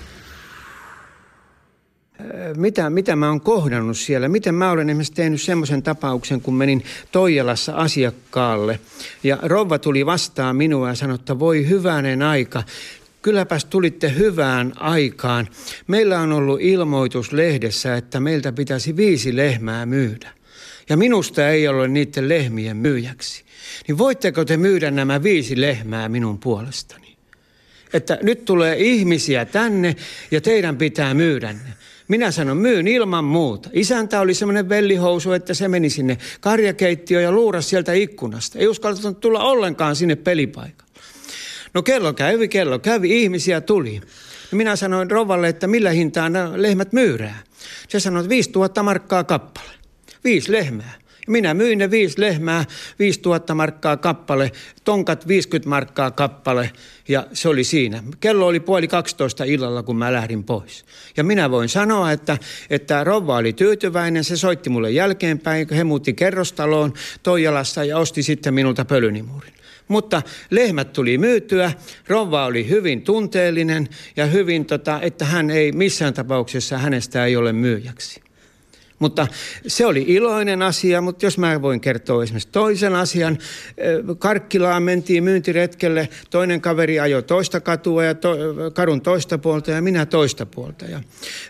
Mitä, 2.56 2.90
mitä 2.90 3.16
mä 3.16 3.28
oon 3.28 3.40
kohdannut 3.40 3.98
siellä. 3.98 4.28
Miten 4.28 4.54
mä 4.54 4.70
olen 4.70 4.90
esimerkiksi 4.90 5.12
tehnyt 5.12 5.42
semmoisen 5.42 5.82
tapauksen, 5.82 6.40
kun 6.40 6.54
menin 6.54 6.84
Toijalassa 7.12 7.72
asiakkaalle. 7.72 8.80
Ja 9.22 9.38
rouva 9.42 9.78
tuli 9.78 10.06
vastaan 10.06 10.56
minua 10.56 10.88
ja 10.88 10.94
sanoi, 10.94 11.14
että 11.14 11.38
voi 11.38 11.68
hyvänen 11.68 12.22
aika. 12.22 12.62
Kylläpäs 13.22 13.64
tulitte 13.64 14.14
hyvään 14.14 14.72
aikaan. 14.76 15.48
Meillä 15.86 16.20
on 16.20 16.32
ollut 16.32 16.60
ilmoitus 16.60 17.32
lehdessä, 17.32 17.96
että 17.96 18.20
meiltä 18.20 18.52
pitäisi 18.52 18.96
viisi 18.96 19.36
lehmää 19.36 19.86
myydä. 19.86 20.30
Ja 20.88 20.96
minusta 20.96 21.48
ei 21.48 21.68
ole 21.68 21.88
niiden 21.88 22.28
lehmien 22.28 22.76
myyjäksi. 22.76 23.44
Niin 23.88 23.98
voitteko 23.98 24.44
te 24.44 24.56
myydä 24.56 24.90
nämä 24.90 25.22
viisi 25.22 25.60
lehmää 25.60 26.08
minun 26.08 26.38
puolestani? 26.38 27.16
Että 27.92 28.18
nyt 28.22 28.44
tulee 28.44 28.76
ihmisiä 28.78 29.44
tänne 29.44 29.96
ja 30.30 30.40
teidän 30.40 30.76
pitää 30.76 31.14
myydä 31.14 31.52
ne. 31.52 31.83
Minä 32.08 32.30
sanon, 32.30 32.56
myyn 32.56 32.88
ilman 32.88 33.24
muuta. 33.24 33.70
Isäntä 33.72 34.20
oli 34.20 34.34
semmoinen 34.34 34.68
vellihousu, 34.68 35.32
että 35.32 35.54
se 35.54 35.68
meni 35.68 35.90
sinne 35.90 36.18
karjakeittiöön 36.40 37.24
ja 37.24 37.32
luurasi 37.32 37.68
sieltä 37.68 37.92
ikkunasta. 37.92 38.58
Ei 38.58 38.68
uskaltanut 38.68 39.20
tulla 39.20 39.44
ollenkaan 39.44 39.96
sinne 39.96 40.16
pelipaikalle. 40.16 40.92
No 41.74 41.82
kello 41.82 42.12
kävi, 42.12 42.48
kello 42.48 42.78
kävi, 42.78 43.22
ihmisiä 43.22 43.60
tuli. 43.60 44.00
No 44.52 44.56
minä 44.56 44.76
sanoin 44.76 45.10
rovalle, 45.10 45.48
että 45.48 45.66
millä 45.66 45.90
hintaan 45.90 46.32
nämä 46.32 46.52
lehmät 46.54 46.92
myyrää. 46.92 47.42
Se 47.88 48.00
sanoi, 48.00 48.20
että 48.20 48.28
5000 48.28 48.82
markkaa 48.82 49.24
kappale. 49.24 49.70
Viisi 50.24 50.52
lehmää. 50.52 50.94
Minä 51.26 51.54
myin 51.54 51.78
ne 51.78 51.90
viisi 51.90 52.20
lehmää, 52.20 52.64
5000 52.98 53.54
markkaa 53.54 53.96
kappale, 53.96 54.52
tonkat 54.84 55.28
50 55.28 55.68
markkaa 55.68 56.10
kappale 56.10 56.70
ja 57.08 57.26
se 57.32 57.48
oli 57.48 57.64
siinä. 57.64 58.02
Kello 58.20 58.46
oli 58.46 58.60
puoli 58.60 58.88
12 58.88 59.44
illalla, 59.44 59.82
kun 59.82 59.96
mä 59.96 60.12
lähdin 60.12 60.44
pois. 60.44 60.84
Ja 61.16 61.24
minä 61.24 61.50
voin 61.50 61.68
sanoa, 61.68 62.12
että, 62.12 62.38
että 62.70 63.04
rouva 63.04 63.36
oli 63.36 63.52
tyytyväinen, 63.52 64.24
se 64.24 64.36
soitti 64.36 64.70
mulle 64.70 64.90
jälkeenpäin, 64.90 65.66
he 65.70 65.84
muutti 65.84 66.14
kerrostaloon 66.14 66.92
Toijalassa 67.22 67.84
ja 67.84 67.98
osti 67.98 68.22
sitten 68.22 68.54
minulta 68.54 68.84
pölynimurin. 68.84 69.54
Mutta 69.88 70.22
lehmät 70.50 70.92
tuli 70.92 71.18
myytyä, 71.18 71.72
rouva 72.08 72.46
oli 72.46 72.68
hyvin 72.68 73.02
tunteellinen 73.02 73.88
ja 74.16 74.26
hyvin, 74.26 74.66
tota, 74.66 75.00
että 75.00 75.24
hän 75.24 75.50
ei 75.50 75.72
missään 75.72 76.14
tapauksessa 76.14 76.78
hänestä 76.78 77.24
ei 77.24 77.36
ole 77.36 77.52
myyjäksi. 77.52 78.23
Mutta 78.98 79.26
se 79.66 79.86
oli 79.86 80.04
iloinen 80.06 80.62
asia, 80.62 81.00
mutta 81.00 81.26
jos 81.26 81.38
mä 81.38 81.62
voin 81.62 81.80
kertoa 81.80 82.22
esimerkiksi 82.22 82.48
toisen 82.52 82.94
asian. 82.94 83.38
Karkkilaan 84.18 84.82
mentiin 84.82 85.24
myyntiretkelle, 85.24 86.08
toinen 86.30 86.60
kaveri 86.60 87.00
ajoi 87.00 87.22
toista 87.22 87.60
katua 87.60 88.04
ja 88.04 88.14
to, 88.14 88.36
kadun 88.74 89.00
toista 89.00 89.38
puolta 89.38 89.70
ja 89.70 89.82
minä 89.82 90.06
toista 90.06 90.46
puolta. 90.46 90.84
Ja 90.84 91.00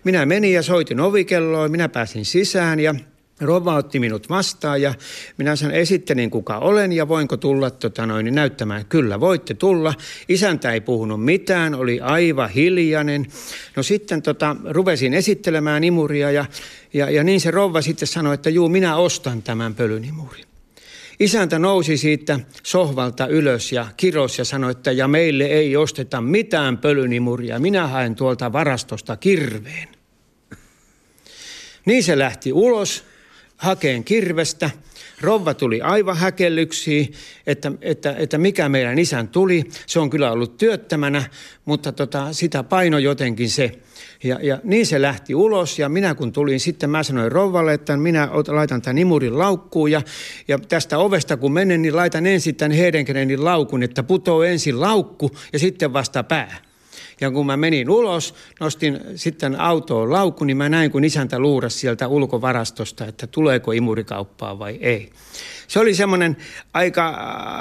minä 0.05 0.27
menin 0.27 0.53
ja 0.53 0.63
soitin 0.63 1.01
ovikelloa, 1.01 1.69
minä 1.69 1.89
pääsin 1.89 2.25
sisään 2.25 2.81
ja 2.81 2.95
Rova 3.41 3.75
otti 3.75 4.01
minut 4.01 4.29
vastaan 4.29 4.83
ja 4.83 4.95
minä 5.37 5.57
sen 5.57 5.71
esittelin 5.71 6.31
kuka 6.31 6.59
olen 6.59 6.93
ja 6.93 7.09
voinko 7.09 7.37
tulla 7.37 7.71
tota 7.71 8.07
noin, 8.07 8.35
näyttämään. 8.35 8.87
Kyllä 8.87 9.21
voitte 9.21 9.55
tulla. 9.55 9.95
Isäntä 10.29 10.73
ei 10.73 10.81
puhunut 10.81 11.25
mitään, 11.25 11.75
oli 11.75 12.01
aivan 12.01 12.51
hiljainen. 12.51 13.27
No 13.77 13.83
sitten 13.83 14.23
tota, 14.23 14.57
ruvesin 14.71 15.15
esittelemään 15.15 15.85
imuria 15.85 16.31
ja, 16.31 16.45
ja, 16.93 17.11
ja 17.11 17.25
niin 17.25 17.41
se 17.41 17.51
rouva 17.51 17.83
sitten 17.83 18.09
sanoi, 18.09 18.35
että 18.35 18.51
juu 18.51 18.69
minä 18.69 18.97
ostan 18.97 19.43
tämän 19.43 19.75
pölynimurin. 19.75 20.45
Isäntä 21.21 21.59
nousi 21.59 21.97
siitä 21.97 22.41
sohvalta 22.63 23.27
ylös 23.27 23.73
ja 23.73 23.87
kiros 23.97 24.39
ja 24.39 24.45
sanoi, 24.45 24.71
että 24.71 24.93
ja 24.93 25.09
meille 25.09 25.45
ei 25.45 25.77
osteta 25.77 26.21
mitään 26.21 26.79
pölynimuria. 26.79 27.59
Minä 27.59 27.87
haen 27.87 28.15
tuolta 28.15 28.53
varastosta 28.53 29.17
kirveen. 29.17 29.89
Niin 31.85 32.05
se 32.05 32.19
lähti 32.19 32.53
ulos 32.53 33.05
hakeen 33.65 34.05
kirvestä. 34.05 34.71
Rouva 35.21 35.55
tuli 35.55 35.81
aivan 35.81 36.17
häkellyksiin, 36.17 37.13
että, 37.47 37.73
että, 37.81 38.15
että 38.19 38.39
mikä 38.39 38.69
meidän 38.69 38.99
isän 38.99 39.29
tuli. 39.29 39.65
Se 39.87 40.01
on 40.01 40.11
kyllä 40.11 40.33
ollut 40.33 40.57
työttömänä, 40.57 41.25
mutta 41.65 41.93
tota, 41.93 42.33
sitä 42.33 42.63
paino 42.63 42.99
jotenkin 42.99 43.51
se. 43.51 43.73
Ja, 44.25 44.39
ja 44.43 44.59
niin 44.65 44.87
se 44.87 45.03
lähti 45.03 45.35
ulos 45.35 45.79
ja 45.79 45.89
minä 45.89 46.15
kun 46.15 46.33
tulin 46.33 46.61
sitten, 46.61 46.91
mä 46.91 47.03
sanoin 47.03 47.33
rouvalle, 47.33 47.75
että 47.75 47.97
minä 47.97 48.29
laitan 48.49 48.83
tämän 48.83 48.99
imurin 48.99 49.39
laukkuun 49.39 49.91
ja, 49.91 50.03
ja 50.49 50.59
tästä 50.59 50.99
ovesta 50.99 51.37
kun 51.37 51.53
menen, 51.53 51.83
niin 51.83 51.97
laitan 51.97 52.27
ensin 52.27 52.55
tämän 52.55 52.73
Hedenkenenin 52.73 53.45
laukun, 53.45 53.83
että 53.83 54.03
putoo 54.03 54.43
ensin 54.43 54.81
laukku 54.81 55.31
ja 55.53 55.59
sitten 55.59 55.93
vasta 55.93 56.23
pää. 56.23 56.74
Ja 57.21 57.31
kun 57.31 57.47
mä 57.47 57.57
menin 57.57 57.91
ulos, 57.91 58.35
nostin 58.61 59.01
sitten 59.17 59.61
autoon 59.61 60.13
laukku, 60.13 60.45
niin 60.45 60.57
mä 60.57 60.69
näin, 60.69 60.91
kun 60.91 61.05
isäntä 61.05 61.39
luurasi 61.39 61.79
sieltä 61.79 62.09
ulkovarastosta, 62.09 63.07
että 63.07 63.27
tuleeko 63.27 63.73
imurikauppaa 63.73 64.59
vai 64.59 64.79
ei. 64.81 65.11
Se 65.69 65.81
oli 65.81 65.95
semmoinen 65.95 66.37
aika, 66.73 67.09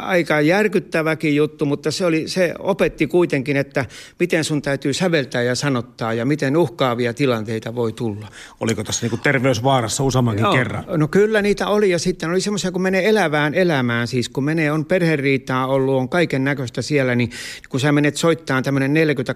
aika 0.01 0.41
järkyttäväkin 0.41 1.35
juttu, 1.35 1.65
mutta 1.65 1.91
se, 1.91 2.05
oli, 2.05 2.27
se 2.27 2.53
opetti 2.59 3.07
kuitenkin, 3.07 3.57
että 3.57 3.85
miten 4.19 4.43
sun 4.43 4.61
täytyy 4.61 4.93
säveltää 4.93 5.41
ja 5.41 5.55
sanottaa 5.55 6.13
ja 6.13 6.25
miten 6.25 6.57
uhkaavia 6.57 7.13
tilanteita 7.13 7.75
voi 7.75 7.93
tulla. 7.93 8.27
Oliko 8.59 8.83
tässä 8.83 9.05
niinku 9.05 9.17
terveysvaarassa 9.17 10.03
useammankin 10.03 10.43
Joo, 10.43 10.53
kerran? 10.53 10.83
No 10.87 11.07
kyllä 11.07 11.41
niitä 11.41 11.67
oli 11.67 11.89
ja 11.89 11.99
sitten 11.99 12.29
oli 12.29 12.41
semmoisia, 12.41 12.71
kun 12.71 12.81
menee 12.81 13.09
elävään 13.09 13.53
elämään, 13.53 14.07
siis 14.07 14.29
kun 14.29 14.43
menee, 14.43 14.71
on 14.71 14.85
perheriitaa 14.85 15.67
ollut, 15.67 15.95
on 15.95 16.09
kaiken 16.09 16.43
näköistä 16.43 16.81
siellä, 16.81 17.15
niin 17.15 17.31
kun 17.69 17.79
sä 17.79 17.91
menet 17.91 18.17
soittaa 18.17 18.61
tämmöinen 18.61 18.93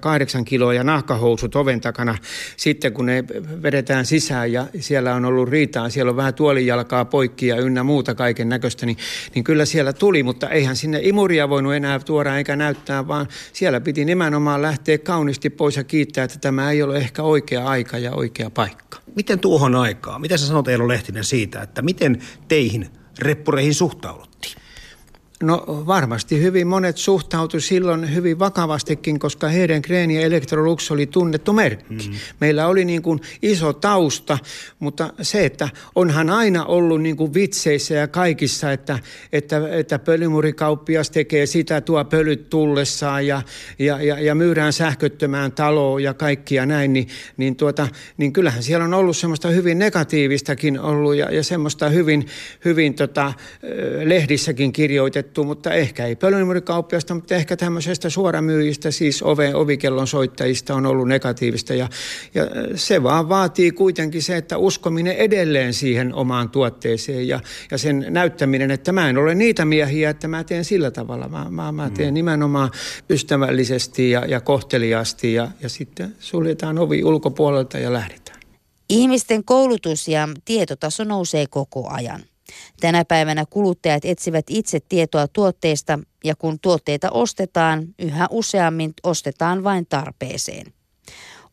48 0.07 0.45
kiloa 0.45 0.73
ja 0.73 0.83
nahkahousut 0.83 1.55
oven 1.55 1.81
takana, 1.81 2.17
sitten 2.57 2.93
kun 2.93 3.05
ne 3.05 3.23
vedetään 3.63 4.05
sisään 4.05 4.51
ja 4.51 4.67
siellä 4.79 5.15
on 5.15 5.25
ollut 5.25 5.49
riitaa, 5.49 5.89
siellä 5.89 6.09
on 6.09 6.15
vähän 6.15 6.33
tuolijalkaa 6.33 7.05
poikki 7.05 7.47
ja 7.47 7.59
ynnä 7.59 7.83
muuta 7.83 8.15
kaiken 8.15 8.49
näköistä, 8.49 8.85
niin, 8.85 8.97
niin 9.35 9.43
kyllä 9.43 9.65
siellä 9.65 9.93
tuli, 9.93 10.23
mutta 10.23 10.49
eihän 10.49 10.75
sinne 10.75 10.99
imuria 11.03 11.49
voinut 11.49 11.73
enää 11.73 11.99
tuoda 11.99 12.37
eikä 12.37 12.55
näyttää, 12.55 13.07
vaan 13.07 13.27
siellä 13.53 13.81
piti 13.81 14.05
nimenomaan 14.05 14.61
lähteä 14.61 14.97
kauniisti 14.97 15.49
pois 15.49 15.75
ja 15.75 15.83
kiittää, 15.83 16.23
että 16.23 16.39
tämä 16.39 16.71
ei 16.71 16.83
ole 16.83 16.97
ehkä 16.97 17.23
oikea 17.23 17.65
aika 17.65 17.97
ja 17.97 18.11
oikea 18.11 18.49
paikka. 18.49 18.99
Miten 19.15 19.39
tuohon 19.39 19.75
aikaan, 19.75 20.21
mitä 20.21 20.37
sä 20.37 20.47
sanot 20.47 20.67
Eero 20.67 20.87
Lehtinen 20.87 21.23
siitä, 21.23 21.61
että 21.61 21.81
miten 21.81 22.21
teihin 22.47 22.89
reppureihin 23.19 23.73
suhtauduttiin? 23.73 24.66
No 25.43 25.63
varmasti 25.67 26.41
hyvin 26.41 26.67
monet 26.67 26.97
suhtautu 26.97 27.59
silloin 27.59 28.15
hyvin 28.15 28.39
vakavastikin, 28.39 29.19
koska 29.19 29.47
heidän 29.47 29.81
Green 29.81 30.11
ja 30.11 30.21
Electrolux 30.21 30.91
oli 30.91 31.05
tunnettu 31.05 31.53
merkki. 31.53 32.09
Mm. 32.09 32.15
Meillä 32.41 32.67
oli 32.67 32.85
niin 32.85 33.01
kuin 33.01 33.19
iso 33.41 33.73
tausta, 33.73 34.37
mutta 34.79 35.13
se, 35.21 35.45
että 35.45 35.69
onhan 35.95 36.29
aina 36.29 36.65
ollut 36.65 37.01
niin 37.01 37.17
kuin 37.17 37.33
vitseissä 37.33 37.93
ja 37.93 38.07
kaikissa, 38.07 38.71
että, 38.71 38.99
että, 39.31 39.61
että 39.71 39.99
pölymurikauppias 39.99 41.09
tekee 41.09 41.45
sitä, 41.45 41.81
tuo 41.81 42.05
pölyt 42.05 42.49
tullessaan 42.49 43.27
ja, 43.27 43.41
ja, 43.79 44.01
ja, 44.01 44.19
ja 44.19 44.35
myydään 44.35 44.73
sähköttömään 44.73 45.51
taloon 45.51 46.03
ja 46.03 46.13
kaikkia 46.13 46.65
näin, 46.65 46.93
niin, 46.93 47.07
niin, 47.37 47.55
tuota, 47.55 47.87
niin 48.17 48.33
kyllähän 48.33 48.63
siellä 48.63 48.85
on 48.85 48.93
ollut 48.93 49.17
semmoista 49.17 49.47
hyvin 49.47 49.79
negatiivistakin 49.79 50.79
ollut 50.79 51.15
ja, 51.15 51.31
ja 51.31 51.43
semmoista 51.43 51.89
hyvin, 51.89 52.27
hyvin 52.65 52.93
tota, 52.93 53.33
lehdissäkin 54.03 54.73
kirjoitettu 54.73 55.26
juttu, 55.27 55.43
mutta 55.43 55.73
ehkä 55.73 56.05
ei 56.05 56.15
pölynimurikauppiasta, 56.15 57.13
mutta 57.15 57.35
ehkä 57.35 57.57
tämmöisestä 57.57 58.09
suoramyyjistä, 58.09 58.91
siis 58.91 59.23
ove, 59.23 59.55
ovikellon 59.55 60.07
soittajista 60.07 60.75
on 60.75 60.85
ollut 60.85 61.07
negatiivista. 61.07 61.73
Ja, 61.73 61.89
ja 62.33 62.43
se 62.75 63.03
vaan 63.03 63.29
vaatii 63.29 63.71
kuitenkin 63.71 64.23
se, 64.23 64.37
että 64.37 64.57
uskominen 64.57 65.15
edelleen 65.15 65.73
siihen 65.73 66.13
omaan 66.13 66.49
tuotteeseen 66.49 67.27
ja, 67.27 67.39
ja 67.71 67.77
sen 67.77 68.05
näyttäminen, 68.09 68.71
että 68.71 68.91
mä 68.91 69.09
en 69.09 69.17
ole 69.17 69.35
niitä 69.35 69.65
miehiä, 69.65 70.09
että 70.09 70.27
mä 70.27 70.43
teen 70.43 70.65
sillä 70.65 70.91
tavalla. 70.91 71.27
Mä, 71.27 71.45
mä, 71.49 71.71
mä 71.71 71.89
teen 71.89 72.09
mm. 72.09 72.13
nimenomaan 72.13 72.71
ystävällisesti 73.09 74.11
ja, 74.11 74.25
ja 74.25 74.41
kohteliaasti 74.41 75.33
ja, 75.33 75.47
ja 75.61 75.69
sitten 75.69 76.15
suljetaan 76.19 76.77
ovi 76.77 77.03
ulkopuolelta 77.03 77.77
ja 77.77 77.93
lähdetään. 77.93 78.39
Ihmisten 78.89 79.43
koulutus 79.43 80.07
ja 80.07 80.29
tietotaso 80.45 81.03
nousee 81.03 81.45
koko 81.49 81.89
ajan. 81.89 82.23
Tänä 82.79 83.05
päivänä 83.05 83.45
kuluttajat 83.49 84.05
etsivät 84.05 84.45
itse 84.49 84.79
tietoa 84.89 85.27
tuotteista 85.27 85.99
ja 86.23 86.35
kun 86.35 86.59
tuotteita 86.59 87.11
ostetaan, 87.11 87.87
yhä 87.99 88.27
useammin 88.31 88.93
ostetaan 89.03 89.63
vain 89.63 89.85
tarpeeseen. 89.89 90.73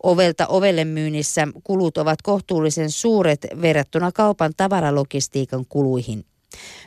Ovelta 0.02 0.46
ovelle 0.46 0.84
myynnissä 0.84 1.48
kulut 1.64 1.98
ovat 1.98 2.22
kohtuullisen 2.22 2.90
suuret 2.90 3.46
verrattuna 3.62 4.12
kaupan 4.12 4.52
tavaralogistiikan 4.56 5.64
kuluihin. 5.68 6.24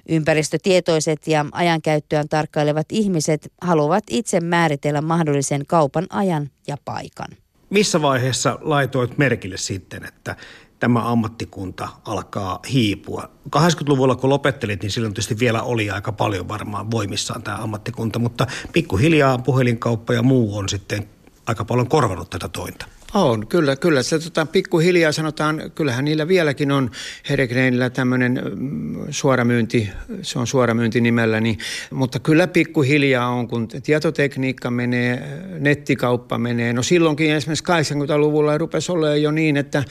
Ympäristötietoiset 0.09 1.27
ja 1.27 1.45
ajankäyttöään 1.51 2.29
tarkkailevat 2.29 2.85
ihmiset 2.91 3.53
haluavat 3.61 4.03
itse 4.09 4.39
määritellä 4.39 5.01
mahdollisen 5.01 5.65
kaupan 5.67 6.07
ajan 6.09 6.49
ja 6.67 6.77
paikan. 6.85 7.27
Missä 7.69 8.01
vaiheessa 8.01 8.59
laitoit 8.61 9.17
merkille 9.17 9.57
sitten, 9.57 10.05
että 10.05 10.35
tämä 10.79 11.11
ammattikunta 11.11 11.89
alkaa 12.05 12.59
hiipua. 12.71 13.29
80-luvulla 13.55 14.15
kun 14.15 14.29
lopettelit, 14.29 14.81
niin 14.81 14.91
silloin 14.91 15.13
tietysti 15.13 15.39
vielä 15.39 15.63
oli 15.63 15.89
aika 15.89 16.11
paljon 16.11 16.47
varmaan 16.47 16.91
voimissaan 16.91 17.43
tämä 17.43 17.57
ammattikunta, 17.57 18.19
mutta 18.19 18.47
pikkuhiljaa 18.73 19.37
puhelinkauppa 19.37 20.13
ja 20.13 20.23
muu 20.23 20.57
on 20.57 20.69
sitten 20.69 21.09
aika 21.45 21.65
paljon 21.65 21.87
korvanut 21.87 22.29
tätä 22.29 22.49
tointa. 22.49 22.85
On, 23.13 23.47
kyllä, 23.47 23.75
kyllä. 23.75 24.03
Se 24.03 24.19
tota, 24.19 24.45
pikkuhiljaa 24.45 25.11
sanotaan, 25.11 25.71
kyllähän 25.75 26.05
niillä 26.05 26.27
vieläkin 26.27 26.71
on 26.71 26.91
Heregreinillä 27.29 27.89
tämmöinen 27.89 28.41
mm, 28.55 28.95
suoramyynti, 29.09 29.89
se 30.21 30.39
on 30.39 30.47
suoramyynti 30.47 31.01
nimellä, 31.01 31.39
niin, 31.39 31.57
mutta 31.91 32.19
kyllä 32.19 32.47
pikkuhiljaa 32.47 33.29
on, 33.29 33.47
kun 33.47 33.67
tietotekniikka 33.67 34.71
menee, 34.71 35.39
nettikauppa 35.59 36.37
menee. 36.37 36.73
No 36.73 36.83
silloinkin 36.83 37.31
esimerkiksi 37.31 37.93
80-luvulla 37.93 38.57
rupesi 38.57 38.91
olemaan 38.91 39.21
jo 39.21 39.31
niin, 39.31 39.57
että, 39.57 39.83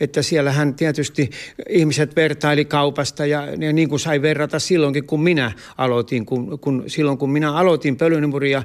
että 0.00 0.22
siellähän 0.22 0.74
tietysti 0.74 1.30
ihmiset 1.68 2.16
vertaili 2.16 2.64
kaupasta 2.64 3.26
ja, 3.26 3.46
ja 3.58 3.72
niin 3.72 3.88
kuin 3.88 4.00
sai 4.00 4.22
verrata 4.22 4.58
silloinkin, 4.58 5.06
kun 5.06 5.22
minä 5.22 5.52
aloitin, 5.78 6.26
kun, 6.26 6.58
kun 6.58 6.84
silloin 6.86 7.18
kun 7.18 7.30
minä 7.30 7.52
aloitin 7.52 7.96
pölynimuria 7.96 8.60
23.72, 8.60 8.64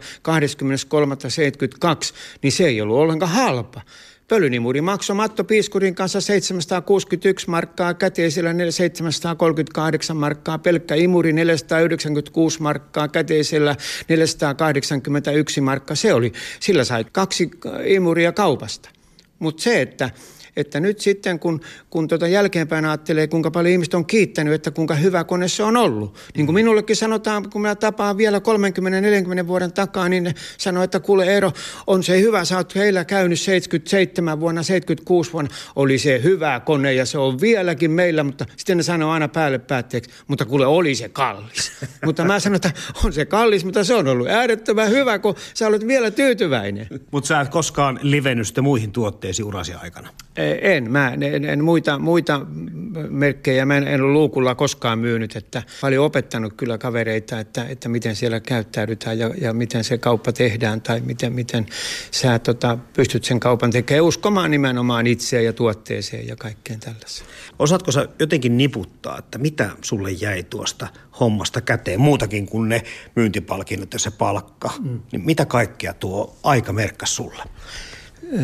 niin 2.41 2.51
se 2.51 2.65
ei 2.65 2.81
ollut 2.81 2.97
ollenkaan 2.97 3.31
halpa. 3.31 3.81
Pölynimuri 4.29 4.81
maksoi 4.81 5.15
Matto 5.15 5.43
Piiskurin 5.43 5.95
kanssa 5.95 6.21
761 6.21 7.49
markkaa, 7.49 7.93
käteisellä 7.93 8.53
738 8.69 10.17
markkaa, 10.17 10.57
pelkkä 10.57 10.95
imuri 10.95 11.33
496 11.33 12.61
markkaa, 12.61 13.07
käteisellä 13.07 13.75
481 14.09 15.61
markkaa. 15.61 15.95
Se 15.95 16.13
oli, 16.13 16.33
sillä 16.59 16.83
sai 16.83 17.05
kaksi 17.11 17.51
imuria 17.85 18.31
kaupasta. 18.31 18.89
Mutta 19.39 19.63
se, 19.63 19.81
että 19.81 20.09
että 20.55 20.79
nyt 20.79 20.99
sitten 20.99 21.39
kun, 21.39 21.61
kun 21.89 22.07
tota 22.07 22.27
jälkeenpäin 22.27 22.85
ajattelee, 22.85 23.27
kuinka 23.27 23.51
paljon 23.51 23.71
ihmiset 23.71 23.93
on 23.93 24.05
kiittänyt, 24.05 24.53
että 24.53 24.71
kuinka 24.71 24.95
hyvä 24.95 25.23
kone 25.23 25.47
se 25.47 25.63
on 25.63 25.77
ollut. 25.77 26.17
Niin 26.35 26.45
kuin 26.45 26.53
minullekin 26.53 26.95
sanotaan, 26.95 27.49
kun 27.49 27.61
minä 27.61 27.75
tapaan 27.75 28.17
vielä 28.17 28.41
30-40 29.43 29.47
vuoden 29.47 29.73
takaa, 29.73 30.09
niin 30.09 30.23
ne 30.23 30.33
sanoo, 30.57 30.83
että 30.83 30.99
kuule 30.99 31.25
Eero, 31.25 31.51
on 31.87 32.03
se 32.03 32.19
hyvä, 32.21 32.45
sä 32.45 32.57
oot 32.57 32.75
heillä 32.75 33.05
käynyt 33.05 33.39
77 33.39 34.39
vuonna, 34.39 34.63
76 34.63 35.33
vuonna, 35.33 35.51
oli 35.75 35.97
se 35.97 36.23
hyvä 36.23 36.59
kone 36.59 36.93
ja 36.93 37.05
se 37.05 37.17
on 37.17 37.41
vieläkin 37.41 37.91
meillä, 37.91 38.23
mutta 38.23 38.45
sitten 38.57 38.77
ne 38.77 38.83
sanoo 38.83 39.11
aina 39.11 39.27
päälle 39.27 39.59
päätteeksi, 39.59 40.11
mutta 40.27 40.45
kuule 40.45 40.65
oli 40.65 40.95
se 40.95 41.09
kallis. 41.09 41.71
mutta 42.05 42.25
mä 42.25 42.39
sanon, 42.39 42.55
että 42.55 42.71
on 43.03 43.13
se 43.13 43.25
kallis, 43.25 43.65
mutta 43.65 43.83
se 43.83 43.93
on 43.93 44.07
ollut 44.07 44.27
äärettömän 44.27 44.89
hyvä, 44.89 45.19
kun 45.19 45.35
sä 45.53 45.67
olet 45.67 45.87
vielä 45.87 46.11
tyytyväinen. 46.11 46.87
Mutta 47.11 47.27
sä 47.27 47.41
et 47.41 47.49
koskaan 47.49 47.99
livennyt 48.01 48.47
muihin 48.61 48.91
tuotteisiin 48.91 49.45
urasi 49.45 49.73
aikana? 49.73 50.09
En, 50.61 50.91
mä 50.91 51.13
en, 51.21 51.45
en 51.45 51.63
muita, 51.63 51.99
muita 51.99 52.45
merkkejä, 53.09 53.65
mä 53.65 53.77
en, 53.77 53.87
en 53.87 54.01
ole 54.01 54.13
luukulla 54.13 54.55
koskaan 54.55 54.99
myynyt, 54.99 55.35
että 55.35 55.63
paljon 55.81 56.05
opettanut 56.05 56.53
kyllä 56.53 56.77
kavereita, 56.77 57.39
että, 57.39 57.65
että 57.69 57.89
miten 57.89 58.15
siellä 58.15 58.39
käyttäydytään 58.39 59.19
ja, 59.19 59.31
ja 59.41 59.53
miten 59.53 59.83
se 59.83 59.97
kauppa 59.97 60.31
tehdään 60.31 60.81
tai 60.81 61.01
miten, 61.01 61.33
miten 61.33 61.65
sä 62.11 62.39
tota, 62.39 62.77
pystyt 62.93 63.23
sen 63.23 63.39
kaupan 63.39 63.71
tekemään 63.71 64.03
uskomaan 64.03 64.51
nimenomaan 64.51 65.07
itseä 65.07 65.41
ja 65.41 65.53
tuotteeseen 65.53 66.27
ja 66.27 66.35
kaikkeen 66.35 66.79
tällaiseen. 66.79 67.29
Osaatko 67.59 67.91
sä 67.91 68.07
jotenkin 68.19 68.57
niputtaa, 68.57 69.17
että 69.17 69.37
mitä 69.37 69.69
sulle 69.81 70.11
jäi 70.11 70.43
tuosta 70.43 70.87
hommasta 71.19 71.61
käteen, 71.61 72.01
muutakin 72.01 72.45
kuin 72.45 72.69
ne 72.69 72.83
myyntipalkinnot 73.15 73.93
ja 73.93 73.99
se 73.99 74.11
palkka, 74.11 74.71
mm. 74.79 74.99
niin 75.11 75.25
mitä 75.25 75.45
kaikkea 75.45 75.93
tuo 75.93 76.37
aika 76.43 76.73
merkkasi 76.73 77.13
sulle? 77.13 77.43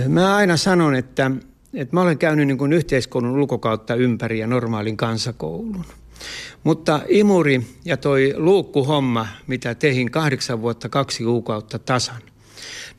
Mä 0.07 0.35
aina 0.35 0.57
sanon, 0.57 0.95
että 0.95 1.31
et 1.75 1.91
mä 1.91 2.01
olen 2.01 2.17
käynyt 2.17 2.47
niin 2.47 2.57
kuin 2.57 2.73
yhteiskoulun 2.73 3.31
ulkokautta 3.31 3.95
ympäri 3.95 4.39
ja 4.39 4.47
normaalin 4.47 4.97
kansakoulun. 4.97 5.85
Mutta 6.63 7.01
imuri 7.07 7.61
ja 7.85 7.97
toi 7.97 8.33
luukkuhomma, 8.37 9.27
mitä 9.47 9.75
tehin 9.75 10.11
kahdeksan 10.11 10.61
vuotta 10.61 10.89
kaksi 10.89 11.23
kuukautta 11.23 11.79
tasan, 11.79 12.21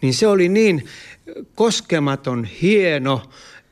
niin 0.03 0.15
se 0.15 0.27
oli 0.27 0.49
niin 0.49 0.85
koskematon, 1.55 2.45
hieno 2.45 3.23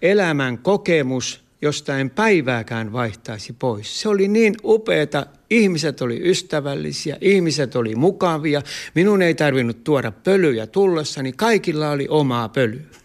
elämän 0.03 0.59
kokemus, 0.59 1.45
josta 1.63 1.99
en 1.99 2.11
päivääkään 2.11 2.93
vaihtaisi 2.93 3.53
pois. 3.53 4.01
Se 4.01 4.09
oli 4.09 4.29
niin 4.29 4.55
upeata, 4.65 5.27
ihmiset 5.51 6.03
oli 6.03 6.21
ystävällisiä, 6.31 7.17
ihmiset 7.21 7.77
oli 7.77 7.95
mukavia, 7.95 8.63
minun 8.95 9.23
ei 9.23 9.35
tarvinnut 9.35 9.85
tuoda 9.85 10.13
pölyjä 10.13 10.67
tullessani, 10.67 11.33
kaikilla 11.33 11.91
oli 11.91 12.07
omaa 12.09 12.49
pölyä. 12.49 13.04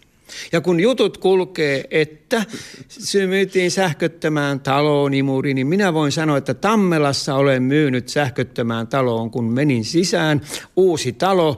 Ja 0.52 0.62
kun 0.62 0.80
jutut 0.80 1.18
kulkee, 1.18 1.84
että 1.92 2.46
se 2.88 3.28
myytiin 3.28 3.72
sähköttömään 3.72 4.60
taloon 4.60 5.14
imuri, 5.14 5.54
niin 5.54 5.68
minä 5.68 5.94
voin 5.94 6.12
sanoa, 6.12 6.38
että 6.38 6.54
Tammelassa 6.54 7.36
olen 7.36 7.64
myynyt 7.64 8.10
sähköttömään 8.10 8.88
taloon, 8.88 9.32
kun 9.32 9.54
menin 9.54 9.86
sisään. 9.86 10.42
Uusi 10.76 11.14
talo, 11.14 11.56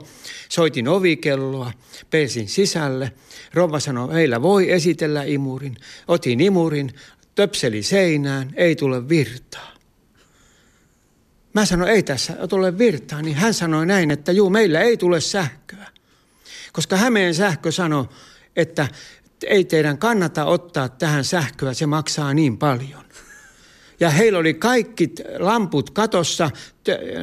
soitin 0.48 0.88
ovikelloa, 0.88 1.72
pesin 2.10 2.48
sisälle. 2.48 3.12
Rova 3.54 3.80
sanoi, 3.80 4.14
heillä 4.14 4.42
voi 4.42 4.72
esitellä 4.72 5.22
imurin. 5.22 5.76
Otin 6.08 6.40
imurin, 6.40 6.90
töpseli 7.34 7.82
seinään, 7.82 8.52
ei 8.56 8.76
tule 8.76 9.08
virtaa. 9.08 9.72
Mä 11.54 11.64
sanoin, 11.64 11.90
ei 11.90 12.02
tässä 12.02 12.48
tule 12.48 12.78
virtaa, 12.78 13.22
niin 13.22 13.36
hän 13.36 13.54
sanoi 13.54 13.86
näin, 13.86 14.10
että 14.10 14.32
juu, 14.32 14.50
meillä 14.50 14.80
ei 14.80 14.96
tule 14.96 15.20
sähköä. 15.20 15.86
Koska 16.72 16.96
Hämeen 16.96 17.34
sähkö 17.34 17.72
sanoi, 17.72 18.08
että 18.56 18.88
ei 19.46 19.64
teidän 19.64 19.98
kannata 19.98 20.44
ottaa 20.44 20.88
tähän 20.88 21.24
sähköä, 21.24 21.74
se 21.74 21.86
maksaa 21.86 22.34
niin 22.34 22.58
paljon. 22.58 23.04
Ja 24.00 24.10
heillä 24.10 24.38
oli 24.38 24.54
kaikki 24.54 25.14
lamput 25.38 25.90
katossa, 25.90 26.50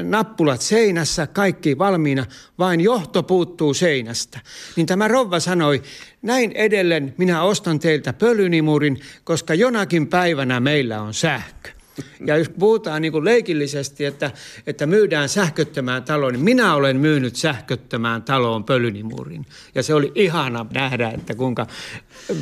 nappulat 0.04 0.62
seinässä, 0.62 1.28
kaikki 1.28 1.78
valmiina, 1.78 2.26
vain 2.60 2.82
johto 2.82 3.24
puuttuu 3.24 3.74
seinästä. 3.74 4.40
Niin 4.76 4.88
tämä 4.88 5.08
rouva 5.08 5.40
sanoi, 5.40 5.84
näin 6.22 6.52
edelleen 6.52 7.14
minä 7.18 7.44
ostan 7.44 7.80
teiltä 7.80 8.14
pölynimurin, 8.14 9.00
koska 9.24 9.54
jonakin 9.54 10.08
päivänä 10.08 10.60
meillä 10.60 11.02
on 11.02 11.14
sähkö. 11.14 11.79
Ja 12.26 12.38
jos 12.38 12.50
puhutaan 12.50 13.02
niin 13.02 13.12
kuin 13.12 13.26
leikillisesti, 13.26 14.06
että, 14.06 14.32
että 14.68 14.86
myydään 14.86 15.30
sähköttömään 15.30 16.04
taloon, 16.04 16.34
niin 16.34 16.44
minä 16.44 16.76
olen 16.76 16.98
myynyt 16.98 17.36
sähköttömään 17.36 18.24
taloon 18.24 18.64
pölynimurin. 18.64 19.46
Ja 19.76 19.84
se 19.84 19.94
oli 19.94 20.12
ihana 20.16 20.66
nähdä, 20.74 21.10
että 21.10 21.36
kuinka 21.36 21.68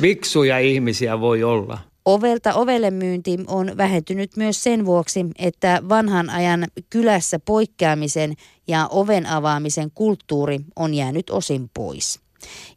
viksuja 0.02 0.58
ihmisiä 0.58 1.20
voi 1.20 1.42
olla. 1.42 1.78
Ovelta 2.04 2.54
ovelle 2.54 2.90
myynti 2.90 3.38
on 3.46 3.76
vähentynyt 3.76 4.36
myös 4.36 4.62
sen 4.62 4.86
vuoksi, 4.86 5.26
että 5.38 5.82
vanhan 5.88 6.30
ajan 6.30 6.66
kylässä 6.90 7.38
poikkeamisen 7.38 8.34
ja 8.68 8.88
oven 8.90 9.26
avaamisen 9.26 9.90
kulttuuri 9.94 10.60
on 10.76 10.94
jäänyt 10.94 11.30
osin 11.30 11.70
pois. 11.74 12.20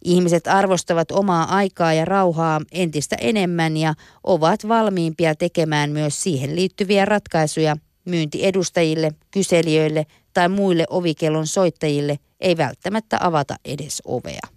Ihmiset 0.03 0.47
arvostavat 0.47 1.11
omaa 1.11 1.55
aikaa 1.55 1.93
ja 1.93 2.05
rauhaa 2.05 2.61
entistä 2.71 3.15
enemmän 3.19 3.77
ja 3.77 3.93
ovat 4.23 4.67
valmiimpia 4.67 5.35
tekemään 5.35 5.91
myös 5.91 6.23
siihen 6.23 6.55
liittyviä 6.55 7.05
ratkaisuja 7.05 7.75
myyntiedustajille, 8.05 9.11
kyselijöille 9.31 10.05
tai 10.33 10.49
muille 10.49 10.85
ovikellon 10.89 11.47
soittajille 11.47 12.19
ei 12.39 12.57
välttämättä 12.57 13.17
avata 13.21 13.55
edes 13.65 14.01
ovea. 14.05 14.47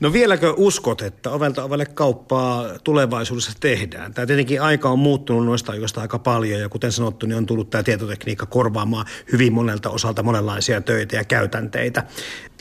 No 0.00 0.12
vieläkö 0.12 0.54
uskot, 0.56 1.02
että 1.02 1.30
ovelta 1.30 1.64
ovelle 1.64 1.86
kauppaa 1.86 2.64
tulevaisuudessa 2.84 3.52
tehdään? 3.60 4.14
Tämä 4.14 4.26
tietenkin 4.26 4.62
aika 4.62 4.90
on 4.90 4.98
muuttunut 4.98 5.46
noista 5.46 5.72
ajoista 5.72 6.00
aika 6.00 6.18
paljon 6.18 6.60
ja 6.60 6.68
kuten 6.68 6.92
sanottu, 6.92 7.26
niin 7.26 7.36
on 7.36 7.46
tullut 7.46 7.70
tämä 7.70 7.82
tietotekniikka 7.82 8.46
korvaamaan 8.46 9.06
hyvin 9.32 9.52
monelta 9.52 9.90
osalta 9.90 10.22
monenlaisia 10.22 10.80
töitä 10.80 11.16
ja 11.16 11.24
käytänteitä. 11.24 12.02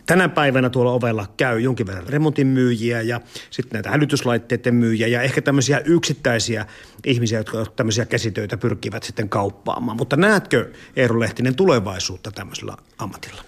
Tänä 0.07 0.29
päivänä 0.29 0.69
tuolla 0.69 0.91
ovella 0.91 1.25
käy 1.37 1.59
jonkin 1.59 1.87
verran 1.87 2.07
remontin 2.07 2.47
myyjiä 2.47 3.01
ja 3.01 3.21
sitten 3.49 3.73
näitä 3.73 3.89
hälytyslaitteiden 3.89 4.75
myyjiä 4.75 5.07
ja 5.07 5.21
ehkä 5.21 5.41
tämmöisiä 5.41 5.81
yksittäisiä 5.85 6.65
ihmisiä, 7.05 7.39
jotka 7.39 7.65
tämmöisiä 7.75 8.05
käsitöitä 8.05 8.57
pyrkivät 8.57 9.03
sitten 9.03 9.29
kauppaamaan. 9.29 9.97
Mutta 9.97 10.15
näetkö 10.15 10.71
Eero 10.95 11.19
Lehtinen 11.19 11.55
tulevaisuutta 11.55 12.31
tämmöisellä 12.31 12.77
ammatilla? 12.97 13.43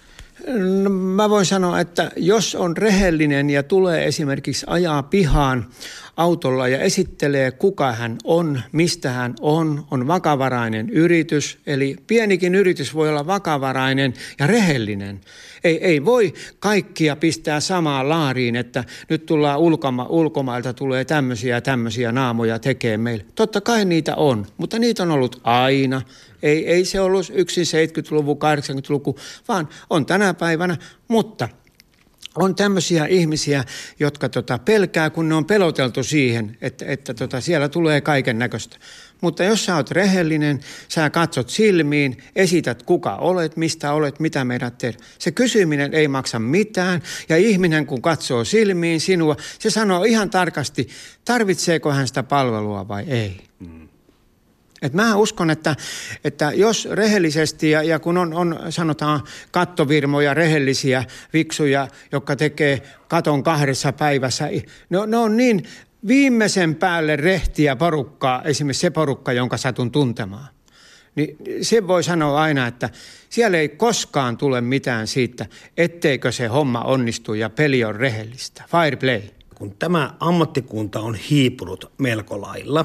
No, 0.82 0.90
mä 0.90 1.30
voin 1.30 1.46
sanoa, 1.46 1.80
että 1.80 2.10
jos 2.16 2.54
on 2.54 2.76
rehellinen 2.76 3.50
ja 3.50 3.62
tulee 3.62 4.06
esimerkiksi 4.06 4.66
ajaa 4.68 5.02
pihaan 5.02 5.66
autolla 6.16 6.68
ja 6.68 6.80
esittelee, 6.80 7.50
kuka 7.50 7.92
hän 7.92 8.16
on, 8.24 8.62
mistä 8.72 9.10
hän 9.10 9.34
on, 9.40 9.86
on 9.90 10.06
vakavarainen 10.06 10.90
yritys. 10.90 11.58
Eli 11.66 11.96
pienikin 12.06 12.54
yritys 12.54 12.94
voi 12.94 13.08
olla 13.08 13.26
vakavarainen 13.26 14.14
ja 14.38 14.46
rehellinen. 14.46 15.20
Ei, 15.64 15.84
ei 15.84 16.04
voi 16.04 16.34
kaikkia 16.58 17.16
pistää 17.16 17.60
samaan 17.60 18.08
laariin, 18.08 18.56
että 18.56 18.84
nyt 19.08 19.26
tullaan 19.26 19.58
ulkoma, 19.58 20.06
ulkomailta, 20.08 20.72
tulee 20.72 21.04
tämmöisiä 21.04 21.54
ja 21.54 21.60
tämmöisiä 21.60 22.12
naamoja 22.12 22.58
tekee 22.58 22.96
meille. 22.96 23.24
Totta 23.34 23.60
kai 23.60 23.84
niitä 23.84 24.16
on, 24.16 24.46
mutta 24.56 24.78
niitä 24.78 25.02
on 25.02 25.10
ollut 25.10 25.40
aina. 25.44 26.02
Ei, 26.42 26.66
ei 26.66 26.84
se 26.84 27.00
ollut 27.00 27.30
yksin 27.34 27.64
70-luku, 27.64 28.34
80-luku, 28.34 29.18
vaan 29.48 29.68
on 29.90 30.06
tänä 30.06 30.34
päivänä. 30.34 30.76
Mutta 31.08 31.48
on 32.34 32.54
tämmöisiä 32.54 33.06
ihmisiä, 33.06 33.64
jotka 34.00 34.28
tota 34.28 34.58
pelkää, 34.58 35.10
kun 35.10 35.28
ne 35.28 35.34
on 35.34 35.44
peloteltu 35.44 36.02
siihen, 36.02 36.56
että, 36.60 36.84
että 36.88 37.14
tota 37.14 37.40
siellä 37.40 37.68
tulee 37.68 38.00
kaiken 38.00 38.38
näköistä. 38.38 38.76
Mutta 39.20 39.44
jos 39.44 39.64
sä 39.64 39.76
oot 39.76 39.90
rehellinen, 39.90 40.60
sä 40.88 41.10
katsot 41.10 41.50
silmiin, 41.50 42.16
esität 42.36 42.82
kuka 42.82 43.16
olet, 43.16 43.56
mistä 43.56 43.92
olet, 43.92 44.20
mitä 44.20 44.44
meidät 44.44 44.78
teet. 44.78 45.02
Se 45.18 45.30
kysyminen 45.30 45.94
ei 45.94 46.08
maksa 46.08 46.38
mitään 46.38 47.02
ja 47.28 47.36
ihminen 47.36 47.86
kun 47.86 48.02
katsoo 48.02 48.44
silmiin 48.44 49.00
sinua, 49.00 49.36
se 49.58 49.70
sanoo 49.70 50.04
ihan 50.04 50.30
tarkasti, 50.30 50.88
tarvitseeko 51.24 51.92
hän 51.92 52.08
sitä 52.08 52.22
palvelua 52.22 52.88
vai 52.88 53.04
ei. 53.08 53.40
Mm. 53.58 53.79
Et 54.82 54.92
mä 54.92 55.16
uskon, 55.16 55.50
että, 55.50 55.76
että 56.24 56.52
jos 56.54 56.88
rehellisesti 56.90 57.70
ja, 57.70 57.82
ja 57.82 57.98
kun 57.98 58.18
on, 58.18 58.34
on 58.34 58.58
sanotaan 58.70 59.20
kattovirmoja, 59.50 60.34
rehellisiä, 60.34 61.04
viksuja, 61.32 61.88
jotka 62.12 62.36
tekee 62.36 62.82
katon 63.08 63.42
kahdessa 63.42 63.92
päivässä, 63.92 64.48
ne, 64.90 64.98
ne 65.06 65.16
on 65.16 65.36
niin 65.36 65.64
viimeisen 66.06 66.74
päälle 66.74 67.16
rehtiä 67.16 67.76
porukkaa, 67.76 68.42
esimerkiksi 68.42 68.80
se 68.80 68.90
porukka, 68.90 69.32
jonka 69.32 69.56
satun 69.56 69.90
tuntemaan. 69.90 70.48
Niin 71.14 71.36
se 71.62 71.86
voi 71.86 72.02
sanoa 72.02 72.40
aina, 72.40 72.66
että 72.66 72.90
siellä 73.28 73.58
ei 73.58 73.68
koskaan 73.68 74.36
tule 74.36 74.60
mitään 74.60 75.06
siitä, 75.06 75.46
etteikö 75.76 76.32
se 76.32 76.46
homma 76.46 76.80
onnistu 76.80 77.34
ja 77.34 77.50
peli 77.50 77.84
on 77.84 77.94
rehellistä. 77.94 78.64
Fire 78.70 78.96
play. 78.96 79.22
Kun 79.54 79.76
tämä 79.78 80.14
ammattikunta 80.20 81.00
on 81.00 81.14
hiipunut 81.14 81.92
melko 81.98 82.40
lailla, 82.40 82.84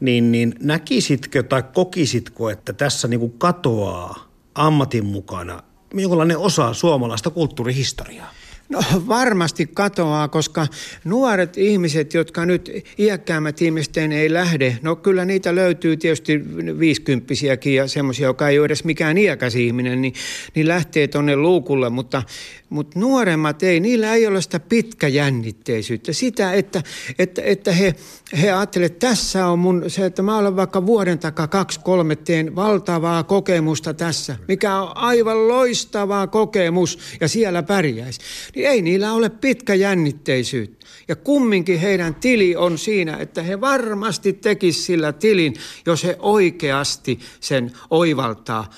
niin, 0.00 0.32
niin 0.32 0.54
näkisitkö 0.60 1.42
tai 1.42 1.62
kokisitko, 1.62 2.50
että 2.50 2.72
tässä 2.72 3.08
niin 3.08 3.20
kuin 3.20 3.38
katoaa 3.38 4.28
ammatin 4.54 5.06
mukana 5.06 5.62
jonkinlainen 5.94 6.38
osa 6.38 6.74
suomalaista 6.74 7.30
kulttuurihistoriaa? 7.30 8.30
No 8.68 8.80
varmasti 9.08 9.68
katoaa, 9.74 10.28
koska 10.28 10.66
nuoret 11.04 11.58
ihmiset, 11.58 12.14
jotka 12.14 12.46
nyt 12.46 12.70
iäkkäämmät 12.98 13.62
ihmiset 13.62 13.96
ei 13.96 14.32
lähde, 14.32 14.78
no 14.82 14.96
kyllä 14.96 15.24
niitä 15.24 15.54
löytyy 15.54 15.96
tietysti 15.96 16.40
viisikymppisiäkin 16.78 17.74
ja 17.74 17.88
semmoisia, 17.88 18.26
joka 18.26 18.48
ei 18.48 18.58
ole 18.58 18.66
edes 18.66 18.84
mikään 18.84 19.18
iäkäs 19.18 19.54
ihminen, 19.54 20.02
niin, 20.02 20.14
niin 20.54 20.68
lähtee 20.68 21.08
tuonne 21.08 21.36
luukulle, 21.36 21.90
mutta, 21.90 22.22
mutta 22.70 22.98
nuoremmat 22.98 23.62
ei, 23.62 23.80
niillä 23.80 24.14
ei 24.14 24.26
ole 24.26 24.42
sitä 24.42 24.60
pitkäjännitteisyyttä. 24.60 26.12
Sitä, 26.12 26.52
että, 26.52 26.82
että, 27.18 27.42
että 27.42 27.72
he, 27.72 27.94
he 28.42 28.52
ajattelevat, 28.52 28.92
että 28.92 29.08
tässä 29.08 29.46
on 29.46 29.58
mun 29.58 29.84
se, 29.88 30.06
että 30.06 30.22
mä 30.22 30.38
olen 30.38 30.56
vaikka 30.56 30.86
vuoden 30.86 31.18
takaa 31.18 31.48
kaksi, 31.48 31.80
kolme, 31.80 32.16
teen 32.16 32.56
valtavaa 32.56 33.22
kokemusta 33.22 33.94
tässä, 33.94 34.36
mikä 34.48 34.76
on 34.76 34.96
aivan 34.96 35.48
loistavaa 35.48 36.26
kokemus 36.26 36.98
ja 37.20 37.28
siellä 37.28 37.62
pärjäisi 37.62 38.20
niin 38.58 38.68
ei 38.68 38.82
niillä 38.82 39.12
ole 39.12 39.28
pitkäjännitteisyyttä. 39.28 40.86
Ja 41.08 41.16
kumminkin 41.16 41.78
heidän 41.78 42.14
tili 42.14 42.56
on 42.56 42.78
siinä, 42.78 43.16
että 43.16 43.42
he 43.42 43.60
varmasti 43.60 44.32
tekis 44.32 44.86
sillä 44.86 45.12
tilin, 45.12 45.54
jos 45.86 46.04
he 46.04 46.16
oikeasti 46.18 47.18
sen 47.40 47.72
oivaltaa 47.90 48.70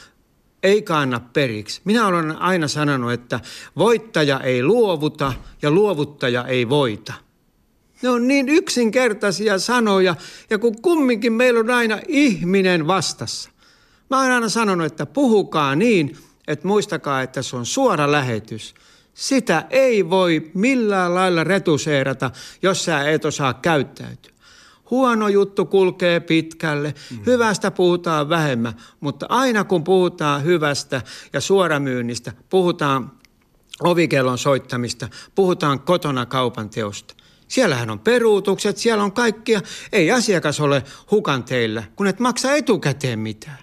ei 0.63 0.83
kanna 0.83 1.21
periksi. 1.21 1.81
Minä 1.85 2.07
olen 2.07 2.37
aina 2.37 2.69
sanonut, 2.69 3.13
että 3.13 3.41
voittaja 3.77 4.41
ei 4.41 4.63
luovuta 4.63 5.33
ja 5.63 5.71
luovuttaja 5.71 6.45
ei 6.45 6.69
voita. 6.69 7.13
Ne 8.03 8.09
on 8.09 8.29
niin 8.29 8.49
yksinkertaisia 8.49 9.59
sanoja 9.59 10.17
ja 10.51 10.59
kun 10.59 10.83
kumminkin 10.83 11.33
meillä 11.33 11.61
on 11.61 11.71
aina 11.71 12.01
ihminen 12.09 12.87
vastassa. 12.87 13.51
Mä 14.11 14.21
olen 14.21 14.33
aina 14.33 14.49
sanonut, 14.49 14.87
että 14.87 15.07
puhukaa 15.07 15.75
niin, 15.75 16.17
että 16.49 16.67
muistakaa, 16.67 17.23
että 17.23 17.43
se 17.43 17.57
on 17.57 17.67
suora 17.67 18.13
lähetys– 18.13 18.75
sitä 19.15 19.67
ei 19.71 20.11
voi 20.11 20.51
millään 20.55 21.15
lailla 21.15 21.45
retuseerata, 21.45 22.31
jos 22.63 22.85
sä 22.85 23.11
et 23.11 23.25
osaa 23.25 23.55
käyttäytyä. 23.55 24.33
Huono 24.91 25.29
juttu 25.29 25.67
kulkee 25.67 26.21
pitkälle, 26.21 26.95
mm. 27.11 27.19
hyvästä 27.27 27.71
puhutaan 27.71 28.29
vähemmän, 28.29 28.73
mutta 29.01 29.27
aina 29.29 29.65
kun 29.65 29.85
puhutaan 29.85 30.45
hyvästä 30.45 31.03
ja 31.33 31.41
suoramyynnistä, 31.41 32.33
puhutaan 32.51 33.13
ovikellon 33.81 34.39
soittamista, 34.39 35.09
puhutaan 35.35 35.81
kotona 35.81 36.27
kaupan 36.27 36.71
teosta. 36.71 37.15
Siellähän 37.49 37.91
on 37.91 37.99
peruutukset, 37.99 38.77
siellä 38.77 39.05
on 39.05 39.13
kaikkia. 39.13 39.61
Ei 39.93 40.11
asiakas 40.11 40.61
ole 40.61 40.83
hukan 41.11 41.45
teillä, 41.45 41.83
kun 41.97 42.07
et 42.07 42.21
maksa 42.21 42.53
etukäteen 42.53 43.19
mitään. 43.19 43.59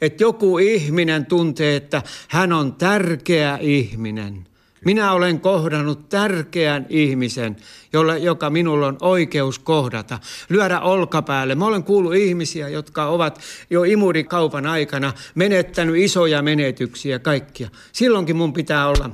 Että 0.00 0.22
joku 0.22 0.58
ihminen 0.58 1.26
tuntee, 1.26 1.76
että 1.76 2.02
hän 2.28 2.52
on 2.52 2.74
tärkeä 2.74 3.58
ihminen. 3.60 4.47
Minä 4.84 5.12
olen 5.12 5.40
kohdannut 5.40 6.08
tärkeän 6.08 6.86
ihmisen, 6.88 7.56
jolle, 7.92 8.18
joka 8.18 8.50
minulla 8.50 8.86
on 8.86 8.96
oikeus 9.00 9.58
kohdata, 9.58 10.18
lyödä 10.48 10.80
olkapäälle. 10.80 11.54
Mä 11.54 11.66
olen 11.66 11.84
kuullut 11.84 12.14
ihmisiä, 12.14 12.68
jotka 12.68 13.06
ovat 13.06 13.40
jo 13.70 13.82
imurikaupan 13.84 14.66
aikana 14.66 15.12
menettänyt 15.34 15.96
isoja 15.96 16.42
menetyksiä 16.42 17.18
kaikkia. 17.18 17.68
Silloinkin 17.92 18.36
mun 18.36 18.52
pitää 18.52 18.88
olla 18.88 19.10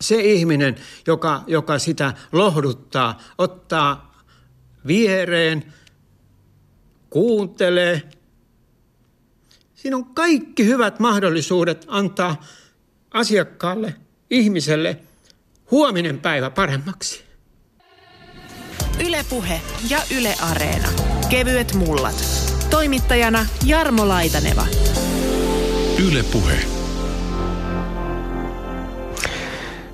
se 0.00 0.20
ihminen, 0.20 0.76
joka, 1.06 1.44
joka 1.46 1.78
sitä 1.78 2.14
lohduttaa, 2.32 3.18
ottaa 3.38 4.22
viereen, 4.86 5.72
kuuntelee. 7.10 8.02
Siinä 9.74 9.96
on 9.96 10.04
kaikki 10.04 10.66
hyvät 10.66 11.00
mahdollisuudet 11.00 11.84
antaa 11.88 12.44
asiakkaalle– 13.10 13.94
ihmiselle 14.30 14.96
huominen 15.70 16.20
päivä 16.20 16.50
paremmaksi. 16.50 17.24
Ylepuhe 19.06 19.60
ja 19.90 19.98
Yle 20.18 20.34
Areena. 20.40 20.88
Kevyet 21.30 21.74
mullat. 21.74 22.24
Toimittajana 22.70 23.46
Jarmo 23.66 24.08
Laitaneva. 24.08 24.66
Ylepuhe. 26.08 26.77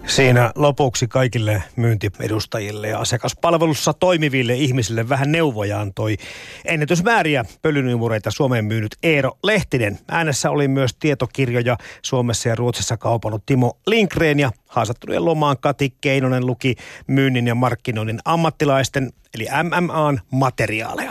Siinä 0.06 0.52
lopuksi 0.54 1.08
kaikille 1.08 1.62
myyntiedustajille 1.76 2.88
ja 2.88 2.98
asiakaspalvelussa 2.98 3.92
toimiville 3.92 4.54
ihmisille 4.54 5.08
vähän 5.08 5.32
neuvoja 5.32 5.80
antoi 5.80 6.16
ennätysmääriä 6.64 7.44
pölynymureita 7.62 8.30
Suomeen 8.30 8.64
myynyt 8.64 8.96
Eero 9.02 9.38
Lehtinen. 9.42 9.98
Äänessä 10.08 10.50
oli 10.50 10.68
myös 10.68 10.94
tietokirjoja 10.94 11.76
Suomessa 12.02 12.48
ja 12.48 12.54
Ruotsissa 12.54 12.96
kaupannut 12.96 13.46
Timo 13.46 13.78
Linkreen 13.86 14.40
ja 14.40 14.50
haastattelujen 14.68 15.24
lomaan 15.24 15.56
Kati 15.60 15.94
Keinonen 16.00 16.46
luki 16.46 16.74
myynnin 17.06 17.46
ja 17.46 17.54
markkinoinnin 17.54 18.20
ammattilaisten 18.24 19.12
eli 19.34 19.46
MMAn 19.62 20.20
materiaaleja. 20.30 21.02